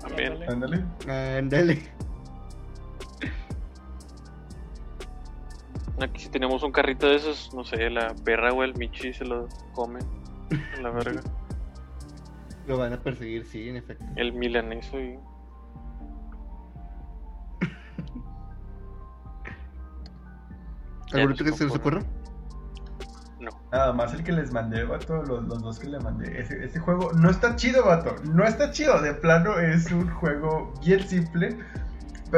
También. 0.00 0.34
Ándale. 0.48 0.84
Ándale. 1.08 1.78
Aquí 6.00 6.22
si 6.22 6.28
tenemos 6.28 6.62
un 6.62 6.72
carrito 6.72 7.08
de 7.08 7.16
esos, 7.16 7.54
no 7.54 7.64
sé, 7.64 7.88
la 7.88 8.14
perra 8.14 8.52
o 8.52 8.62
el 8.62 8.74
Michi 8.74 9.14
se 9.14 9.24
lo 9.24 9.48
comen. 9.74 10.02
a 10.76 10.80
La 10.82 10.90
verga. 10.90 11.22
Lo 12.66 12.76
van 12.78 12.92
a 12.92 12.98
perseguir, 12.98 13.46
sí, 13.46 13.68
en 13.68 13.76
efecto. 13.76 14.04
El 14.16 14.32
milaneso 14.32 15.00
y. 15.00 15.18
Ya 21.12 21.20
¿Algún 21.20 21.30
nos 21.30 21.40
otro 21.40 21.52
que 21.52 21.52
se 21.56 21.64
les 21.64 21.74
ocurra? 21.76 22.02
No. 23.38 23.50
Nada 23.70 23.92
más 23.92 24.12
el 24.12 24.24
que 24.24 24.32
les 24.32 24.52
mandé, 24.52 24.82
vato, 24.82 25.22
los, 25.22 25.44
los 25.44 25.62
dos 25.62 25.78
que 25.78 25.86
le 25.86 26.00
mandé. 26.00 26.40
Ese, 26.40 26.64
ese 26.64 26.80
juego 26.80 27.12
no 27.12 27.30
está 27.30 27.54
chido, 27.54 27.84
vato. 27.86 28.16
No 28.24 28.44
está 28.44 28.72
chido. 28.72 29.00
De 29.00 29.14
plano 29.14 29.56
es 29.60 29.90
un 29.92 30.10
juego 30.10 30.74
bien 30.84 31.06
simple. 31.06 31.56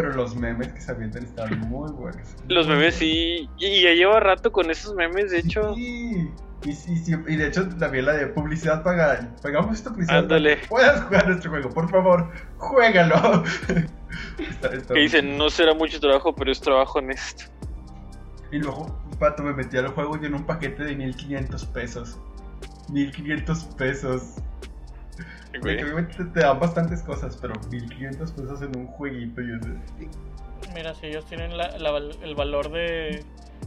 Pero 0.00 0.12
los 0.14 0.36
memes 0.36 0.68
que 0.68 0.80
se 0.80 0.92
avientan 0.92 1.24
están 1.24 1.58
muy 1.68 1.90
buenos. 1.90 2.22
Los 2.46 2.68
memes 2.68 2.94
sí. 2.94 3.48
Y 3.58 3.82
ya 3.82 3.90
lleva 3.94 4.20
rato 4.20 4.52
con 4.52 4.70
esos 4.70 4.94
memes, 4.94 5.32
de 5.32 5.40
hecho. 5.40 5.74
Sí. 5.74 6.30
Y, 6.64 6.72
sí, 6.72 6.96
sí, 6.98 7.14
y 7.26 7.34
de 7.34 7.48
hecho 7.48 7.68
también 7.80 8.06
la 8.06 8.12
de 8.12 8.28
publicidad 8.28 8.84
pagada. 8.84 9.34
Pagamos 9.42 9.74
esta 9.74 9.90
publicidad. 9.90 10.18
Ándale. 10.20 10.58
Puedas 10.68 11.02
jugar 11.02 11.26
nuestro 11.26 11.50
juego, 11.50 11.70
por 11.70 11.90
favor, 11.90 12.30
juégalo. 12.58 13.42
Está- 14.38 14.68
está 14.68 14.94
Que 14.94 15.00
dicen, 15.00 15.36
no 15.36 15.50
será 15.50 15.74
mucho 15.74 15.98
trabajo, 15.98 16.32
pero 16.32 16.52
es 16.52 16.60
trabajo 16.60 17.00
honesto. 17.00 17.44
Y 18.52 18.58
luego, 18.58 18.96
pato, 19.18 19.42
me 19.42 19.52
metí 19.52 19.76
al 19.78 19.88
juego 19.88 20.16
y 20.22 20.26
en 20.26 20.34
un 20.34 20.46
paquete 20.46 20.84
de 20.84 20.94
1500 20.94 21.64
pesos. 21.66 22.20
1500 22.90 23.64
pesos. 23.76 24.22
Güey. 25.60 25.76
que 25.78 25.84
obviamente 25.84 26.16
te, 26.16 26.24
te 26.24 26.40
dan 26.40 26.58
bastantes 26.60 27.02
cosas, 27.02 27.36
pero 27.40 27.54
1500 27.70 28.32
pesos 28.32 28.62
en 28.62 28.76
un 28.76 28.86
jueguito. 28.86 29.40
Y 29.40 29.52
así. 29.52 30.08
Mira, 30.74 30.94
si 30.94 31.06
ellos 31.06 31.24
tienen 31.26 31.56
la- 31.56 31.76
la 31.78 31.90
val- 31.90 32.16
el 32.22 32.34
valor 32.34 32.70
de 32.70 33.24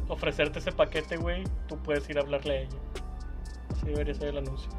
ofrecerte 0.07 0.59
ese 0.59 0.71
paquete, 0.71 1.17
güey, 1.17 1.43
tú 1.67 1.77
puedes 1.77 2.09
ir 2.09 2.17
a 2.17 2.21
hablarle 2.21 2.51
a 2.57 2.61
ella. 2.61 2.77
Así 3.71 3.85
debería 3.87 4.13
ser 4.13 4.29
el 4.29 4.37
anuncio. 4.37 4.69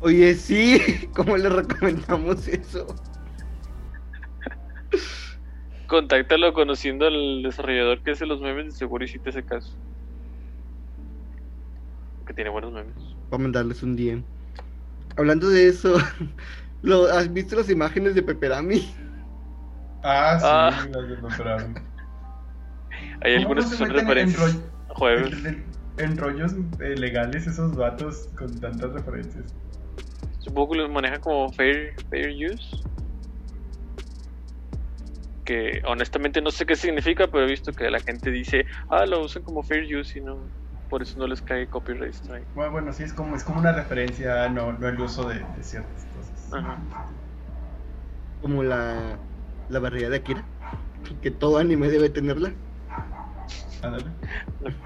Oye, 0.00 0.34
sí, 0.34 0.80
¿cómo 1.14 1.36
le 1.36 1.48
recomendamos 1.48 2.46
eso? 2.48 2.86
Contáctalo 5.86 6.52
conociendo 6.54 7.06
al 7.06 7.42
desarrollador 7.42 8.02
que 8.02 8.12
hace 8.12 8.26
los 8.26 8.40
memes, 8.40 8.64
de 8.66 8.70
seguro 8.72 9.04
y 9.04 9.08
sí 9.08 9.18
te 9.18 9.30
hace 9.30 9.44
caso. 9.44 9.72
Que 12.26 12.32
tiene 12.32 12.50
buenos 12.50 12.72
memes. 12.72 12.94
Voy 12.96 13.38
a 13.38 13.38
mandarles 13.38 13.82
un 13.82 13.94
DM. 13.96 14.24
Hablando 15.16 15.48
de 15.48 15.68
eso, 15.68 15.94
¿lo, 16.82 17.06
¿has 17.06 17.32
visto 17.32 17.56
las 17.56 17.70
imágenes 17.70 18.14
de 18.14 18.22
Peperami? 18.22 18.94
Ah, 20.02 20.38
sí, 20.38 20.46
Ah. 20.46 20.88
las 20.90 21.08
de 21.08 21.16
Peperami. 21.16 21.74
Hay 23.22 23.34
¿Cómo 23.34 23.38
algunos 23.40 23.64
no 23.66 23.70
que 23.70 23.76
son 23.76 23.88
en 23.88 23.94
referencias 23.94 24.56
rollo- 24.98 25.36
en- 25.48 25.74
en 25.98 26.16
rollos 26.18 26.52
eh, 26.80 26.96
legales 26.96 27.46
esos 27.46 27.74
vatos 27.76 28.28
con 28.36 28.60
tantas 28.60 28.92
referencias. 28.92 29.44
Supongo 30.40 30.72
que 30.72 30.78
los 30.78 30.90
manejan 30.90 31.20
como 31.20 31.50
fair, 31.52 31.94
fair 32.10 32.30
use. 32.30 32.66
Que 35.44 35.80
honestamente 35.86 36.40
no 36.40 36.50
sé 36.50 36.64
qué 36.66 36.74
significa, 36.76 37.26
pero 37.28 37.44
he 37.44 37.48
visto 37.48 37.72
que 37.72 37.90
la 37.90 38.00
gente 38.00 38.30
dice, 38.30 38.66
ah, 38.88 39.06
lo 39.06 39.22
usan 39.22 39.42
como 39.42 39.62
fair 39.62 39.84
use 39.96 40.18
y 40.18 40.22
no, 40.22 40.50
por 40.94 41.02
eso 41.02 41.18
no 41.18 41.26
les 41.26 41.42
cae 41.42 41.66
copyright 41.66 42.14
strike. 42.14 42.46
Bueno, 42.54 42.70
bueno, 42.70 42.92
sí, 42.92 43.02
es 43.02 43.12
como, 43.12 43.34
es 43.34 43.42
como 43.42 43.58
una 43.58 43.72
referencia, 43.72 44.48
no, 44.48 44.74
no 44.74 44.86
el 44.86 45.00
uso 45.00 45.28
de, 45.28 45.40
de 45.40 45.62
ciertas 45.64 46.06
cosas. 46.16 46.54
Ajá. 46.54 46.78
Como 48.40 48.62
la, 48.62 49.18
la 49.70 49.78
barrera 49.80 50.10
de 50.10 50.16
Akira, 50.18 50.44
que 51.20 51.32
todo 51.32 51.58
anime 51.58 51.88
debe 51.88 52.10
tenerla. 52.10 52.52
Ándale. 53.82 54.04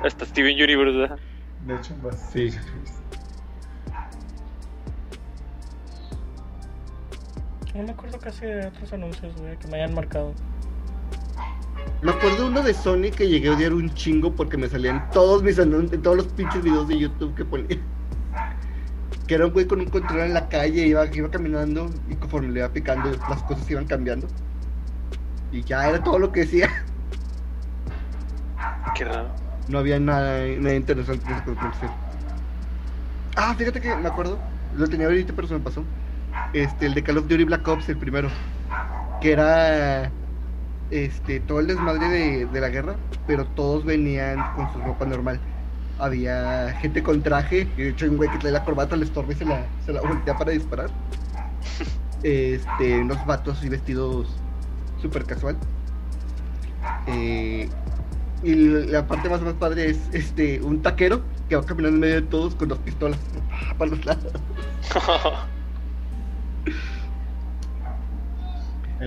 Hasta 0.03 0.25
Steven 0.25 0.55
Universe, 0.55 0.97
¿verdad? 0.97 1.19
De 1.67 1.75
hecho, 1.77 1.95
vas. 2.03 2.31
Sí. 2.33 2.55
No 7.75 7.83
me 7.83 7.91
acuerdo 7.91 8.19
casi 8.19 8.47
de 8.47 8.67
otros 8.67 8.95
anuncios, 8.95 9.37
güey, 9.37 9.59
que 9.59 9.69
me 9.69 9.77
hayan 9.77 9.93
marcado. 9.95 10.33
Me 12.01 12.13
acuerdo 12.13 12.47
uno 12.47 12.63
de 12.63 12.75
Sony 12.75 13.11
que 13.15 13.29
llegué 13.29 13.49
a 13.49 13.53
odiar 13.53 13.73
un 13.73 13.93
chingo 13.93 14.33
porque 14.33 14.57
me 14.57 14.69
salían 14.69 15.11
todos 15.11 15.43
mis 15.43 15.59
anuncios, 15.59 15.95
en 15.95 16.03
todos 16.03 16.17
los 16.17 16.27
pinches 16.27 16.63
videos 16.63 16.87
de 16.87 16.99
YouTube 16.99 17.35
que 17.35 17.45
ponía. 17.45 17.77
Que 19.27 19.35
era 19.35 19.47
un 19.47 19.53
güey 19.53 19.67
con 19.67 19.81
un 19.81 19.87
control 19.87 20.21
en 20.21 20.35
la 20.35 20.49
calle, 20.49 20.87
iba, 20.87 21.05
iba 21.07 21.29
caminando 21.29 21.91
y 22.09 22.15
conforme 22.15 22.51
le 22.51 22.61
iba 22.61 22.69
picando 22.69 23.11
las 23.29 23.43
cosas 23.43 23.69
iban 23.69 23.87
cambiando. 23.87 24.29
Y 25.51 25.63
ya 25.63 25.89
era 25.89 26.03
todo 26.03 26.21
lo 26.21 26.31
que 26.31 26.41
decía. 26.41 26.71
Qué 28.95 29.05
raro. 29.05 29.29
No 29.67 29.79
había 29.79 29.99
nada, 29.99 30.47
nada 30.59 30.75
interesante 30.75 31.27
en 31.27 31.33
ese 31.33 31.45
comercial. 31.45 31.91
Ah, 33.37 33.55
fíjate 33.59 33.81
que 33.81 33.95
me 33.97 34.09
acuerdo, 34.09 34.39
lo 34.77 34.87
tenía 34.89 35.07
ahorita 35.07 35.33
pero 35.35 35.49
se 35.49 35.55
me 35.55 35.61
pasó. 35.61 35.83
Este, 36.53 36.87
el 36.87 36.95
de 36.95 37.03
Call 37.03 37.19
of 37.19 37.29
Duty 37.29 37.45
Black 37.45 37.67
Ops, 37.67 37.89
el 37.89 37.97
primero. 37.97 38.31
Que 39.21 39.33
era 39.33 40.11
este 40.91 41.41
todo 41.41 41.61
el 41.61 41.67
desmadre 41.67 42.09
de, 42.09 42.47
de 42.47 42.61
la 42.61 42.69
guerra, 42.69 42.97
pero 43.27 43.47
todos 43.47 43.85
venían 43.85 44.39
con 44.55 44.73
su 44.73 44.81
ropa 44.81 45.05
normal. 45.05 45.41
Había 45.99 46.77
gente 46.81 47.03
con 47.03 47.23
traje, 47.23 47.69
que 47.75 47.85
de 47.85 47.89
hecho 47.91 48.05
hay 48.05 48.13
un 48.13 48.17
güey 48.19 48.31
que 48.31 48.39
trae 48.39 48.53
la 48.53 48.65
corbata, 48.65 48.97
le 48.97 49.05
estorba 49.05 49.33
y 49.33 49.37
se 49.37 49.45
la, 49.45 49.67
se 49.85 49.93
la 49.93 50.01
voltea 50.01 50.37
para 50.37 50.53
disparar. 50.53 50.91
Este, 52.23 53.01
unos 53.01 53.25
vatos 53.27 53.63
y 53.65 53.69
vestidos 53.69 54.29
súper 55.01 55.25
casual. 55.25 55.57
Eh, 57.07 57.69
y 58.43 58.55
la 58.55 59.07
parte 59.07 59.29
más, 59.29 59.41
más 59.43 59.55
padre 59.55 59.91
es 59.91 59.99
este 60.13 60.61
un 60.63 60.83
taquero 60.83 61.23
que 61.49 61.57
va 61.57 61.65
caminando 61.65 61.97
en 61.97 62.01
medio 62.01 62.15
de 62.17 62.23
todos 62.23 62.55
con 62.55 62.69
dos 62.69 62.79
pistolas 62.79 63.19
para 63.79 63.91
los 63.91 64.05
lados. 64.05 64.33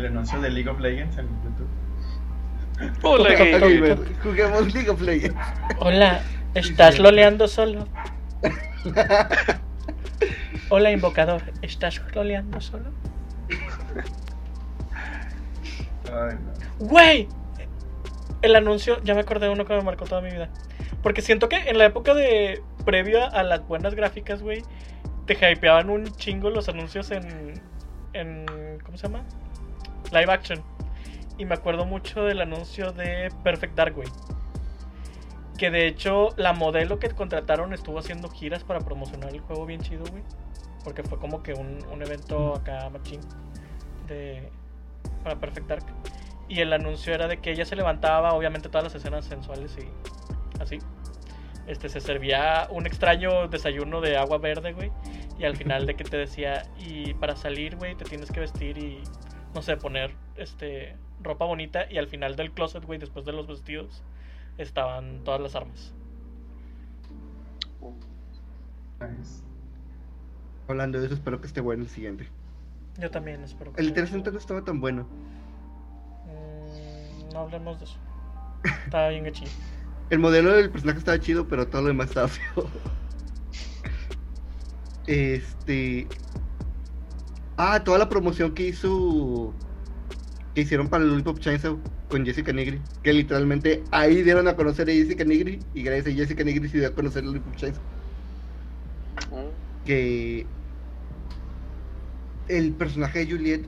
El 0.01 0.07
anuncio 0.07 0.41
de 0.41 0.49
League 0.49 0.67
of 0.67 0.79
Legends 0.79 1.15
en 1.19 1.27
YouTube. 1.43 1.69
Hola, 3.03 3.35
gamer. 3.35 3.99
Juguemos 4.23 4.73
League 4.73 4.89
of 4.89 4.99
Legends. 4.99 5.37
Hola, 5.77 6.23
¿estás 6.55 6.97
loleando 6.97 7.47
solo? 7.47 7.87
Hola, 10.69 10.89
invocador, 10.89 11.43
¿estás 11.61 12.01
loleando 12.15 12.59
solo? 12.61 12.85
Ay, 16.11 16.35
no. 16.79 16.87
¡Güey! 16.87 17.27
El 18.41 18.55
anuncio, 18.55 19.03
ya 19.03 19.13
me 19.13 19.19
acordé 19.19 19.45
de 19.45 19.51
uno 19.51 19.65
que 19.65 19.75
me 19.75 19.83
marcó 19.83 20.05
toda 20.05 20.21
mi 20.21 20.31
vida. 20.31 20.49
Porque 21.03 21.21
siento 21.21 21.47
que 21.47 21.57
en 21.57 21.77
la 21.77 21.85
época 21.85 22.15
de. 22.15 22.63
previa 22.85 23.25
a 23.27 23.43
las 23.43 23.67
buenas 23.67 23.93
gráficas, 23.93 24.41
güey, 24.41 24.63
te 25.27 25.33
hypeaban 25.35 25.91
un 25.91 26.07
chingo 26.15 26.49
los 26.49 26.69
anuncios 26.69 27.11
en. 27.11 27.61
en. 28.13 28.79
¿Cómo 28.83 28.97
se 28.97 29.05
llama? 29.05 29.23
Live 30.11 30.31
action. 30.31 30.63
Y 31.37 31.45
me 31.45 31.55
acuerdo 31.55 31.85
mucho 31.85 32.23
del 32.23 32.41
anuncio 32.41 32.91
de 32.91 33.31
Perfect 33.43 33.75
Dark, 33.75 33.95
güey. 33.95 34.07
Que 35.57 35.71
de 35.71 35.87
hecho, 35.87 36.29
la 36.37 36.53
modelo 36.53 36.99
que 36.99 37.09
contrataron 37.09 37.73
estuvo 37.73 37.99
haciendo 37.99 38.29
giras 38.29 38.63
para 38.63 38.79
promocionar 38.79 39.29
el 39.29 39.41
juego 39.41 39.65
bien 39.65 39.81
chido, 39.81 40.03
güey. 40.11 40.23
Porque 40.83 41.03
fue 41.03 41.19
como 41.19 41.43
que 41.43 41.53
un, 41.53 41.79
un 41.91 42.01
evento 42.01 42.55
acá 42.55 42.89
machín 42.89 43.21
de. 44.07 44.49
para 45.23 45.39
Perfect 45.39 45.67
Dark. 45.67 45.85
Y 46.49 46.59
el 46.59 46.73
anuncio 46.73 47.13
era 47.13 47.27
de 47.27 47.37
que 47.37 47.51
ella 47.51 47.65
se 47.65 47.75
levantaba, 47.75 48.33
obviamente 48.33 48.67
todas 48.67 48.83
las 48.83 48.95
escenas 48.95 49.25
sensuales 49.25 49.77
y 49.77 50.61
así. 50.61 50.79
Este 51.67 51.87
se 51.89 52.01
servía 52.01 52.67
un 52.69 52.85
extraño 52.85 53.47
desayuno 53.47 54.01
de 54.01 54.17
agua 54.17 54.37
verde, 54.37 54.73
güey. 54.73 54.91
Y 55.39 55.45
al 55.45 55.55
final 55.55 55.85
de 55.85 55.95
que 55.95 56.03
te 56.03 56.17
decía, 56.17 56.63
y 56.77 57.13
para 57.13 57.35
salir, 57.35 57.77
güey, 57.77 57.95
te 57.95 58.03
tienes 58.03 58.31
que 58.31 58.41
vestir 58.41 58.77
y 58.77 59.01
no 59.53 59.61
sé, 59.61 59.77
poner 59.77 60.11
este 60.37 60.95
ropa 61.21 61.45
bonita 61.45 61.91
y 61.91 61.97
al 61.97 62.07
final 62.07 62.35
del 62.35 62.51
closet, 62.51 62.83
güey, 62.85 62.99
después 62.99 63.25
de 63.25 63.33
los 63.33 63.47
vestidos 63.47 64.03
estaban 64.57 65.23
todas 65.23 65.41
las 65.41 65.55
armas. 65.55 65.93
Nice. 68.99 69.43
Hablando 70.67 70.99
de 70.99 71.05
eso, 71.05 71.15
espero 71.15 71.41
que 71.41 71.47
esté 71.47 71.61
bueno 71.61 71.83
el 71.83 71.89
siguiente. 71.89 72.27
Yo 72.99 73.09
también 73.09 73.43
espero 73.43 73.73
que 73.73 73.81
El 73.81 73.87
interesante 73.87 74.31
no 74.31 74.37
estaba 74.37 74.63
tan 74.63 74.79
bueno. 74.79 75.07
Mm, 76.25 77.33
no 77.33 77.39
hablemos 77.39 77.79
de 77.79 77.85
eso. 77.85 77.97
Estaba 78.85 79.09
bien 79.09 79.23
gachín. 79.23 79.47
El 80.09 80.19
modelo 80.19 80.53
del 80.53 80.69
personaje 80.69 80.99
estaba 80.99 81.19
chido, 81.19 81.47
pero 81.47 81.67
todo 81.67 81.83
lo 81.83 81.87
demás 81.87 82.09
estaba 82.09 82.27
feo. 82.27 82.69
Este. 85.07 86.07
Ah, 87.57 87.83
toda 87.83 87.97
la 87.99 88.09
promoción 88.09 88.53
que 88.53 88.67
hizo. 88.67 89.53
Que 90.55 90.61
hicieron 90.61 90.89
para 90.89 91.03
el 91.03 91.09
Lollipop 91.11 91.39
Chainsaw 91.39 91.77
con 92.09 92.25
Jessica 92.25 92.51
Nigri. 92.51 92.81
Que 93.03 93.13
literalmente 93.13 93.83
ahí 93.91 94.21
dieron 94.23 94.47
a 94.47 94.55
conocer 94.55 94.89
a 94.89 94.91
Jessica 94.93 95.23
Nigri. 95.23 95.59
Y 95.73 95.83
gracias 95.83 96.13
a 96.13 96.17
Jessica 96.17 96.43
Nigri 96.43 96.67
se 96.69 96.79
dio 96.79 96.87
a 96.87 96.91
conocer 96.91 97.23
el 97.23 97.27
Lollipop 97.29 97.55
Chainsaw. 97.55 97.83
Mm. 99.31 99.85
Que. 99.85 100.45
El 102.47 102.73
personaje 102.73 103.19
de 103.25 103.31
Juliet. 103.31 103.65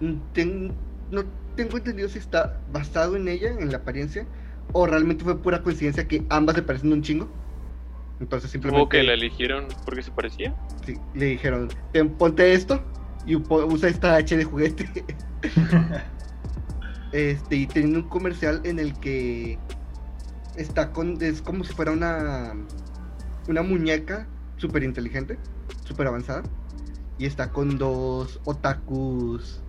mm, 0.00 0.14
ten- 0.32 0.72
no 1.10 1.24
tengo 1.56 1.76
entendido 1.76 2.08
si 2.08 2.18
está 2.18 2.58
basado 2.72 3.16
en 3.16 3.28
ella, 3.28 3.50
en 3.50 3.70
la 3.70 3.78
apariencia. 3.78 4.26
O 4.72 4.86
realmente 4.86 5.24
fue 5.24 5.36
pura 5.38 5.62
coincidencia 5.62 6.08
que 6.08 6.24
ambas 6.30 6.56
se 6.56 6.62
parecen 6.62 6.92
un 6.92 7.02
chingo. 7.02 7.28
Entonces 8.20 8.50
simplemente 8.50 8.88
que 8.88 9.02
la 9.02 9.14
eligieron 9.14 9.66
porque 9.84 10.02
se 10.02 10.10
parecía. 10.10 10.54
sí, 10.86 10.96
le 11.14 11.26
dijeron, 11.26 11.68
"Ten, 11.92 12.10
ponte 12.10 12.52
esto 12.52 12.82
y 13.26 13.36
usa 13.36 13.88
esta 13.88 14.16
H 14.16 14.36
de 14.36 14.44
juguete. 14.44 15.04
Este, 17.12 17.56
y 17.56 17.66
teniendo 17.66 17.98
un 17.98 18.08
comercial 18.08 18.60
en 18.62 18.78
el 18.78 18.96
que 19.00 19.58
está 20.56 20.92
con. 20.92 21.20
Es 21.20 21.42
como 21.42 21.64
si 21.64 21.72
fuera 21.72 21.90
una. 21.90 22.54
Una 23.48 23.62
muñeca 23.62 24.28
súper 24.58 24.84
inteligente, 24.84 25.36
súper 25.84 26.06
avanzada. 26.06 26.44
Y 27.18 27.26
está 27.26 27.50
con 27.50 27.78
dos 27.78 28.40
otakus 28.44 29.60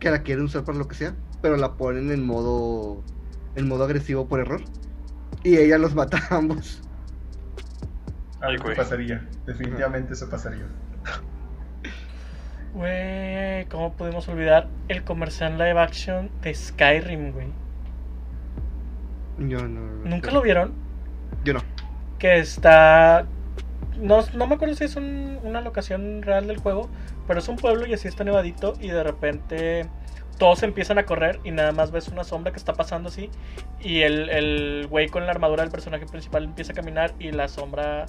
que 0.00 0.10
la 0.10 0.22
quieren 0.22 0.44
usar 0.46 0.64
para 0.64 0.76
lo 0.76 0.88
que 0.88 0.96
sea, 0.96 1.14
pero 1.40 1.56
la 1.56 1.76
ponen 1.76 2.10
en 2.10 2.26
modo. 2.26 3.02
En 3.54 3.68
modo 3.68 3.84
agresivo 3.84 4.26
por 4.26 4.40
error. 4.40 4.62
Y 5.44 5.56
ella 5.56 5.78
los 5.78 5.94
mata 5.94 6.20
a 6.30 6.36
ambos. 6.36 6.82
Algo 8.40 8.58
que 8.62 8.68
güey. 8.70 8.76
pasaría. 8.76 9.28
Definitivamente 9.46 10.14
eso 10.14 10.28
pasaría. 10.28 10.66
Güey, 12.78 13.64
¿cómo 13.64 13.92
pudimos 13.94 14.28
olvidar 14.28 14.68
el 14.86 15.02
comercial 15.02 15.54
live 15.58 15.80
action 15.80 16.30
de 16.42 16.54
Skyrim, 16.54 17.32
güey? 17.32 17.48
Yo 19.38 19.66
no. 19.66 19.80
¿Nunca 20.08 20.30
lo 20.30 20.40
vieron? 20.42 20.74
Yo 21.44 21.54
no. 21.54 21.60
Que 22.20 22.38
está... 22.38 23.26
No, 23.96 24.20
no 24.34 24.46
me 24.46 24.54
acuerdo 24.54 24.76
si 24.76 24.84
es 24.84 24.94
un- 24.94 25.40
una 25.42 25.60
locación 25.60 26.22
real 26.22 26.46
del 26.46 26.58
juego, 26.58 26.88
pero 27.26 27.40
es 27.40 27.48
un 27.48 27.56
pueblo 27.56 27.84
y 27.84 27.94
así 27.94 28.06
está 28.06 28.22
nevadito 28.22 28.74
y 28.80 28.90
de 28.90 29.02
repente 29.02 29.86
todos 30.38 30.62
empiezan 30.62 30.98
a 30.98 31.02
correr 31.04 31.40
y 31.42 31.50
nada 31.50 31.72
más 31.72 31.90
ves 31.90 32.06
una 32.06 32.22
sombra 32.22 32.52
que 32.52 32.58
está 32.58 32.74
pasando 32.74 33.08
así 33.08 33.28
y 33.80 34.02
el, 34.02 34.28
el 34.30 34.86
güey 34.88 35.08
con 35.08 35.26
la 35.26 35.32
armadura 35.32 35.64
del 35.64 35.72
personaje 35.72 36.06
principal 36.06 36.44
empieza 36.44 36.70
a 36.70 36.74
caminar 36.76 37.12
y 37.18 37.32
la 37.32 37.48
sombra 37.48 38.06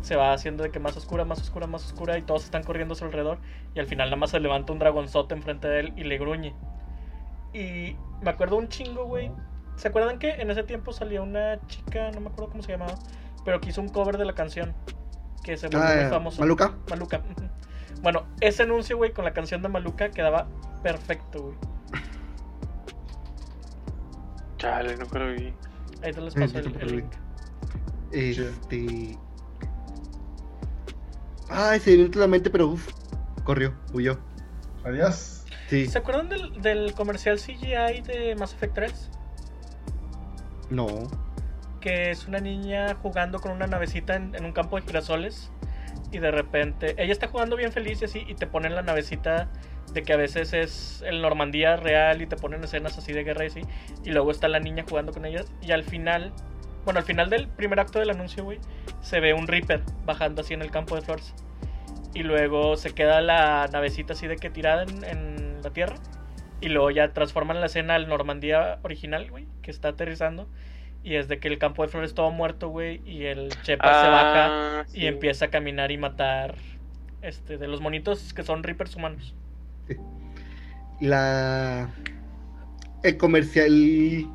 se 0.00 0.16
va 0.16 0.32
haciendo 0.32 0.62
de 0.62 0.70
que 0.70 0.78
más 0.78 0.96
oscura, 0.96 1.24
más 1.24 1.40
oscura, 1.40 1.66
más 1.66 1.84
oscura 1.84 2.16
y 2.18 2.22
todos 2.22 2.44
están 2.44 2.62
corriendo 2.62 2.94
a 2.94 2.96
su 2.96 3.04
alrededor 3.04 3.38
y 3.74 3.80
al 3.80 3.86
final 3.86 4.08
nada 4.08 4.16
más 4.16 4.30
se 4.30 4.40
levanta 4.40 4.72
un 4.72 4.78
dragonzote 4.78 5.34
enfrente 5.34 5.68
de 5.68 5.80
él 5.80 5.92
y 5.96 6.04
le 6.04 6.18
gruñe. 6.18 6.54
Y 7.52 7.96
me 8.22 8.30
acuerdo 8.30 8.56
un 8.56 8.68
chingo, 8.68 9.04
güey. 9.06 9.30
¿Se 9.76 9.88
acuerdan 9.88 10.18
que 10.18 10.30
en 10.30 10.50
ese 10.50 10.62
tiempo 10.64 10.92
salía 10.92 11.22
una 11.22 11.58
chica, 11.66 12.10
no 12.12 12.20
me 12.20 12.28
acuerdo 12.28 12.50
cómo 12.50 12.62
se 12.62 12.72
llamaba, 12.72 12.94
pero 13.44 13.60
que 13.60 13.70
hizo 13.70 13.80
un 13.80 13.88
cover 13.88 14.18
de 14.18 14.24
la 14.24 14.34
canción 14.34 14.74
que 15.44 15.56
se 15.56 15.68
volvió 15.68 15.80
muy 15.80 16.04
Ah, 16.04 16.10
famoso? 16.10 16.40
Maluca. 16.40 16.74
Maluca. 16.90 17.22
Bueno, 18.02 18.24
ese 18.40 18.62
anuncio, 18.64 18.96
güey, 18.96 19.12
con 19.12 19.24
la 19.24 19.32
canción 19.32 19.62
de 19.62 19.68
Maluca 19.68 20.10
quedaba 20.10 20.46
perfecto, 20.82 21.42
güey. 21.42 21.56
Chale, 24.56 24.96
nunca 24.96 25.18
lo 25.20 25.32
vi. 25.32 25.54
Ahí 26.02 26.12
te 26.12 26.20
les 26.20 26.34
paso 26.34 26.58
el, 26.58 26.96
link. 26.96 27.12
Este. 28.12 29.16
Ay, 31.48 31.80
se 31.80 31.92
a 31.94 32.18
la 32.18 32.26
mente, 32.26 32.50
pero 32.50 32.68
uff. 32.68 32.88
Corrió, 33.44 33.74
huyó. 33.92 34.18
Adiós. 34.84 35.44
Sí. 35.68 35.86
¿Se 35.86 35.98
acuerdan 35.98 36.28
del, 36.28 36.60
del 36.60 36.92
comercial 36.94 37.38
CGI 37.38 38.02
de 38.02 38.36
Mass 38.38 38.54
Effect 38.54 38.74
3? 38.74 39.10
No. 40.70 40.86
Que 41.80 42.10
es 42.10 42.26
una 42.26 42.38
niña 42.38 42.94
jugando 42.96 43.38
con 43.38 43.52
una 43.52 43.66
navecita 43.66 44.16
en, 44.16 44.34
en 44.34 44.44
un 44.44 44.52
campo 44.52 44.76
de 44.76 44.82
girasoles. 44.82 45.50
Y 46.10 46.18
de 46.18 46.30
repente, 46.30 46.94
ella 46.96 47.12
está 47.12 47.28
jugando 47.28 47.56
bien 47.56 47.72
feliz 47.72 48.00
y 48.00 48.06
así, 48.06 48.24
y 48.26 48.34
te 48.34 48.46
ponen 48.46 48.74
la 48.74 48.82
navecita 48.82 49.50
de 49.92 50.02
que 50.02 50.12
a 50.12 50.16
veces 50.16 50.52
es 50.52 51.02
el 51.06 51.22
Normandía 51.22 51.76
real 51.76 52.22
y 52.22 52.26
te 52.26 52.36
ponen 52.36 52.62
escenas 52.64 52.96
así 52.98 53.12
de 53.12 53.24
guerra 53.24 53.44
y 53.44 53.46
así. 53.48 53.60
Y 54.04 54.10
luego 54.10 54.30
está 54.30 54.48
la 54.48 54.60
niña 54.60 54.84
jugando 54.88 55.12
con 55.12 55.24
ellas. 55.24 55.46
Y 55.60 55.72
al 55.72 55.84
final, 55.84 56.32
bueno, 56.84 57.00
al 57.00 57.06
final 57.06 57.30
del 57.30 57.48
primer 57.48 57.80
acto 57.80 57.98
del 57.98 58.10
anuncio, 58.10 58.44
güey, 58.44 58.58
se 59.00 59.20
ve 59.20 59.34
un 59.34 59.46
Reaper 59.46 59.82
bajando 60.04 60.42
así 60.42 60.54
en 60.54 60.62
el 60.62 60.70
campo 60.70 60.94
de 60.94 61.02
flores. 61.02 61.34
Y 62.14 62.22
luego 62.22 62.76
se 62.76 62.94
queda 62.94 63.20
la 63.20 63.68
navecita 63.72 64.14
así 64.14 64.26
de 64.26 64.36
que 64.36 64.50
tirada 64.50 64.82
en, 64.84 65.04
en 65.04 65.62
la 65.62 65.70
tierra. 65.70 65.96
Y 66.60 66.68
luego 66.68 66.90
ya 66.90 67.12
transforman 67.12 67.60
la 67.60 67.66
escena 67.66 67.94
al 67.94 68.08
Normandía 68.08 68.78
original, 68.82 69.30
güey, 69.30 69.46
que 69.62 69.70
está 69.70 69.88
aterrizando. 69.88 70.48
Y 71.04 71.14
es 71.14 71.28
de 71.28 71.38
que 71.38 71.48
el 71.48 71.58
campo 71.58 71.82
de 71.82 71.88
flores 71.88 72.14
todo 72.14 72.30
muerto, 72.32 72.68
güey, 72.68 73.00
y 73.06 73.26
el 73.26 73.50
Shepard 73.62 74.02
se 74.02 74.08
baja 74.08 74.80
Ah, 74.80 74.84
y 74.92 75.06
empieza 75.06 75.46
a 75.46 75.48
caminar 75.48 75.90
y 75.92 75.98
matar 75.98 76.56
este 77.22 77.58
de 77.58 77.68
los 77.68 77.80
monitos 77.80 78.32
que 78.34 78.42
son 78.42 78.62
Reapers 78.62 78.96
humanos. 78.96 79.34
La. 81.00 81.88
El 83.02 83.16
comercial. 83.16 84.26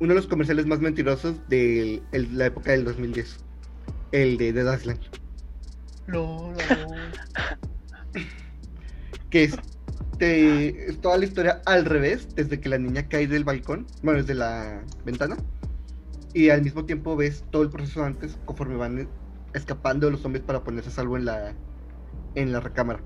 Uno 0.00 0.10
de 0.10 0.16
los 0.16 0.26
comerciales 0.26 0.66
más 0.66 0.80
mentirosos 0.80 1.46
de 1.48 2.02
el- 2.12 2.36
la 2.36 2.46
época 2.46 2.72
del 2.72 2.84
2010. 2.84 3.38
El 4.12 4.36
de 4.36 4.52
Dead 4.52 4.78
Island. 4.78 5.00
Lo, 6.06 6.52
Que 9.30 9.44
es, 9.44 9.56
te- 10.18 10.90
es 10.90 11.00
toda 11.00 11.18
la 11.18 11.24
historia 11.24 11.62
al 11.66 11.84
revés, 11.84 12.28
desde 12.34 12.60
que 12.60 12.68
la 12.68 12.78
niña 12.78 13.08
cae 13.08 13.26
del 13.26 13.44
balcón, 13.44 13.86
bueno, 14.02 14.20
desde 14.20 14.34
la 14.34 14.84
ventana. 15.04 15.36
Y 16.32 16.50
al 16.50 16.62
mismo 16.62 16.84
tiempo 16.84 17.16
ves 17.16 17.44
todo 17.50 17.62
el 17.62 17.70
proceso 17.70 18.04
antes, 18.04 18.36
conforme 18.44 18.76
van 18.76 19.08
escapando 19.52 20.10
los 20.10 20.20
zombies 20.20 20.44
para 20.44 20.62
ponerse 20.64 20.90
a 20.90 20.92
salvo 20.92 21.16
en 21.16 21.24
la, 21.24 21.54
en 22.34 22.52
la 22.52 22.60
recámara. 22.60 23.02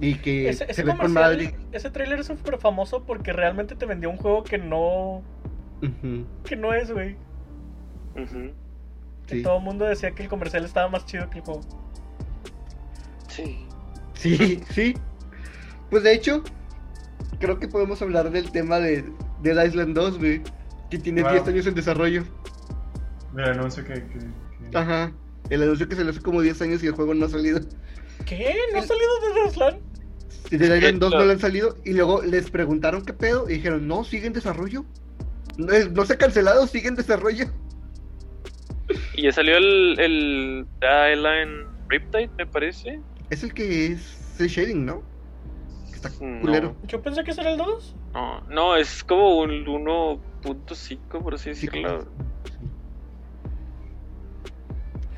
Y 0.00 0.16
que 0.16 0.48
Ese, 0.50 0.66
se 0.66 0.72
ese 0.72 0.82
ve 0.82 0.90
con 0.90 0.98
comercial, 1.06 1.36
madre. 1.36 1.56
ese 1.72 1.90
trailer 1.90 2.20
es 2.20 2.26
súper 2.26 2.58
famoso 2.58 3.04
porque 3.04 3.32
realmente 3.32 3.76
te 3.76 3.86
vendió 3.86 4.10
un 4.10 4.16
juego 4.18 4.42
que 4.44 4.58
no, 4.58 5.22
que 6.44 6.56
no 6.56 6.74
es, 6.74 6.90
güey. 6.92 7.16
Que 9.26 9.36
sí. 9.36 9.42
todo 9.42 9.58
el 9.58 9.62
mundo 9.64 9.84
decía 9.86 10.10
que 10.12 10.22
el 10.22 10.28
comercial 10.28 10.64
estaba 10.64 10.88
más 10.88 11.06
chido 11.06 11.28
que 11.30 11.38
el 11.38 11.44
juego. 11.44 11.60
Sí. 13.28 13.66
Sí, 14.14 14.60
sí. 14.70 14.94
Pues 15.90 16.02
de 16.02 16.14
hecho, 16.14 16.42
creo 17.38 17.58
que 17.58 17.68
podemos 17.68 18.00
hablar 18.02 18.30
del 18.30 18.50
tema 18.50 18.78
de 18.78 19.04
Dead 19.42 19.64
Island 19.64 19.94
2, 19.94 20.18
güey. 20.18 20.42
Que 20.90 20.98
tiene 20.98 21.22
Wow. 21.22 21.32
10 21.32 21.48
años 21.48 21.66
en 21.66 21.74
desarrollo. 21.74 22.24
Del 23.34 23.44
anuncio 23.50 23.84
que. 23.84 23.94
que- 23.94 24.18
que- 24.70 24.78
Ajá. 24.78 25.12
El 25.50 25.62
anuncio 25.62 25.88
que 25.88 25.96
se 25.96 26.04
le 26.04 26.10
hace 26.10 26.20
como 26.20 26.40
10 26.40 26.60
años 26.62 26.82
y 26.82 26.86
el 26.86 26.92
juego 26.92 27.12
no 27.14 27.26
ha 27.26 27.28
salido. 27.28 27.60
¿Qué? 28.24 28.54
¿No 28.72 28.78
ha 28.78 28.82
salido 28.82 29.10
de 29.20 29.42
Deslan? 29.44 29.78
Dead 30.50 30.76
Island 30.76 30.98
2 31.00 31.10
no 31.10 31.18
no. 31.18 31.24
lo 31.24 31.32
han 31.32 31.38
salido. 31.40 31.76
Y 31.84 31.92
luego 31.92 32.22
les 32.22 32.50
preguntaron 32.50 33.04
qué 33.04 33.12
pedo. 33.12 33.48
Y 33.48 33.54
dijeron, 33.54 33.86
no, 33.86 34.04
sigue 34.04 34.26
en 34.26 34.32
desarrollo. 34.32 34.84
No, 35.58 35.72
eh, 35.72 35.88
no 35.92 36.04
se 36.04 36.14
ha 36.14 36.18
cancelado, 36.18 36.66
sigue 36.66 36.88
en 36.88 36.94
desarrollo. 36.96 37.46
Y 39.14 39.22
ya 39.22 39.32
salió 39.32 39.56
el, 39.56 39.98
el 39.98 40.66
Island 41.12 41.66
Riptide, 41.88 42.30
me 42.38 42.46
parece. 42.46 43.00
Es 43.30 43.42
el 43.42 43.52
que 43.54 43.86
es 43.86 44.40
el 44.40 44.48
shading, 44.48 44.84
¿no? 44.86 45.02
Que 45.88 45.96
está 45.96 46.10
No. 46.20 46.40
culero. 46.40 46.76
Yo 46.86 47.02
pensé 47.02 47.24
que 47.24 47.32
era 47.32 47.50
el 47.50 47.56
2. 47.58 47.96
No, 48.14 48.40
no, 48.48 48.76
es 48.76 49.02
como 49.02 49.40
un 49.40 49.64
1.5, 49.64 50.98
por 51.22 51.34
así 51.34 51.54
Sí, 51.54 51.66
decirlo. 51.66 52.00
sí. 52.02 52.06
Y 52.06 52.25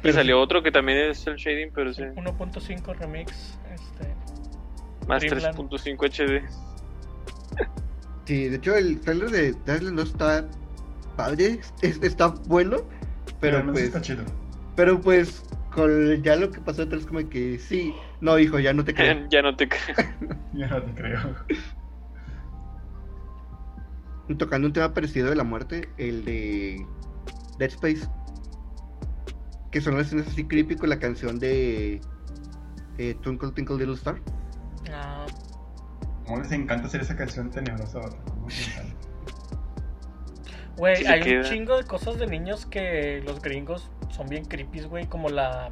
Pero 0.02 0.14
salió 0.14 0.40
otro 0.40 0.62
que 0.62 0.70
también 0.70 0.98
es 1.10 1.26
el 1.26 1.36
shading, 1.36 1.70
pero 1.74 1.92
sí. 1.92 2.02
1.5 2.02 2.96
remix. 2.96 3.58
Este. 3.74 4.14
Más 5.08 5.22
Dreamland. 5.22 5.56
3.5 5.58 6.08
HD. 6.08 6.42
Sí, 8.26 8.46
de 8.50 8.56
hecho 8.56 8.76
el 8.76 9.00
trailer 9.00 9.30
de 9.30 9.48
Island 9.74 9.96
2 9.98 10.08
está 10.10 10.46
padre, 11.16 11.60
es- 11.80 12.02
está 12.02 12.26
bueno. 12.46 12.76
Pero 13.40 13.64
pues, 13.72 13.84
está 13.84 14.02
chido. 14.02 14.22
pero 14.76 15.00
pues, 15.00 15.42
con 15.72 16.22
ya 16.22 16.36
lo 16.36 16.50
que 16.50 16.60
pasó 16.60 16.84
detrás 16.84 17.06
como 17.06 17.26
que 17.30 17.58
sí, 17.58 17.94
no 18.20 18.38
hijo, 18.38 18.58
ya 18.58 18.74
no 18.74 18.84
te 18.84 18.92
creo. 18.92 19.26
ya 19.30 19.40
no 19.40 19.56
te 19.56 19.66
creo. 19.66 19.96
Ya 20.52 20.66
no 20.66 20.82
te 20.82 20.92
creo. 20.92 21.36
Tocando 24.36 24.66
un 24.66 24.74
tema 24.74 24.92
parecido 24.92 25.30
de 25.30 25.36
la 25.36 25.44
muerte, 25.44 25.88
el 25.96 26.22
de 26.26 26.84
Dead 27.58 27.70
Space. 27.70 28.06
Que 29.70 29.80
son 29.80 29.96
las 29.96 30.06
escenas 30.06 30.28
así 30.28 30.44
creepy 30.44 30.76
con 30.76 30.88
la 30.88 30.98
canción 30.98 31.38
de 31.38 32.00
eh, 32.98 33.14
Twinkle 33.22 33.50
Twinkle 33.52 33.76
Little 33.76 33.94
Star. 33.94 34.20
Ah, 34.92 35.26
¿Cómo 36.26 36.42
les 36.42 36.52
encanta 36.52 36.86
hacer 36.86 37.00
esa 37.00 37.16
canción 37.16 37.50
tenebrosa? 37.50 38.00
Güey, 40.76 40.96
Sí 40.96 41.06
hay 41.06 41.36
un 41.36 41.42
chingo 41.44 41.76
de 41.76 41.84
cosas 41.84 42.18
de 42.18 42.26
niños 42.26 42.66
que 42.66 43.22
los 43.24 43.40
gringos 43.40 43.90
son 44.10 44.28
bien 44.28 44.44
creepy, 44.44 44.82
güey. 44.82 45.06
Como 45.06 45.28
la. 45.28 45.70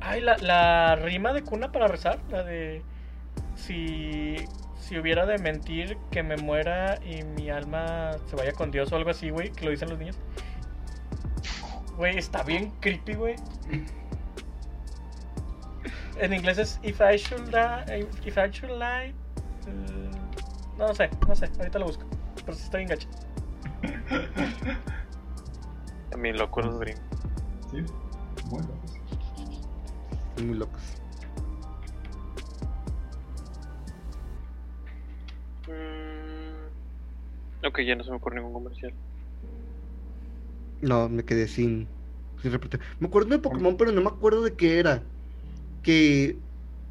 Ay, 0.00 0.20
la, 0.20 0.36
la 0.38 0.96
rima 0.96 1.32
de 1.32 1.42
cuna 1.42 1.72
para 1.72 1.88
rezar. 1.88 2.18
La 2.30 2.42
de. 2.42 2.82
Si. 3.54 4.36
Si 4.78 4.98
hubiera 4.98 5.26
de 5.26 5.38
mentir 5.38 5.98
que 6.10 6.22
me 6.22 6.36
muera 6.36 6.98
y 7.04 7.22
mi 7.22 7.50
alma 7.50 8.12
se 8.26 8.36
vaya 8.36 8.52
con 8.52 8.70
Dios 8.70 8.90
o 8.92 8.96
algo 8.96 9.10
así, 9.10 9.30
güey. 9.30 9.52
Que 9.52 9.64
lo 9.64 9.70
dicen 9.70 9.90
los 9.90 9.98
niños. 9.98 10.18
Güey, 11.98 12.16
está 12.16 12.42
bien 12.44 12.70
creepy, 12.80 13.14
güey. 13.14 13.34
En 16.20 16.32
inglés 16.32 16.58
es 16.58 16.80
If 16.82 17.00
I 17.00 17.16
should 17.16 17.50
die. 17.50 18.06
If 18.24 18.38
I 18.38 18.48
should 18.50 18.78
lie. 18.78 19.12
mm, 19.66 20.78
No 20.78 20.94
sé, 20.94 21.10
no 21.26 21.34
sé. 21.34 21.50
Ahorita 21.58 21.78
lo 21.80 21.86
busco. 21.86 22.04
Pero 22.46 22.56
sí 22.56 22.62
está 22.64 22.78
bien 22.78 22.88
gacho. 22.88 23.08
También 26.10 26.38
locos 26.38 26.64
los 26.64 26.78
gringos. 26.78 27.02
Sí, 27.70 27.84
muy 28.48 28.60
locos. 28.62 28.92
Muy 30.40 30.54
locos. 30.56 30.82
Mm, 35.66 37.66
ok, 37.66 37.80
ya 37.80 37.94
no 37.96 38.04
se 38.04 38.10
me 38.10 38.16
ocurre 38.16 38.36
ningún 38.36 38.52
comercial. 38.52 38.92
No, 40.80 41.08
me 41.08 41.24
quedé 41.24 41.48
sin, 41.48 41.88
sin 42.42 42.52
repetir. 42.52 42.80
Me 43.00 43.08
acuerdo 43.08 43.30
de 43.30 43.38
Pokémon, 43.38 43.76
pero 43.76 43.92
no 43.92 44.00
me 44.00 44.08
acuerdo 44.08 44.42
de 44.42 44.54
qué 44.54 44.78
era. 44.78 45.02
Que 45.82 46.38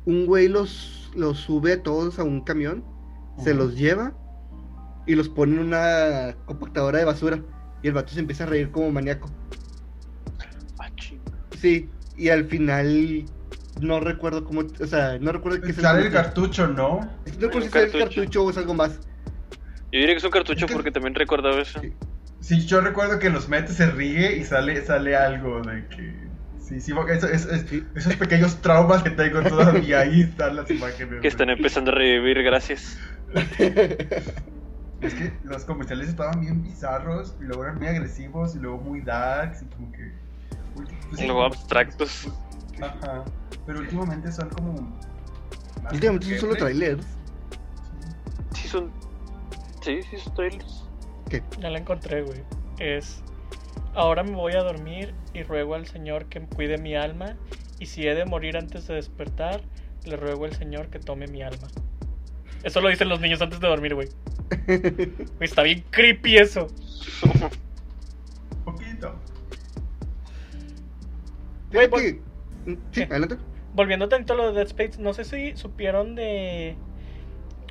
un 0.05 0.25
güey 0.25 0.47
los, 0.47 1.11
los 1.15 1.37
sube 1.39 1.73
a 1.73 1.83
todos 1.83 2.19
a 2.19 2.23
un 2.23 2.41
camión, 2.41 2.83
se 3.37 3.53
los 3.53 3.75
lleva 3.77 4.13
y 5.05 5.15
los 5.15 5.29
pone 5.29 5.53
en 5.55 5.59
una 5.59 6.35
compactadora 6.45 6.99
de 6.99 7.05
basura. 7.05 7.39
Y 7.83 7.87
el 7.87 7.93
vato 7.93 8.11
se 8.13 8.19
empieza 8.19 8.43
a 8.43 8.47
reír 8.47 8.71
como 8.71 8.91
maníaco. 8.91 9.29
Ah. 10.79 10.89
Sí, 11.59 11.89
y 12.17 12.29
al 12.29 12.45
final 12.45 13.25
no 13.79 13.99
recuerdo 13.99 14.43
cómo, 14.43 14.61
o 14.79 14.87
sea, 14.87 15.17
no 15.19 15.31
recuerdo 15.31 15.61
qué 15.61 15.69
es 15.69 15.75
Sale 15.77 16.07
el 16.07 16.11
cartucho, 16.11 16.67
¿no? 16.67 16.99
No 17.01 17.09
recuerdo 17.39 17.61
si 17.61 17.67
es 17.67 17.75
el 17.75 17.91
cartucho. 17.91 18.15
cartucho 18.15 18.43
o 18.43 18.49
es 18.49 18.57
algo 18.57 18.73
más. 18.73 18.99
Yo 19.91 19.99
diría 19.99 20.07
que 20.09 20.17
es 20.17 20.23
un 20.23 20.31
cartucho 20.31 20.65
Es 20.65 20.69
que- 20.71 20.73
porque 20.75 20.91
también 20.91 21.13
recordaba 21.15 21.61
eso. 21.61 21.79
Sí. 21.79 21.93
Sí, 22.39 22.65
yo 22.65 22.81
recuerdo 22.81 23.19
que 23.19 23.29
los 23.29 23.49
mete, 23.49 23.73
se 23.73 23.87
ríe 23.87 24.37
y 24.37 24.43
sale, 24.43 24.81
sale 24.85 25.15
algo 25.15 25.61
de 25.61 25.87
que. 25.87 26.27
Sí, 26.59 26.81
sí, 26.81 26.93
eso- 27.09 27.27
eso- 27.29 27.49
esos 27.95 28.15
pequeños 28.17 28.61
traumas 28.61 29.01
que 29.01 29.09
tengo 29.09 29.41
todavía 29.41 30.01
ahí 30.01 30.21
están 30.21 30.55
las 30.57 30.69
imágenes. 30.69 31.21
Que 31.21 31.27
están 31.29 31.49
empezando 31.49 31.91
a 31.91 31.95
revivir, 31.95 32.43
gracias. 32.43 32.97
Es 34.99 35.13
que 35.13 35.31
los 35.43 35.63
comerciales 35.63 36.09
estaban 36.09 36.41
bien 36.41 36.63
bizarros, 36.63 37.35
y 37.39 37.43
luego 37.43 37.63
eran 37.65 37.77
muy 37.77 37.85
agresivos, 37.85 38.55
y 38.55 38.59
luego 38.59 38.79
muy 38.79 39.01
darks, 39.01 39.61
y 39.61 39.65
como 39.65 39.91
que. 39.91 40.11
pues 40.73 41.21
Luego 41.21 41.43
abstractos. 41.45 42.27
Ajá. 42.81 43.23
Pero 43.67 43.79
últimamente 43.79 44.31
son 44.31 44.49
como. 44.49 44.99
Últimamente 45.91 46.27
son 46.31 46.39
solo 46.39 46.55
trailers. 46.55 47.05
Sí, 48.55 48.67
son. 48.67 48.91
Sí, 49.81 50.01
sí, 50.01 50.17
son 50.17 50.33
trailers. 50.33 50.86
Ya 51.59 51.69
la 51.69 51.79
encontré, 51.79 52.21
güey. 52.21 52.41
Es. 52.79 53.21
Ahora 53.93 54.23
me 54.23 54.35
voy 54.35 54.53
a 54.53 54.61
dormir 54.63 55.13
y 55.33 55.43
ruego 55.43 55.75
al 55.75 55.87
Señor 55.87 56.25
que 56.25 56.41
cuide 56.41 56.77
mi 56.77 56.95
alma. 56.95 57.35
Y 57.79 57.87
si 57.87 58.07
he 58.07 58.15
de 58.15 58.25
morir 58.25 58.57
antes 58.57 58.87
de 58.87 58.95
despertar, 58.95 59.61
le 60.05 60.15
ruego 60.17 60.45
al 60.45 60.53
Señor 60.53 60.87
que 60.89 60.99
tome 60.99 61.27
mi 61.27 61.41
alma. 61.41 61.67
Eso 62.63 62.81
lo 62.81 62.89
dicen 62.89 63.09
los 63.09 63.19
niños 63.19 63.41
antes 63.41 63.59
de 63.59 63.67
dormir, 63.67 63.95
güey. 63.95 64.09
Güey, 64.67 65.27
Está 65.41 65.61
bien 65.63 65.83
creepy 65.89 66.37
eso. 66.37 66.67
Poquito. 68.63 69.15
Güey, 71.71 71.89
Sí, 72.65 72.77
¿Qué? 72.91 73.03
adelante. 73.03 73.37
Volviendo 73.73 74.09
tanto 74.09 74.33
a 74.33 74.35
lo 74.35 74.47
de 74.47 74.53
Dead 74.53 74.67
Space, 74.67 75.01
no 75.01 75.13
sé 75.13 75.23
si 75.23 75.55
supieron 75.55 76.15
de 76.15 76.75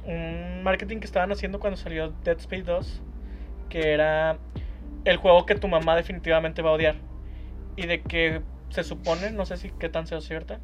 un 0.05 0.63
marketing 0.63 0.99
que 0.99 1.07
estaban 1.07 1.33
haciendo 1.33 1.59
cuando 1.59 1.77
salió 1.77 2.13
Dead 2.25 2.39
Space 2.39 2.63
2, 2.63 3.03
que 3.69 3.93
era 3.93 4.39
el 5.05 5.17
juego 5.17 5.47
que 5.47 5.55
tu 5.55 5.69
mamá 5.69 5.97
definitivamente 5.97 6.63
va 6.63 6.71
a 6.71 6.75
odiar. 6.75 6.97
Y 7.77 7.87
de 7.87 8.03
que 8.03 8.43
se 8.71 8.85
supone, 8.85 9.31
no 9.31 9.47
sé 9.47 9.57
si 9.57 9.71
qué 9.71 9.89
tan 9.89 10.07
sea 10.07 10.21
cierta, 10.21 10.61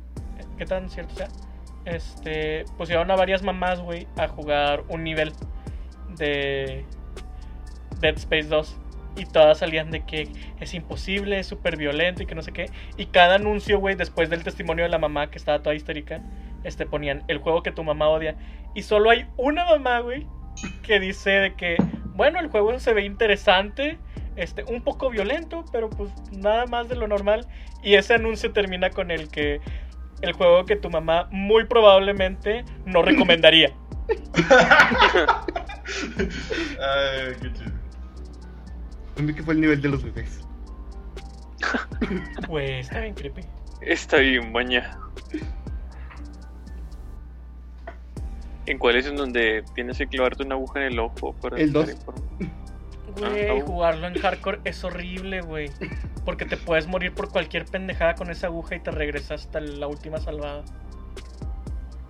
qué 0.58 0.66
tan 0.66 0.90
cierto 0.90 1.14
sea, 1.14 1.28
este, 1.84 2.64
pusieron 2.76 3.10
a 3.10 3.16
varias 3.16 3.42
mamás, 3.42 3.80
güey, 3.80 4.06
a 4.16 4.28
jugar 4.28 4.82
un 4.88 5.04
nivel 5.04 5.32
de 6.16 6.84
Dead 8.00 8.16
Space 8.16 8.48
2. 8.48 8.78
Y 9.14 9.26
todas 9.26 9.58
salían 9.58 9.90
de 9.90 10.06
que 10.06 10.28
es 10.58 10.72
imposible, 10.72 11.38
es 11.38 11.46
súper 11.46 11.76
violento 11.76 12.22
y 12.22 12.26
que 12.26 12.34
no 12.34 12.40
sé 12.40 12.52
qué. 12.52 12.70
Y 12.96 13.06
cada 13.06 13.34
anuncio, 13.34 13.78
güey, 13.78 13.94
después 13.94 14.30
del 14.30 14.42
testimonio 14.42 14.84
de 14.84 14.88
la 14.88 14.98
mamá 14.98 15.30
que 15.30 15.36
estaba 15.36 15.62
toda 15.62 15.74
histérica, 15.74 16.22
este, 16.64 16.86
ponían 16.86 17.22
el 17.28 17.38
juego 17.38 17.62
que 17.62 17.72
tu 17.72 17.84
mamá 17.84 18.08
odia. 18.08 18.36
Y 18.74 18.82
solo 18.82 19.10
hay 19.10 19.26
una 19.36 19.66
mamá, 19.66 20.00
güey, 20.00 20.26
que 20.82 21.00
dice 21.00 21.30
de 21.30 21.54
que, 21.54 21.76
bueno, 22.14 22.40
el 22.40 22.48
juego 22.48 22.78
se 22.78 22.92
ve 22.92 23.04
interesante, 23.04 23.98
este, 24.36 24.64
un 24.64 24.82
poco 24.82 25.10
violento, 25.10 25.64
pero 25.72 25.90
pues 25.90 26.10
nada 26.32 26.66
más 26.66 26.88
de 26.88 26.96
lo 26.96 27.08
normal. 27.08 27.46
Y 27.82 27.94
ese 27.94 28.14
anuncio 28.14 28.52
termina 28.52 28.90
con 28.90 29.10
el 29.10 29.28
que 29.28 29.60
el 30.22 30.32
juego 30.32 30.64
que 30.64 30.76
tu 30.76 30.88
mamá 30.88 31.28
muy 31.30 31.64
probablemente 31.66 32.64
no 32.86 33.02
recomendaría. 33.02 33.72
Ay, 36.80 37.34
qué 37.40 37.52
chido. 37.52 37.72
Que 39.34 39.42
fue 39.42 39.54
el 39.54 39.60
nivel 39.60 39.80
de 39.82 39.88
los 39.88 40.02
bebés. 40.02 40.40
Güey, 42.48 42.80
está 42.80 43.00
bien 43.00 43.14
creepy. 43.14 43.42
Está 43.82 44.18
bien, 44.18 44.52
baña. 44.52 44.98
¿En 48.66 48.78
cuál 48.78 48.96
es 48.96 49.06
en 49.06 49.16
donde 49.16 49.64
tienes 49.74 49.98
que 49.98 50.06
clavarte 50.06 50.44
una 50.44 50.54
aguja 50.54 50.80
en 50.80 50.92
el 50.92 50.98
ojo 51.00 51.32
para 51.34 51.58
El 51.58 51.72
dos. 51.72 51.88
estar 51.88 52.14
inform- 52.14 52.50
Güey, 53.18 53.50
Ah, 53.50 53.54
ah, 53.58 53.62
jugarlo 53.66 54.06
en 54.06 54.14
hardcore 54.14 54.60
es 54.64 54.82
horrible, 54.84 55.42
güey. 55.42 55.70
Porque 56.24 56.44
te 56.46 56.56
puedes 56.56 56.86
morir 56.86 57.12
por 57.12 57.28
cualquier 57.28 57.66
pendejada 57.66 58.14
con 58.14 58.30
esa 58.30 58.46
aguja 58.46 58.76
y 58.76 58.80
te 58.80 58.90
regresas 58.90 59.42
hasta 59.46 59.60
la 59.60 59.86
última 59.86 60.18
salvada. 60.18 60.64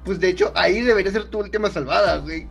Pues 0.04 0.20
de 0.20 0.28
hecho, 0.28 0.52
ahí 0.54 0.80
debería 0.82 1.10
ser 1.10 1.24
tu 1.30 1.40
última 1.40 1.70
salvada, 1.70 2.18
güey. 2.18 2.46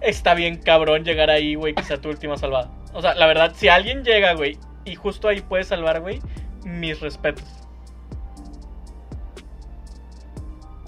Está 0.00 0.34
bien 0.34 0.56
cabrón 0.58 1.04
llegar 1.04 1.30
ahí, 1.30 1.54
güey, 1.54 1.74
que 1.74 1.84
sea 1.84 2.00
tu 2.00 2.08
última 2.10 2.36
salvada. 2.36 2.70
O 2.92 3.00
sea, 3.00 3.14
la 3.14 3.26
verdad, 3.26 3.52
si 3.54 3.68
alguien 3.68 4.02
llega, 4.04 4.34
güey, 4.34 4.58
y 4.84 4.94
justo 4.96 5.28
ahí 5.28 5.40
puedes 5.40 5.68
salvar, 5.68 6.00
güey, 6.00 6.20
mis 6.64 7.00
respetos. 7.00 7.44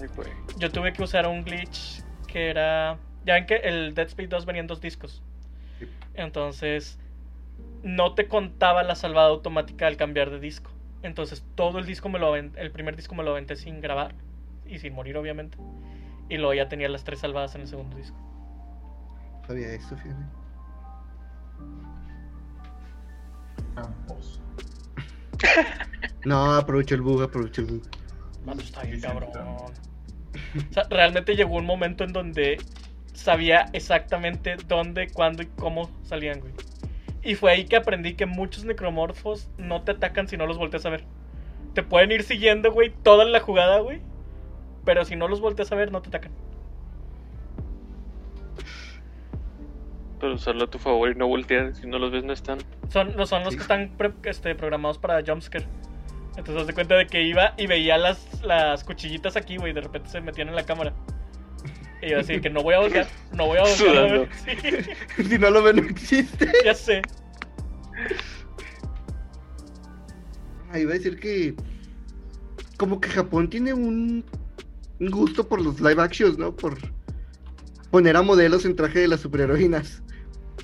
Ay, 0.00 0.08
güey. 0.16 0.28
Yo 0.56 0.70
tuve 0.70 0.92
que 0.92 1.02
usar 1.02 1.26
un 1.26 1.44
glitch 1.44 2.02
que 2.26 2.50
era... 2.50 2.98
Ya 3.24 3.34
ven 3.34 3.46
que 3.46 3.56
el 3.56 3.94
Dead 3.94 4.08
Space 4.08 4.28
2 4.28 4.46
venía 4.46 4.60
en 4.60 4.66
dos 4.66 4.80
discos. 4.80 5.22
Sí. 5.78 5.86
Entonces, 6.14 6.98
no 7.82 8.14
te 8.14 8.28
contaba 8.28 8.82
la 8.82 8.94
salvada 8.94 9.28
automática 9.28 9.86
al 9.86 9.96
cambiar 9.96 10.30
de 10.30 10.40
disco. 10.40 10.70
Entonces, 11.02 11.44
todo 11.54 11.78
el 11.78 11.86
disco 11.86 12.08
me 12.08 12.18
lo 12.18 12.34
el 12.34 12.70
primer 12.72 12.96
disco 12.96 13.14
me 13.14 13.22
lo 13.22 13.32
aventé 13.32 13.56
sin 13.56 13.80
grabar 13.80 14.14
y 14.66 14.78
sin 14.78 14.94
morir, 14.94 15.16
obviamente. 15.16 15.58
Y 16.28 16.38
luego 16.38 16.54
ya 16.54 16.68
tenía 16.68 16.88
las 16.88 17.04
tres 17.04 17.20
salvadas 17.20 17.54
en 17.54 17.62
el 17.62 17.68
segundo 17.68 17.96
disco. 17.96 18.16
Sabía 19.46 19.72
eso, 19.72 19.96
fíjate. 19.96 20.24
No, 26.24 26.54
aprovecho 26.54 26.94
el 26.94 27.02
bug, 27.02 27.22
aprovecho 27.22 27.60
el 27.60 27.66
bug. 27.66 27.82
Está 28.58 28.82
bien 28.84 29.00
cabrón. 29.00 29.28
O 30.70 30.72
sea, 30.72 30.84
realmente 30.90 31.36
llegó 31.36 31.56
un 31.56 31.66
momento 31.66 32.04
en 32.04 32.12
donde 32.12 32.58
sabía 33.12 33.66
exactamente 33.72 34.56
dónde, 34.68 35.08
cuándo 35.08 35.42
y 35.42 35.46
cómo 35.46 35.90
salían, 36.02 36.40
güey. 36.40 36.52
Y 37.22 37.36
fue 37.36 37.52
ahí 37.52 37.64
que 37.64 37.76
aprendí 37.76 38.14
que 38.14 38.26
muchos 38.26 38.64
necromorfos 38.64 39.48
no 39.56 39.82
te 39.82 39.92
atacan 39.92 40.28
si 40.28 40.36
no 40.36 40.46
los 40.46 40.58
volteas 40.58 40.84
a 40.86 40.90
ver. 40.90 41.04
Te 41.74 41.82
pueden 41.82 42.12
ir 42.12 42.22
siguiendo, 42.22 42.70
güey, 42.72 42.90
toda 43.02 43.24
la 43.24 43.40
jugada, 43.40 43.78
güey. 43.80 44.00
Pero 44.84 45.04
si 45.04 45.16
no 45.16 45.28
los 45.28 45.40
volteas 45.40 45.72
a 45.72 45.74
ver, 45.76 45.90
no 45.90 46.02
te 46.02 46.08
atacan. 46.08 46.32
Pero 50.20 50.34
usarlo 50.34 50.64
a 50.64 50.66
tu 50.68 50.78
favor 50.78 51.10
y 51.10 51.14
no 51.14 51.26
voltear. 51.26 51.74
Si 51.74 51.86
no 51.86 51.98
los 51.98 52.12
ves, 52.12 52.24
no 52.24 52.32
están. 52.32 52.58
Son, 52.88 53.14
no 53.16 53.26
son 53.26 53.42
los 53.44 53.52
Sí. 53.52 53.56
que 53.56 53.62
están 53.62 53.90
pre- 53.96 54.12
este, 54.24 54.54
programados 54.54 54.98
para 54.98 55.22
jumpscare. 55.24 55.66
Entonces, 56.36 56.62
haz 56.62 56.66
de 56.66 56.72
cuenta 56.74 56.96
de 56.96 57.06
que 57.06 57.22
iba 57.22 57.54
y 57.56 57.66
veía 57.66 57.96
las, 57.96 58.42
las 58.42 58.82
cuchillitas 58.84 59.36
aquí, 59.36 59.56
güey. 59.56 59.72
De 59.72 59.80
repente 59.80 60.08
se 60.10 60.20
metían 60.20 60.48
en 60.48 60.56
la 60.56 60.64
cámara. 60.66 60.92
Y 62.02 62.10
yo 62.10 62.18
así 62.20 62.40
que 62.40 62.50
no 62.50 62.62
voy 62.62 62.74
a 62.74 62.80
voltear, 62.80 63.06
no 63.32 63.46
voy 63.46 63.58
a 63.58 63.62
voltear. 63.62 64.28
Sí, 65.16 65.24
si 65.28 65.38
no 65.38 65.50
lo 65.50 65.62
ven, 65.62 65.76
no 65.76 65.82
existe. 65.82 66.50
ya 66.64 66.74
sé. 66.74 67.00
Ah, 70.70 70.78
iba 70.78 70.90
a 70.90 70.94
decir 70.94 71.18
que. 71.18 71.54
Como 72.76 73.00
que 73.00 73.08
Japón 73.08 73.48
tiene 73.48 73.72
un, 73.72 74.24
un 74.98 75.10
gusto 75.10 75.48
por 75.48 75.62
los 75.62 75.80
live 75.80 76.02
actions, 76.02 76.36
¿no? 76.36 76.54
Por 76.54 76.76
poner 77.90 78.16
a 78.16 78.22
modelos 78.22 78.64
en 78.64 78.74
traje 78.74 78.98
de 79.00 79.08
las 79.08 79.20
superheroínas. 79.20 80.02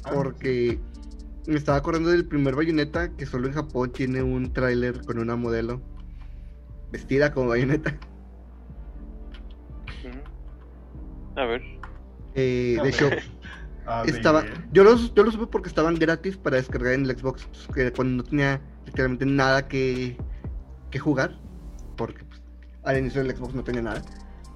Ah, 0.05 0.11
Porque 0.13 0.81
me 1.47 1.57
estaba 1.57 1.79
acordando 1.79 2.11
del 2.11 2.27
primer 2.27 2.55
bayoneta 2.55 3.11
que 3.17 3.27
solo 3.27 3.47
en 3.49 3.55
Japón 3.55 3.91
tiene 3.93 4.23
un 4.23 4.53
tráiler 4.53 5.05
con 5.05 5.19
una 5.19 5.37
modelo 5.37 5.81
vestida 6.93 7.33
como 7.33 7.49
bayoneta. 7.49 7.99
A 11.37 11.45
ver. 11.45 11.63
Eh, 12.35 12.77
A 12.79 12.83
de 12.83 12.89
hecho, 12.91 13.09
ver. 13.11 13.23
A 13.87 14.03
estaba. 14.05 14.43
ver. 14.43 14.65
Yo 14.73 14.85
los, 14.85 15.15
yo 15.15 15.23
los 15.25 15.35
supe 15.35 15.47
porque 15.47 15.69
estaban 15.69 15.95
gratis 15.95 16.37
para 16.37 16.57
descargar 16.57 16.93
en 16.95 17.05
el 17.05 17.17
Xbox. 17.19 17.47
pues, 17.47 17.69
que 17.75 17.93
cuando 17.93 18.23
no 18.23 18.29
tenía 18.29 18.61
literalmente 18.85 19.27
nada 19.27 19.67
que, 19.69 20.17
que 20.91 20.99
jugar. 20.99 21.39
Porque 21.97 22.25
pues, 22.25 22.41
al 22.85 22.99
inicio 22.99 23.23
del 23.23 23.35
Xbox 23.37 23.55
no 23.55 23.65
tenía 23.65 23.83
nada. 23.83 24.03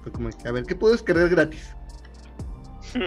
Fue 0.03 0.11
como, 0.11 0.29
que, 0.29 0.47
a 0.47 0.51
ver, 0.51 0.65
¿qué 0.65 0.75
puedo 0.75 0.93
descargar 0.93 1.29
gratis? 1.29 1.75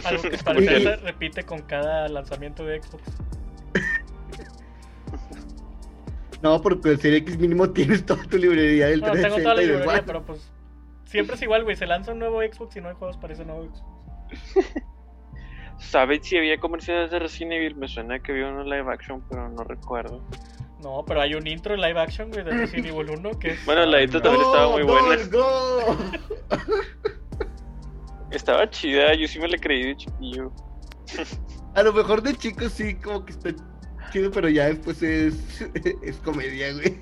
Algo 0.05 0.23
que 0.23 0.39
parece 0.45 0.79
Y- 0.81 0.83
se 0.83 0.97
repite 0.97 1.45
con 1.45 1.63
cada 1.63 2.09
lanzamiento 2.09 2.65
de 2.65 2.83
Xbox. 2.83 3.03
No, 6.43 6.61
porque 6.61 6.91
el 6.91 7.01
Serie 7.01 7.19
X 7.19 7.39
mínimo 7.39 7.71
tienes 7.71 8.07
toda 8.07 8.23
tu 8.25 8.37
librería 8.37 8.87
del 8.89 9.01
No, 9.01 9.13
tengo 9.13 9.37
toda 9.37 9.55
360 9.55 9.55
la 9.55 9.63
y 9.63 9.67
del 9.67 9.79
librería, 9.79 10.05
pero 10.07 10.25
pues 10.25 10.51
siempre 11.05 11.37
es 11.37 11.43
igual, 11.43 11.65
güey. 11.65 11.77
Se 11.77 11.87
lanza 11.87 12.13
un 12.13 12.19
nuevo 12.19 12.41
Xbox 12.41 12.77
y 12.77 12.81
no 12.81 12.89
hay 12.89 12.95
juegos 12.95 13.17
para 13.17 13.33
ese 13.33 13.45
nuevo 13.45 13.65
Xbox. 13.65 13.83
¿Sabes 15.79 16.21
si 16.27 16.37
había 16.37 16.59
comerciales 16.59 17.11
de 17.11 17.19
Resident 17.19 17.53
Evil? 17.53 17.77
Me 17.77 17.89
suena 17.89 18.19
que 18.19 18.33
había 18.33 18.49
uno 18.49 18.65
live 18.65 18.93
action, 18.93 19.23
pero 19.29 19.49
no 19.49 19.63
recuerdo. 19.65 20.23
No, 20.83 21.05
pero 21.07 21.21
hay 21.21 21.35
un 21.35 21.47
intro 21.47 21.75
en 21.75 21.81
live 21.81 22.01
action, 22.01 22.31
güey, 22.31 22.45
de 22.45 22.51
Resident 22.51 22.87
Evil 22.93 23.11
1 23.11 23.39
que 23.39 23.51
es... 23.51 23.65
Bueno, 23.65 23.87
la 23.87 24.03
intro 24.03 24.21
también 24.21 24.45
estaba 24.45 24.71
muy 24.71 24.83
buena. 24.83 25.25
go, 25.27 25.87
go. 25.87 25.97
Estaba 28.31 28.69
chida, 28.69 29.15
yo 29.15 29.27
sí 29.27 29.39
me 29.39 29.49
la 29.49 29.57
creí 29.57 29.87
de 29.87 29.97
chiquillo. 29.97 30.53
A 31.75 31.83
lo 31.83 31.93
mejor 31.95 32.23
de 32.23 32.35
chico 32.35 32.69
sí, 32.69 32.95
como 32.97 33.25
que 33.25 33.33
está 33.33 33.51
chido, 34.11 34.31
pero 34.31 34.49
ya 34.49 34.67
después 34.67 35.03
es, 35.03 35.35
es 36.03 36.17
comedia, 36.19 36.73
güey. 36.73 36.99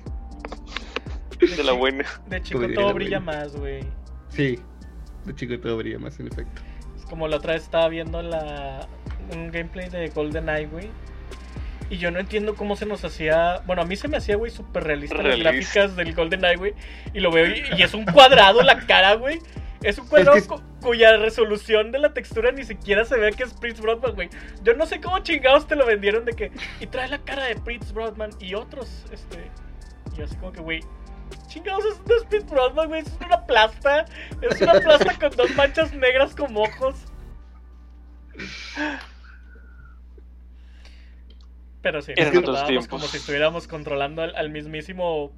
De 1.39 1.63
la 1.63 1.73
buena. 1.73 2.05
De 2.27 2.41
chico 2.41 2.59
Comedia, 2.59 2.75
todo 2.75 2.87
la 2.87 2.93
brilla 2.93 3.19
buena. 3.19 3.39
más, 3.43 3.55
güey. 3.55 3.83
Sí, 4.29 4.59
de 5.25 5.35
chico 5.35 5.59
todo 5.59 5.77
brilla 5.77 5.99
más, 5.99 6.19
en 6.19 6.27
efecto. 6.27 6.61
Es 6.97 7.05
como 7.05 7.27
la 7.27 7.37
otra 7.37 7.53
vez 7.53 7.63
estaba 7.63 7.87
viendo 7.89 8.21
la 8.21 8.87
un 9.33 9.51
gameplay 9.51 9.89
de 9.89 10.09
GoldenEye, 10.09 10.67
güey. 10.67 10.89
Y 11.89 11.97
yo 11.97 12.11
no 12.11 12.19
entiendo 12.19 12.55
cómo 12.55 12.75
se 12.75 12.85
nos 12.85 13.05
hacía. 13.05 13.61
Bueno, 13.65 13.81
a 13.81 13.85
mí 13.85 13.95
se 13.95 14.07
me 14.07 14.17
hacía, 14.17 14.35
güey, 14.35 14.51
súper 14.51 14.83
realista 14.83 15.21
las 15.21 15.39
gráficas 15.39 15.95
del 15.95 16.13
GoldenEye, 16.13 16.55
güey. 16.57 16.73
Y 17.13 17.19
lo 17.19 17.31
veo 17.31 17.47
y, 17.47 17.63
y 17.77 17.81
es 17.81 17.93
un 17.93 18.05
cuadrado 18.05 18.61
la 18.61 18.85
cara, 18.85 19.13
güey. 19.13 19.39
Es 19.83 19.97
un 19.99 20.07
cuadrado 20.07 20.37
Es 20.37 20.47
que 20.47 20.55
es- 20.55 20.61
cu- 20.61 20.67
cuya 20.81 21.17
resolución 21.17 21.91
de 21.91 21.99
la 21.99 22.13
textura 22.13 22.51
ni 22.51 22.63
siquiera 22.63 23.05
se 23.05 23.17
ve 23.17 23.31
que 23.33 23.43
es 23.43 23.53
Prince 23.53 23.81
Broadman, 23.81 24.15
güey. 24.15 24.29
Yo 24.63 24.73
no 24.75 24.85
sé 24.85 24.99
cómo 25.01 25.19
chingados 25.19 25.67
te 25.67 25.75
lo 25.75 25.85
vendieron 25.85 26.25
de 26.25 26.33
que. 26.33 26.51
Y 26.79 26.87
trae 26.87 27.07
la 27.09 27.19
cara 27.19 27.45
de 27.45 27.55
Prince 27.55 27.93
Broadman 27.93 28.31
y 28.39 28.55
otros, 28.55 29.05
este. 29.11 29.49
Y 30.13 30.17
yo 30.17 30.25
así 30.25 30.35
como 30.37 30.51
que, 30.51 30.61
güey. 30.61 30.79
Chingados, 31.47 31.83
es, 31.85 31.99
no 32.07 32.15
es 32.15 32.23
Prince 32.25 32.47
Broadman, 32.49 32.87
güey. 32.87 33.01
Es 33.01 33.13
una 33.25 33.45
plasta. 33.45 34.05
Es 34.41 34.61
una 34.61 34.73
plasta 34.79 35.19
con 35.19 35.31
dos 35.37 35.55
manchas 35.55 35.93
negras 35.93 36.35
como 36.35 36.61
ojos. 36.63 36.95
Pero 41.81 42.01
sí, 42.01 42.13
nos 42.17 42.35
otros 42.37 42.65
tiempos. 42.67 42.87
como 42.87 43.05
si 43.05 43.17
estuviéramos 43.17 43.67
controlando 43.67 44.21
al, 44.21 44.35
al 44.35 44.49
mismísimo 44.49 45.31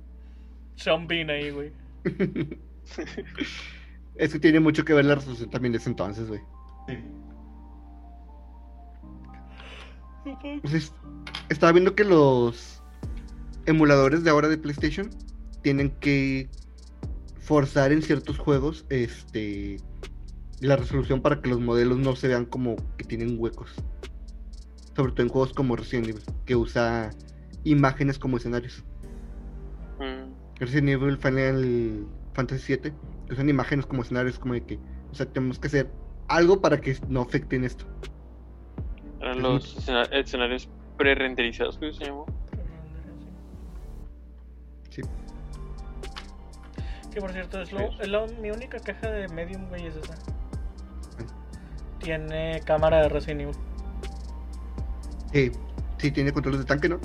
Sean 0.76 1.08
Bean 1.08 1.30
ahí, 1.30 1.50
güey. 1.52 1.72
Es 4.20 4.34
que 4.34 4.40
tiene 4.40 4.60
mucho 4.60 4.84
que 4.84 4.94
ver 4.94 5.06
la 5.06 5.16
resolución 5.16 5.50
también 5.50 5.72
de 5.72 5.78
ese 5.78 5.90
entonces, 5.90 6.28
güey. 6.28 6.42
Sí. 6.88 6.98
Entonces, 10.44 10.94
estaba 11.48 11.72
viendo 11.72 11.96
que 11.96 12.04
los 12.04 12.84
emuladores 13.66 14.26
de 14.26 14.30
ahora 14.30 14.50
de 14.50 14.58
PlayStation 14.58 15.10
tienen 15.62 15.92
que 16.02 16.50
forzar 17.40 17.94
en 17.94 18.02
ciertos 18.02 18.38
juegos 18.38 18.86
este 18.90 19.78
la 20.60 20.76
resolución 20.76 21.22
para 21.22 21.42
que 21.42 21.50
los 21.50 21.62
modelos 21.62 21.98
no 21.98 22.14
se 22.18 22.28
vean 22.28 22.46
como 22.46 22.76
que 22.98 23.06
tienen 23.06 23.38
huecos. 23.40 23.74
Sobre 24.98 25.14
todo 25.14 25.24
en 25.24 25.30
juegos 25.30 25.54
como 25.54 25.78
Resident 25.78 26.10
Evil, 26.10 26.24
que 26.46 26.58
usa 26.58 27.12
imágenes 27.64 28.20
como 28.20 28.36
escenarios. 28.36 28.84
Mm. 29.98 30.60
Resident 30.60 30.90
Evil 30.90 31.18
Final 31.18 32.06
Fantasy 32.40 32.78
VII 32.78 32.94
usan 33.32 33.50
imágenes 33.50 33.86
como 33.86 34.02
escenarios, 34.02 34.40
como 34.40 34.54
de 34.54 34.64
que, 34.66 34.80
o 35.12 35.16
sea, 35.16 35.26
tenemos 35.26 35.60
que 35.60 35.68
hacer 35.68 35.92
algo 36.30 36.62
para 36.62 36.80
que 36.80 36.96
no 37.10 37.22
afecten 37.22 37.66
esto. 37.66 37.86
Eran 39.20 39.42
los 39.42 39.78
escena- 39.78 40.04
escenarios 40.04 40.70
pre-renderizados, 40.98 41.78
que 41.78 41.92
se 41.92 42.06
llamó. 42.06 42.26
Sí. 44.90 45.02
Que 47.12 47.20
por 47.20 47.32
cierto, 47.34 47.62
es, 47.62 47.74
lo, 47.74 47.80
Sí. 47.80 47.86
es 48.00 48.08
la- 48.08 48.26
mi 48.42 48.52
única 48.52 48.80
caja 48.80 49.10
de 49.12 49.28
Medium, 49.28 49.68
güey, 49.68 49.88
es 49.88 49.98
esa. 49.98 50.16
Tiene 52.00 52.62
cámara 52.66 53.02
de 53.02 53.10
Resident 53.10 53.42
Evil. 53.42 53.56
Eh, 55.34 55.52
sí, 55.98 56.12
tiene 56.12 56.32
controles 56.32 56.62
de 56.62 56.66
tanque, 56.66 56.88
¿no? 56.88 57.00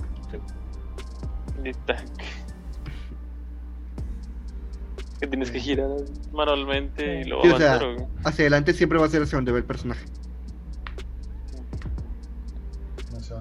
De 1.60 1.72
tanque. 1.86 2.24
Que 5.20 5.26
tienes 5.26 5.50
que 5.50 5.60
girar 5.60 5.88
manualmente 6.32 7.20
y 7.20 7.24
luego 7.24 7.42
Sí, 7.44 7.50
o 7.50 7.58
sea, 7.58 7.74
avanzar. 7.74 8.06
hacia 8.24 8.42
adelante 8.42 8.72
siempre 8.74 8.98
va 8.98 9.06
a 9.06 9.08
ser 9.08 9.22
hacia 9.22 9.36
donde 9.38 9.52
va 9.52 9.58
el 9.58 9.64
personaje. 9.64 10.04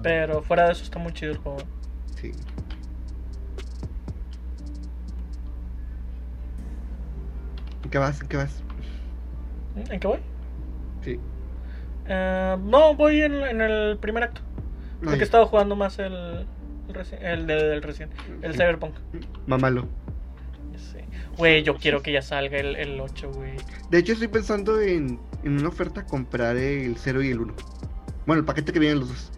Pero 0.02 0.42
fuera 0.42 0.66
de 0.66 0.72
eso 0.72 0.82
está 0.82 0.98
muy 0.98 1.12
chido 1.12 1.32
el 1.32 1.38
juego. 1.38 1.58
Sí. 2.20 2.32
¿En 7.84 7.90
qué 7.90 7.98
vas? 7.98 8.20
¿En 8.20 8.28
qué 8.28 8.36
vas? 8.36 8.62
¿En 9.90 10.00
qué 10.00 10.06
voy? 10.06 10.18
Sí. 11.02 11.20
Eh, 12.06 12.56
no, 12.62 12.94
voy 12.94 13.22
en, 13.22 13.34
en 13.34 13.60
el 13.60 13.98
primer 13.98 14.24
acto. 14.24 14.40
Porque 15.02 15.20
he 15.20 15.22
estado 15.24 15.46
jugando 15.46 15.76
más 15.76 15.98
el. 15.98 16.46
El, 16.88 16.94
reci- 16.94 17.18
el 17.20 17.46
del, 17.46 17.58
del 17.70 17.82
recién. 17.82 18.10
El 18.42 18.52
Sí. 18.52 18.58
Cyberpunk. 18.58 18.94
Mamalo. 19.46 19.86
Güey, 21.36 21.62
yo 21.62 21.76
quiero 21.76 22.02
que 22.02 22.12
ya 22.12 22.22
salga 22.22 22.58
el, 22.58 22.76
el 22.76 23.00
8, 23.00 23.32
güey. 23.32 23.56
De 23.90 23.98
hecho, 23.98 24.12
estoy 24.12 24.28
pensando 24.28 24.80
en, 24.80 25.18
en 25.42 25.58
una 25.58 25.68
oferta 25.68 26.06
comprar 26.06 26.56
el 26.56 26.96
0 26.96 27.22
y 27.22 27.30
el 27.30 27.40
1. 27.40 27.54
Bueno, 28.26 28.40
el 28.40 28.46
paquete 28.46 28.72
que 28.72 28.78
vienen 28.78 29.00
los 29.00 29.08
dos. 29.08 29.32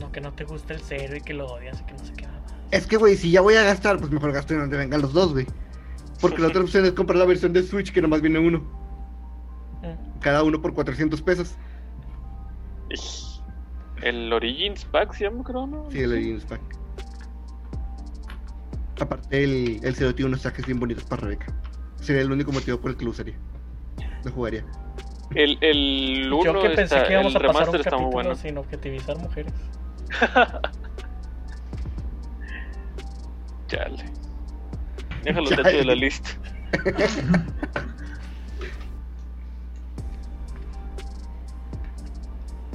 No, 0.00 0.10
que 0.10 0.20
no 0.20 0.32
te 0.32 0.44
guste 0.44 0.74
el 0.74 0.80
0 0.80 1.16
y 1.16 1.20
que 1.20 1.32
lo 1.32 1.46
odias 1.46 1.80
y 1.80 1.84
que 1.84 1.92
no 1.92 2.04
sé 2.04 2.12
qué 2.14 2.26
nada 2.26 2.40
más. 2.40 2.54
Es 2.72 2.86
que, 2.86 2.96
güey, 2.96 3.16
si 3.16 3.30
ya 3.30 3.40
voy 3.40 3.54
a 3.54 3.62
gastar, 3.62 3.98
pues 3.98 4.10
mejor 4.10 4.32
gasto 4.32 4.54
en 4.54 4.60
donde 4.60 4.76
vengan 4.76 5.00
los 5.00 5.12
dos, 5.12 5.32
güey. 5.32 5.46
Porque 6.20 6.40
la 6.40 6.48
otra 6.48 6.60
opción 6.62 6.84
es 6.84 6.92
comprar 6.92 7.18
la 7.18 7.24
versión 7.24 7.52
de 7.52 7.62
Switch 7.62 7.92
que 7.92 8.02
nomás 8.02 8.20
viene 8.20 8.38
uno. 8.38 8.58
Mm. 9.80 10.18
Cada 10.20 10.42
uno 10.42 10.60
por 10.60 10.74
400 10.74 11.22
pesos. 11.22 11.56
El 14.02 14.32
Origins 14.32 14.84
Pack 14.86 15.14
se 15.14 15.24
llama, 15.24 15.44
creo, 15.44 15.66
¿no? 15.66 15.90
Sí, 15.90 16.00
el 16.00 16.12
Origins 16.12 16.44
Pack. 16.44 16.60
Aparte, 19.00 19.42
el, 19.44 19.80
el 19.82 19.94
0 19.94 20.14
tiene 20.14 20.28
unos 20.28 20.42
trajes 20.42 20.64
bien 20.66 20.78
bonitos 20.78 21.04
para 21.04 21.22
Rebeca. 21.22 21.46
Sería 22.00 22.22
el 22.22 22.30
único 22.32 22.52
motivo 22.52 22.78
por 22.80 22.90
el 22.92 22.96
que 22.96 23.04
lo 23.04 23.10
usaría. 23.10 23.36
Lo 24.24 24.30
jugaría. 24.32 24.64
El, 25.34 25.58
el 25.62 26.28
Yo 26.30 26.36
1 26.52 26.60
que 26.60 26.68
pensé 26.70 26.82
está, 26.84 27.04
que 27.06 27.12
íbamos 27.14 27.34
el 27.34 27.42
a 27.44 27.46
pasar 27.46 27.66
remaster 27.66 27.74
un 27.74 27.80
está 27.80 27.96
muy 27.96 28.04
capítulo 28.04 28.10
bueno. 28.12 28.34
sin 28.36 28.58
objetivizar 28.58 29.18
mujeres. 29.18 29.52
Chale. 33.68 34.04
Déjalo 35.24 35.48
Chale. 35.48 35.62
tacho 35.62 35.76
de 35.78 35.84
la 35.84 35.94
lista. 35.94 36.30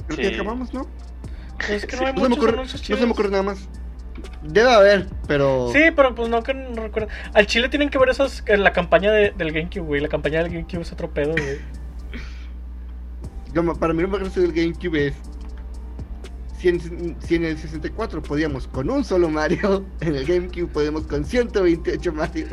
Creo 0.06 0.16
Sí. 0.16 0.22
que 0.22 0.34
acabamos, 0.34 0.72
¿no? 0.74 0.86
Es 1.68 1.86
que 1.86 1.96
Sí, 1.96 2.02
no 2.02 2.06
hay 2.06 2.14
No 2.14 2.20
se, 2.22 2.28
me 2.28 2.28
muchos 2.28 2.38
ocurre, 2.38 2.52
anuncios 2.54 2.80
no 2.82 2.86
chidos. 2.86 3.00
se 3.00 3.06
me 3.06 3.12
ocurre 3.12 3.30
nada 3.30 3.42
más. 3.44 3.68
Debe 4.42 4.70
haber, 4.72 5.06
pero. 5.28 5.70
Sí, 5.72 5.80
pero 5.94 6.14
pues 6.14 6.28
no 6.30 6.42
que 6.42 6.54
no 6.54 6.82
recuerdo. 6.82 7.08
Al 7.34 7.46
Chile 7.46 7.68
tienen 7.68 7.90
que 7.90 7.98
ver 7.98 8.08
esas 8.08 8.42
eh, 8.46 8.56
la 8.56 8.72
campaña 8.72 9.12
de- 9.12 9.32
del 9.36 9.52
GameCube, 9.52 9.80
güey. 9.84 10.00
La 10.00 10.08
campaña 10.08 10.42
del 10.42 10.50
GameCube 10.52 10.80
es 10.80 10.92
otro 10.92 11.10
pedo, 11.10 11.32
güey. 11.32 11.58
Como 13.54 13.74
para 13.78 13.92
mí 13.92 14.00
lo 14.02 14.08
más 14.08 14.20
gracioso 14.20 14.40
del 14.50 14.52
GameCube 14.52 15.08
es. 15.08 15.14
Si 16.58 16.68
en, 16.68 17.16
si 17.20 17.34
en 17.36 17.44
el 17.44 17.58
64 17.58 18.22
podíamos 18.22 18.66
con 18.68 18.88
un 18.90 19.04
solo 19.04 19.28
Mario, 19.28 19.84
en 20.00 20.14
el 20.14 20.24
GameCube 20.26 20.66
podemos 20.68 21.06
con 21.06 21.24
128 21.24 22.12
Mario. 22.12 22.46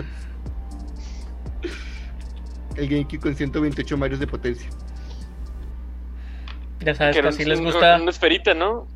El 2.76 2.88
GameCube 2.90 3.20
con 3.20 3.36
128 3.36 3.98
Marios 3.98 4.20
de 4.20 4.28
potencia. 4.28 4.70
Ya 6.82 6.94
sabes 6.94 7.16
Que 7.16 7.22
que 7.22 7.28
así 7.30 7.44
les 7.46 7.60
gusta. 7.60 7.96
Una 8.00 8.12
esferita, 8.12 8.54
¿no? 8.54 8.88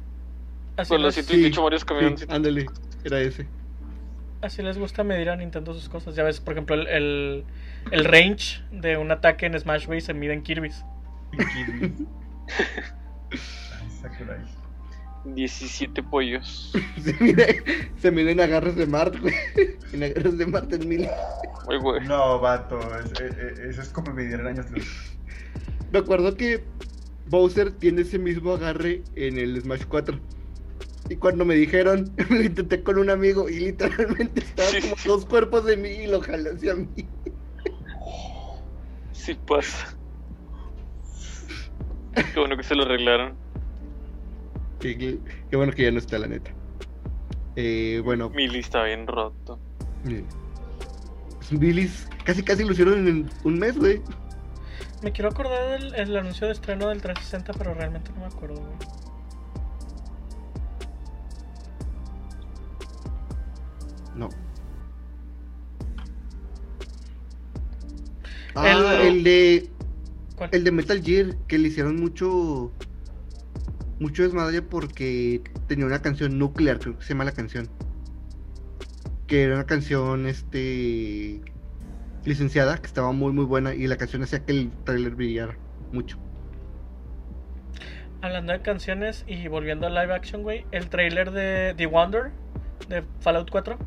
Así 0.77 0.89
Con 0.89 1.01
los 1.01 1.15
les, 1.15 1.25
128 1.25 1.61
Marios 1.63 1.85
caminando. 1.85 2.17
Sí, 2.17 2.25
ándale, 2.29 2.65
era 3.03 3.19
ese. 3.21 3.47
así 4.41 4.61
les 4.63 4.77
gusta 4.77 5.03
medir 5.03 5.29
a 5.29 5.35
Nintendo 5.35 5.73
sus 5.73 5.89
cosas. 5.89 6.15
Ya 6.15 6.23
ves, 6.23 6.39
por 6.39 6.53
ejemplo, 6.53 6.75
el, 6.75 6.87
el, 6.87 7.45
el 7.91 8.05
range 8.05 8.61
de 8.71 8.97
un 8.97 9.11
ataque 9.11 9.45
en 9.45 9.59
Smash 9.59 9.87
Bros. 9.87 10.03
se 10.03 10.13
mide 10.13 10.33
en 10.33 10.41
Kirby's. 10.43 10.83
Kirby. 11.31 11.93
Ay, 13.29 13.89
Sakurai. 14.01 14.39
17 15.25 16.01
pollos. 16.03 16.71
Se 17.03 17.13
mide, 17.19 17.61
se 17.97 18.09
mide 18.11 18.31
en 18.31 18.39
agarres 18.41 18.75
de 18.75 18.87
Mart, 18.87 19.15
güey. 19.19 19.35
En 19.93 20.01
agarres 20.03 20.37
de 20.37 20.45
Mart 20.47 20.71
en 20.73 20.87
mil. 20.89 21.07
Muy. 21.67 21.99
No, 22.07 22.39
vato. 22.39 22.79
es- 22.99 23.11
eh, 23.21 23.29
eh, 23.37 23.53
eso 23.69 23.81
es 23.81 23.89
como 23.89 24.13
medir 24.13 24.39
en 24.39 24.47
años 24.47 24.71
luz. 24.71 25.13
Me 25.91 25.99
acuerdo 25.99 26.35
que 26.35 26.63
Bowser 27.27 27.71
tiene 27.71 28.01
ese 28.01 28.17
mismo 28.17 28.53
agarre 28.53 29.03
en 29.15 29.37
el 29.37 29.61
Smash 29.61 29.83
4. 29.85 30.19
Y 31.09 31.15
cuando 31.17 31.43
me 31.45 31.55
dijeron, 31.55 32.11
lo 32.29 32.41
intenté 32.41 32.83
con 32.83 32.97
un 32.97 33.09
amigo 33.09 33.49
y 33.49 33.59
literalmente 33.59 34.41
estaba 34.41 34.69
Sí, 34.69 34.81
como 34.81 34.95
sí. 34.97 35.07
dos 35.09 35.25
cuerpos 35.25 35.65
de 35.65 35.77
mí 35.77 35.89
y 35.89 36.07
lo 36.07 36.21
jalé 36.21 36.51
hacia 36.51 36.75
mí. 36.75 36.87
Sí 39.11 39.35
pasa. 39.47 39.95
Qué 42.33 42.39
bueno 42.39 42.57
que 42.57 42.63
se 42.63 42.75
lo 42.75 42.83
arreglaron. 42.83 43.33
Sí, 44.81 44.97
qué, 44.97 45.19
qué 45.49 45.55
bueno 45.57 45.71
que 45.73 45.83
ya 45.83 45.91
no 45.91 45.99
está, 45.99 46.17
la 46.17 46.27
neta. 46.27 46.51
Eh, 47.55 48.01
bueno, 48.03 48.29
Mi 48.29 48.47
lista 48.47 48.83
bien 48.83 49.05
roto. 49.07 49.59
eh, 50.07 50.23
Billis 51.51 52.07
casi 52.23 52.41
casi 52.43 52.63
lo 52.63 52.71
hicieron 52.71 53.07
en 53.07 53.29
un 53.43 53.59
mes, 53.59 53.77
güey. 53.77 54.01
Me 55.03 55.11
quiero 55.11 55.29
acordar 55.29 55.79
del 55.79 55.93
el 55.95 56.15
anuncio 56.17 56.47
de 56.47 56.53
estreno 56.53 56.87
del 56.89 57.01
360, 57.01 57.53
pero 57.53 57.73
realmente 57.73 58.11
no 58.13 58.21
me 58.21 58.25
acuerdo, 58.27 58.55
güey. 58.61 59.00
Ah, 68.55 69.01
El- 69.03 69.07
el 69.17 69.23
de 69.23 69.69
¿Cuál? 70.35 70.49
el 70.53 70.63
de 70.63 70.71
Metal 70.71 71.01
Gear 71.01 71.35
que 71.47 71.57
le 71.57 71.67
hicieron 71.69 71.99
mucho 71.99 72.71
mucho 73.99 74.23
desmadre 74.23 74.61
porque 74.63 75.41
tenía 75.67 75.85
una 75.85 76.01
canción 76.01 76.39
nuclear, 76.39 76.79
creo 76.79 76.97
que 76.97 77.03
se 77.03 77.09
llama 77.13 77.23
la 77.25 77.33
canción. 77.33 77.69
Que 79.27 79.43
era 79.43 79.55
una 79.55 79.65
canción 79.65 80.25
este 80.25 81.41
licenciada, 82.25 82.77
que 82.77 82.87
estaba 82.87 83.11
muy 83.11 83.31
muy 83.31 83.45
buena 83.45 83.73
y 83.75 83.87
la 83.87 83.97
canción 83.97 84.23
hacía 84.23 84.43
que 84.43 84.51
el 84.53 84.71
trailer 84.85 85.15
brillara 85.15 85.55
mucho. 85.91 86.17
Hablando 88.21 88.53
de 88.53 88.61
canciones 88.61 89.23
y 89.27 89.47
volviendo 89.47 89.87
a 89.87 89.89
live 89.89 90.13
action, 90.13 90.43
güey, 90.43 90.65
el 90.71 90.89
trailer 90.89 91.31
de 91.31 91.73
The 91.75 91.87
Wonder 91.87 92.31
de 92.87 93.03
Fallout 93.19 93.49
4, 93.49 93.77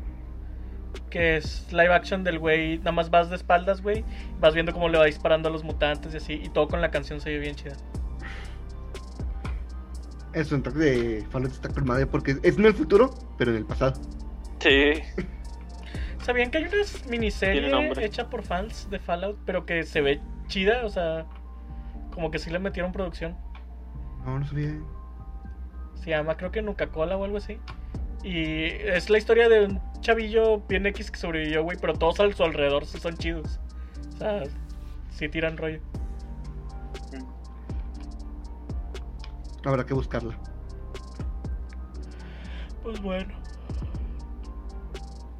que 1.09 1.37
es 1.37 1.71
live 1.71 1.93
action 1.93 2.23
del 2.23 2.39
güey, 2.39 2.77
nada 2.79 2.91
más 2.91 3.09
vas 3.09 3.29
de 3.29 3.35
espaldas, 3.35 3.81
güey, 3.81 4.03
vas 4.39 4.53
viendo 4.53 4.73
cómo 4.73 4.89
le 4.89 4.97
va 4.97 5.05
disparando 5.05 5.49
a 5.49 5.51
los 5.51 5.63
mutantes 5.63 6.13
y 6.13 6.17
así, 6.17 6.33
y 6.33 6.49
todo 6.49 6.67
con 6.67 6.81
la 6.81 6.91
canción 6.91 7.21
se 7.21 7.29
ve 7.29 7.39
bien 7.39 7.55
chida. 7.55 7.75
El 10.33 10.45
soundtrack 10.45 10.75
de 10.75 11.25
Fallout 11.29 11.53
está 11.53 11.69
con 11.69 11.85
madre 11.85 12.05
porque 12.07 12.37
es 12.43 12.57
en 12.57 12.65
el 12.65 12.73
futuro, 12.73 13.13
pero 13.37 13.51
en 13.51 13.57
el 13.57 13.65
pasado. 13.65 13.93
Sí. 14.59 15.01
¿Sabían 16.23 16.51
que 16.51 16.57
hay 16.57 16.63
una 16.65 16.75
miniserie 17.09 17.71
hecha 18.03 18.29
por 18.29 18.43
fans 18.43 18.89
de 18.89 18.99
Fallout, 18.99 19.37
pero 19.45 19.65
que 19.65 19.83
se 19.83 20.01
ve 20.01 20.19
chida? 20.47 20.83
O 20.83 20.89
sea, 20.89 21.25
como 22.11 22.31
que 22.31 22.39
sí 22.39 22.49
le 22.49 22.59
metieron 22.59 22.91
producción. 22.91 23.37
No, 24.25 24.39
no 24.39 24.45
sabía. 24.45 24.73
Se 25.93 26.09
llama, 26.09 26.35
creo 26.35 26.51
que 26.51 26.61
Nuca 26.61 26.87
Cola 26.87 27.15
o 27.15 27.23
algo 27.23 27.37
así. 27.37 27.57
Y 28.25 28.71
es 28.87 29.11
la 29.11 29.19
historia 29.19 29.47
de 29.47 29.65
un 29.65 29.79
chavillo 30.01 30.59
bien 30.67 30.87
X 30.87 31.11
que 31.11 31.19
sobrevivió, 31.19 31.61
güey, 31.61 31.77
pero 31.79 31.93
todos 31.93 32.19
a 32.19 32.33
su 32.33 32.43
alrededor 32.43 32.83
sí 32.87 32.97
son 32.97 33.15
chidos. 33.17 33.59
O 34.15 34.17
sea, 34.17 34.41
sí 35.11 35.29
tiran 35.29 35.55
rollo. 35.55 35.79
Habrá 39.63 39.85
que 39.85 39.93
buscarla. 39.93 40.35
Pues 42.81 42.99
bueno. 42.99 43.31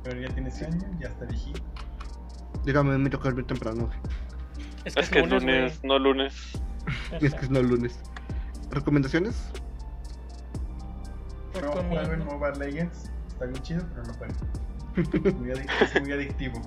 Pero 0.04 0.22
ya 0.22 0.30
tiene 0.36 0.52
sueño, 0.52 0.86
ya 1.00 1.08
está 1.08 1.26
viejito. 1.26 1.64
Dígame, 2.66 3.00
me 3.00 3.10
toca 3.10 3.30
dormir 3.30 3.48
temprano. 3.48 3.88
güey. 3.88 3.98
Es 4.86 4.94
que 4.94 5.02
Es 5.02 5.10
que 5.10 5.20
es 5.22 5.30
lunes, 5.32 5.84
no 5.84 5.98
lunes. 5.98 6.62
Es 7.20 7.34
que 7.34 7.46
es 7.46 7.50
no 7.50 7.64
lunes. 7.64 8.00
¿Recomendaciones? 8.70 9.52
No 11.62 11.72
jueguen 11.72 12.26
Mobile 12.26 12.58
Legends. 12.58 13.12
Está 13.28 13.46
bien 13.46 13.62
chido, 13.64 13.86
pero 13.90 14.04
no 14.04 14.14
jueguen. 14.14 14.38
Muy 15.40 15.52
es 15.52 16.02
muy 16.02 16.14
adictivo. 16.14 16.62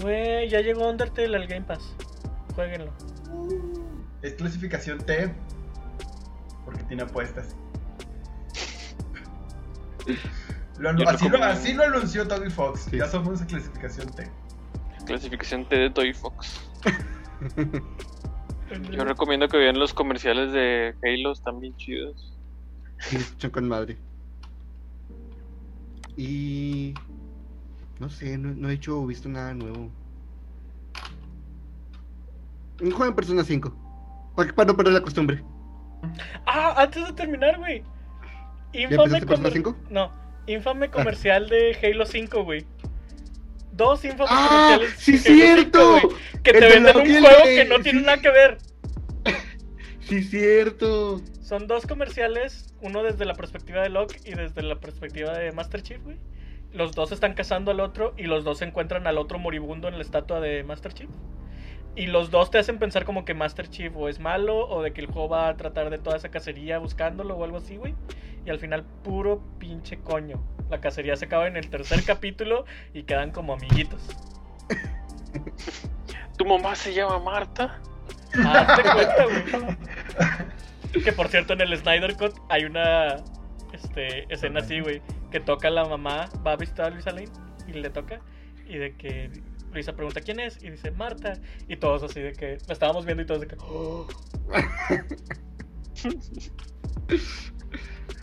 Güey, 0.00 0.48
ya 0.48 0.60
llegó 0.60 0.88
Undertale 0.88 1.36
al 1.36 1.46
Game 1.46 1.66
Pass. 1.66 1.94
Jueguenlo. 2.54 2.92
Es 4.22 4.34
clasificación 4.34 4.98
T. 4.98 5.32
Porque 6.64 6.82
tiene 6.84 7.02
apuestas. 7.02 7.54
Lo 10.78 10.92
no 10.92 11.08
así, 11.08 11.28
lo, 11.28 11.44
así 11.44 11.72
lo 11.74 11.84
anunció 11.84 12.26
Toby 12.26 12.50
Fox. 12.50 12.88
Sí. 12.90 12.98
Ya 12.98 13.06
somos 13.06 13.40
en 13.40 13.46
clasificación 13.46 14.10
T. 14.12 14.30
Clasificación 15.06 15.68
T 15.68 15.76
de 15.76 15.90
Toy 15.90 16.14
Fox. 16.14 16.60
Yo 18.90 19.04
recomiendo 19.04 19.48
que 19.48 19.56
vean 19.56 19.78
los 19.78 19.92
comerciales 19.92 20.52
de 20.52 20.94
Halo, 21.02 21.32
están 21.32 21.60
bien 21.60 21.76
chidos. 21.76 22.39
Sí, 23.00 23.16
escuchan 23.16 23.50
con 23.50 23.68
madre. 23.68 23.96
Y. 26.16 26.94
No 27.98 28.08
sé, 28.08 28.38
no, 28.38 28.54
no 28.54 28.68
he 28.70 28.74
hecho 28.74 29.00
o 29.00 29.06
visto 29.06 29.28
nada 29.28 29.52
nuevo. 29.54 29.90
Un 32.80 32.90
juego 32.90 33.06
en 33.06 33.14
Persona 33.14 33.44
5. 33.44 34.32
Para, 34.36 34.52
para 34.54 34.66
no 34.68 34.76
perder 34.76 34.94
la 34.94 35.02
costumbre. 35.02 35.42
Ah, 36.46 36.74
antes 36.78 37.06
de 37.06 37.12
terminar, 37.12 37.58
güey. 37.58 37.82
¿Ya 38.72 38.80
Infame 38.82 39.10
Persona 39.20 39.36
comer- 39.36 39.52
5? 39.52 39.76
No, 39.90 40.12
infame 40.46 40.90
comercial 40.90 41.48
de 41.48 41.76
Halo 41.82 42.06
5, 42.06 42.44
güey. 42.44 42.64
Dos 43.72 44.04
infames 44.04 44.28
¡Ah! 44.30 44.76
comerciales 44.76 44.94
¡Sí, 44.98 45.12
de 45.12 45.18
Halo 45.52 45.62
5, 45.64 45.78
cierto! 46.00 46.16
Que 46.42 46.52
te 46.52 46.60
de 46.60 46.68
venden 46.68 46.96
un 46.96 47.02
juego 47.06 47.44
de- 47.44 47.54
que 47.56 47.64
no 47.66 47.80
tiene 47.80 48.00
nada 48.02 48.18
que 48.20 48.30
ver. 48.30 48.58
Sí, 50.00 50.24
cierto. 50.24 51.20
Son 51.50 51.66
dos 51.66 51.84
comerciales, 51.84 52.72
uno 52.80 53.02
desde 53.02 53.24
la 53.24 53.34
perspectiva 53.34 53.82
de 53.82 53.88
Locke 53.88 54.20
y 54.24 54.34
desde 54.34 54.62
la 54.62 54.76
perspectiva 54.76 55.36
de 55.36 55.50
Master 55.50 55.82
Chief, 55.82 56.00
güey. 56.00 56.16
Los 56.72 56.92
dos 56.92 57.10
están 57.10 57.34
cazando 57.34 57.72
al 57.72 57.80
otro 57.80 58.14
y 58.16 58.28
los 58.28 58.44
dos 58.44 58.62
encuentran 58.62 59.08
al 59.08 59.18
otro 59.18 59.40
moribundo 59.40 59.88
en 59.88 59.96
la 59.96 60.02
estatua 60.02 60.38
de 60.38 60.62
Master 60.62 60.94
Chief. 60.94 61.10
Y 61.96 62.06
los 62.06 62.30
dos 62.30 62.52
te 62.52 62.58
hacen 62.58 62.78
pensar 62.78 63.04
como 63.04 63.24
que 63.24 63.34
Master 63.34 63.68
Chief 63.68 63.92
o 63.96 64.08
es 64.08 64.20
malo 64.20 64.68
o 64.68 64.80
de 64.80 64.92
que 64.92 65.00
el 65.00 65.08
juego 65.08 65.28
va 65.28 65.48
a 65.48 65.56
tratar 65.56 65.90
de 65.90 65.98
toda 65.98 66.18
esa 66.18 66.28
cacería 66.28 66.78
buscándolo 66.78 67.34
o 67.34 67.42
algo 67.42 67.56
así, 67.56 67.76
güey. 67.76 67.96
Y 68.46 68.50
al 68.50 68.60
final 68.60 68.84
puro 69.02 69.42
pinche 69.58 69.98
coño. 69.98 70.40
La 70.70 70.80
cacería 70.80 71.16
se 71.16 71.24
acaba 71.24 71.48
en 71.48 71.56
el 71.56 71.68
tercer 71.68 72.04
capítulo 72.04 72.64
y 72.94 73.02
quedan 73.02 73.32
como 73.32 73.54
amiguitos. 73.54 74.00
¿Tu 76.38 76.44
mamá 76.44 76.76
se 76.76 76.94
llama 76.94 77.18
Marta? 77.18 77.80
Hazte 78.34 78.82
cuenta, 78.82 79.24
güey. 79.24 79.76
Que 80.92 81.12
por 81.12 81.28
cierto, 81.28 81.52
en 81.52 81.60
el 81.60 81.76
Snyder 81.76 82.16
Cut 82.16 82.34
hay 82.48 82.64
una 82.64 83.16
este, 83.72 84.32
escena 84.32 84.60
así, 84.60 84.80
güey. 84.80 85.00
Que 85.30 85.40
toca 85.40 85.70
la 85.70 85.84
mamá, 85.84 86.28
va 86.46 86.52
a 86.52 86.56
visitar 86.56 86.86
a 86.86 86.90
Luisa 86.90 87.10
Lane 87.10 87.28
y 87.68 87.72
le 87.72 87.90
toca. 87.90 88.20
Y 88.68 88.76
de 88.76 88.94
que 88.96 89.30
Luisa 89.72 89.94
pregunta 89.94 90.20
quién 90.20 90.40
es 90.40 90.62
y 90.62 90.70
dice 90.70 90.90
Marta. 90.90 91.34
Y 91.68 91.76
todos 91.76 92.02
así 92.02 92.20
de 92.20 92.32
que 92.32 92.58
la 92.66 92.72
estábamos 92.72 93.04
viendo 93.04 93.22
y 93.22 93.26
todos 93.26 93.42
de 93.42 93.46
que. 93.46 93.56
"Oh". 93.60 94.08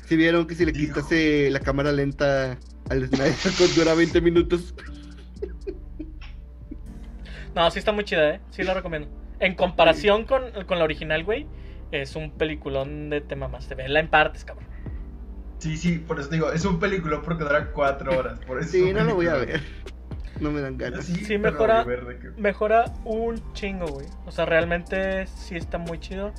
Si 0.08 0.16
vieron 0.16 0.48
que 0.48 0.56
si 0.56 0.66
le 0.66 0.72
quitase 0.72 1.50
la 1.52 1.60
cámara 1.60 1.92
lenta 1.92 2.58
al 2.90 3.08
Snyder 3.08 3.36
Cut 3.58 3.70
dura 3.76 3.94
20 3.94 4.22
minutos. 4.22 4.74
No, 7.54 7.70
sí 7.72 7.80
está 7.80 7.92
muy 7.92 8.06
chida, 8.06 8.36
¿eh? 8.36 8.40
Sí 8.52 8.64
la 8.64 8.74
recomiendo. 8.74 9.10
En 9.42 9.56
comparación 9.56 10.24
con, 10.24 10.44
con 10.66 10.80
la 10.80 10.86
original, 10.86 11.26
güey, 11.26 11.46
es 11.92 12.16
un 12.16 12.32
peliculón 12.32 13.10
de 13.10 13.22
tema 13.22 13.48
más. 13.48 13.68
Te 13.68 13.76
vela 13.76 14.00
en 14.00 14.08
partes, 14.08 14.44
cabrón. 14.46 14.68
Sí, 15.60 15.76
sí, 15.78 15.98
por 15.98 16.20
eso 16.20 16.30
digo, 16.30 16.52
es 16.52 16.64
un 16.66 16.80
película 16.80 17.22
porque 17.24 17.44
dura 17.44 17.72
cuatro 17.72 18.18
horas. 18.18 18.40
Por 18.46 18.60
eso 18.60 18.68
es 18.68 18.72
Sí, 18.72 18.94
no 18.94 19.04
lo 19.04 19.16
voy 19.16 19.28
a 19.28 19.34
peliculón. 19.34 19.62
ver. 19.62 19.88
No 20.42 20.52
me 20.52 20.62
dan 20.62 20.78
ganas. 20.78 21.06
Sí, 21.06 21.38
mejora- 21.40 21.84
que- 21.84 22.30
Mejora 22.40 22.86
un 23.06 23.42
chingo, 23.54 23.88
güey. 23.88 24.06
O 24.28 24.32
sea, 24.32 24.46
realmente 24.46 25.26
sí 25.28 25.56
está 25.56 25.80
muy 25.80 26.00
chido. 26.00 26.32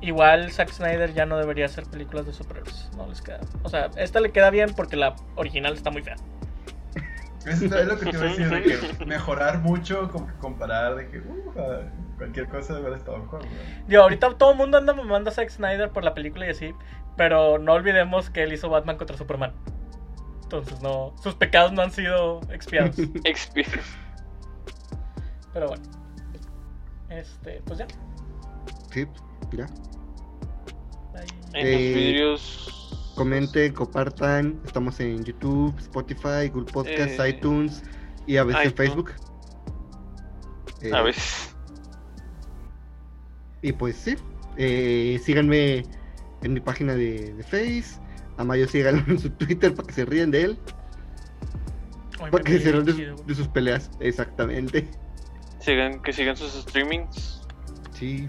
Igual 0.00 0.52
Zack 0.52 0.70
Snyder 0.70 1.12
ya 1.12 1.26
no 1.26 1.36
debería 1.36 1.64
hacer 1.66 1.84
películas 1.86 2.26
de 2.26 2.32
superhéroes. 2.32 2.88
No 2.96 3.08
les 3.08 3.20
queda. 3.20 3.40
O 3.64 3.68
sea, 3.68 3.90
esta 3.96 4.20
le 4.20 4.30
queda 4.30 4.50
bien 4.50 4.72
porque 4.76 4.94
la 4.94 5.16
original 5.34 5.74
está 5.74 5.90
muy 5.90 6.02
fea. 6.02 6.14
Eso 7.44 7.64
es 7.64 7.86
lo 7.86 7.98
que 7.98 8.04
te 8.06 8.16
iba 8.16 8.20
a 8.20 8.28
decir, 8.28 8.48
de 8.50 8.62
que 8.62 9.04
mejorar 9.06 9.58
mucho, 9.58 10.08
como 10.12 10.28
que 10.28 10.34
comparar, 10.34 10.94
de 10.94 11.08
que 11.08 11.18
uh, 11.18 11.52
cualquier 12.18 12.48
cosa 12.48 12.74
de 12.74 12.80
haber 12.80 12.92
estado. 12.98 13.26
Digo, 13.86 14.02
ahorita 14.02 14.36
todo 14.36 14.50
el 14.52 14.58
mundo 14.58 14.76
anda 14.76 14.92
mamando 14.92 15.30
a 15.30 15.32
Zack 15.32 15.48
Snyder 15.50 15.90
por 15.90 16.04
la 16.04 16.12
película 16.14 16.46
y 16.46 16.50
así. 16.50 16.74
Pero 17.16 17.58
no 17.58 17.72
olvidemos 17.72 18.28
que 18.30 18.42
él 18.42 18.52
hizo 18.52 18.68
Batman 18.68 18.96
contra 18.98 19.16
Superman. 19.16 19.52
Entonces, 20.42 20.80
no. 20.82 21.14
Sus 21.22 21.34
pecados 21.34 21.72
no 21.72 21.82
han 21.82 21.90
sido 21.90 22.40
expiados. 22.50 22.96
Expi- 23.24 23.66
pero 25.52 25.68
bueno. 25.68 25.82
Este, 27.08 27.62
pues 27.64 27.78
ya. 27.78 27.86
Sí. 28.92 29.06
En 31.54 31.66
Eh, 31.66 31.72
los 31.72 31.80
vidrios. 31.80 33.12
Comenten, 33.16 33.72
compartan. 33.72 34.60
Estamos 34.64 35.00
en 35.00 35.24
YouTube, 35.24 35.74
Spotify, 35.78 36.48
Google 36.52 36.70
Podcasts, 36.72 37.18
Eh, 37.18 37.28
iTunes 37.30 37.82
y 38.26 38.36
a 38.36 38.44
veces 38.44 38.62
en 38.62 38.68
iTunes. 38.70 38.88
Facebook. 38.88 39.12
Eh, 40.82 40.92
A 40.94 41.02
veces. 41.02 41.47
Y 43.62 43.72
pues 43.72 43.96
sí, 43.96 44.16
eh, 44.56 45.20
síganme 45.24 45.84
en 46.42 46.52
mi 46.52 46.60
página 46.60 46.94
de, 46.94 47.32
de 47.34 47.42
Face. 47.42 48.00
A 48.36 48.44
Mayo 48.44 48.68
síganlo 48.68 49.02
en 49.08 49.18
su 49.18 49.30
Twitter 49.30 49.74
para 49.74 49.86
que 49.88 49.92
se 49.94 50.04
ríen 50.04 50.30
de 50.30 50.42
él. 50.44 50.58
Ay, 52.20 52.30
Para 52.30 52.44
que 52.44 52.58
se 52.60 52.70
ríen 52.72 52.84
de, 52.84 53.14
su- 53.26 53.34
sus 53.34 53.48
peleas. 53.48 53.90
Exactamente. 54.00 54.88
Sigan, 55.60 56.00
que 56.02 56.12
sigan 56.12 56.36
sus 56.36 56.52
streamings. 56.52 57.42
Sí. 57.92 58.28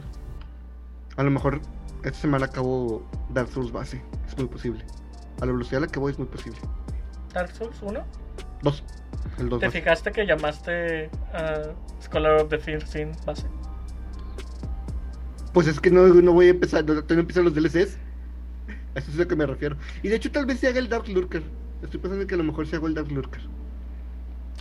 A 1.17 1.23
lo 1.23 1.29
mejor 1.31 1.61
esta 2.03 2.17
semana 2.19 2.45
acabo 2.47 3.07
Dark 3.31 3.49
Souls 3.49 3.71
base. 3.71 4.01
Es 4.27 4.35
muy 4.37 4.47
posible. 4.47 4.83
A 5.41 5.45
la 5.45 5.51
velocidad 5.51 5.83
a 5.83 5.85
la 5.85 5.91
que 5.91 5.99
voy 5.99 6.11
es 6.11 6.17
muy 6.17 6.27
posible. 6.27 6.57
Dark 7.33 7.51
Souls 7.51 7.79
1? 7.83 8.03
Dos. 8.63 8.83
El 9.37 9.49
dos. 9.49 9.59
¿Te 9.59 9.67
base. 9.67 9.79
fijaste 9.79 10.11
que 10.11 10.25
llamaste 10.25 11.09
a 11.33 11.71
Scholar 12.01 12.41
of 12.41 12.49
the 12.49 12.57
First 12.57 12.87
Sin 12.87 13.11
base? 13.25 13.45
Pues 15.53 15.67
es 15.67 15.79
que 15.79 15.91
no, 15.91 16.07
no 16.07 16.33
voy 16.33 16.47
a 16.47 16.51
empezar, 16.51 16.85
no, 16.85 16.93
no 16.93 17.19
empiezan 17.19 17.45
los 17.45 17.53
DLCs. 17.53 17.97
A 18.95 18.99
eso 18.99 19.11
es 19.11 19.15
a 19.15 19.19
lo 19.19 19.27
que 19.27 19.35
me 19.35 19.45
refiero. 19.45 19.77
Y 20.03 20.09
de 20.09 20.15
hecho 20.15 20.31
tal 20.31 20.45
vez 20.45 20.59
se 20.59 20.67
haga 20.67 20.79
el 20.79 20.89
Dark 20.89 21.07
Lurker. 21.07 21.43
Estoy 21.81 21.99
pensando 21.99 22.25
que 22.27 22.35
a 22.35 22.37
lo 22.37 22.43
mejor 22.43 22.67
se 22.67 22.75
haga 22.75 22.87
el 22.87 22.93
Dark 22.93 23.11
Lurker. 23.11 23.41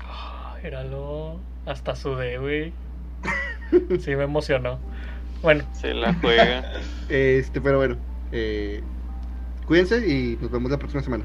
Ah, 0.03 0.57
Míralo. 0.63 1.41
Hasta 1.67 1.95
sudé, 1.97 2.39
güey. 2.39 2.73
Sí, 4.01 4.17
me 4.17 4.25
emocionó. 4.25 4.79
Bueno, 5.43 5.65
Se 5.73 5.95
la 5.95 6.15
juega. 6.15 6.73
Este, 7.09 7.61
pero 7.61 7.79
bueno. 7.79 7.97
Eh, 8.33 8.83
cuídense 9.67 10.07
y 10.07 10.39
nos 10.41 10.51
vemos 10.51 10.71
la 10.71 10.79
próxima 10.79 11.03
semana. 11.03 11.25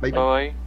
Bye. 0.00 0.12
Bye 0.12 0.20
bye. 0.20 0.65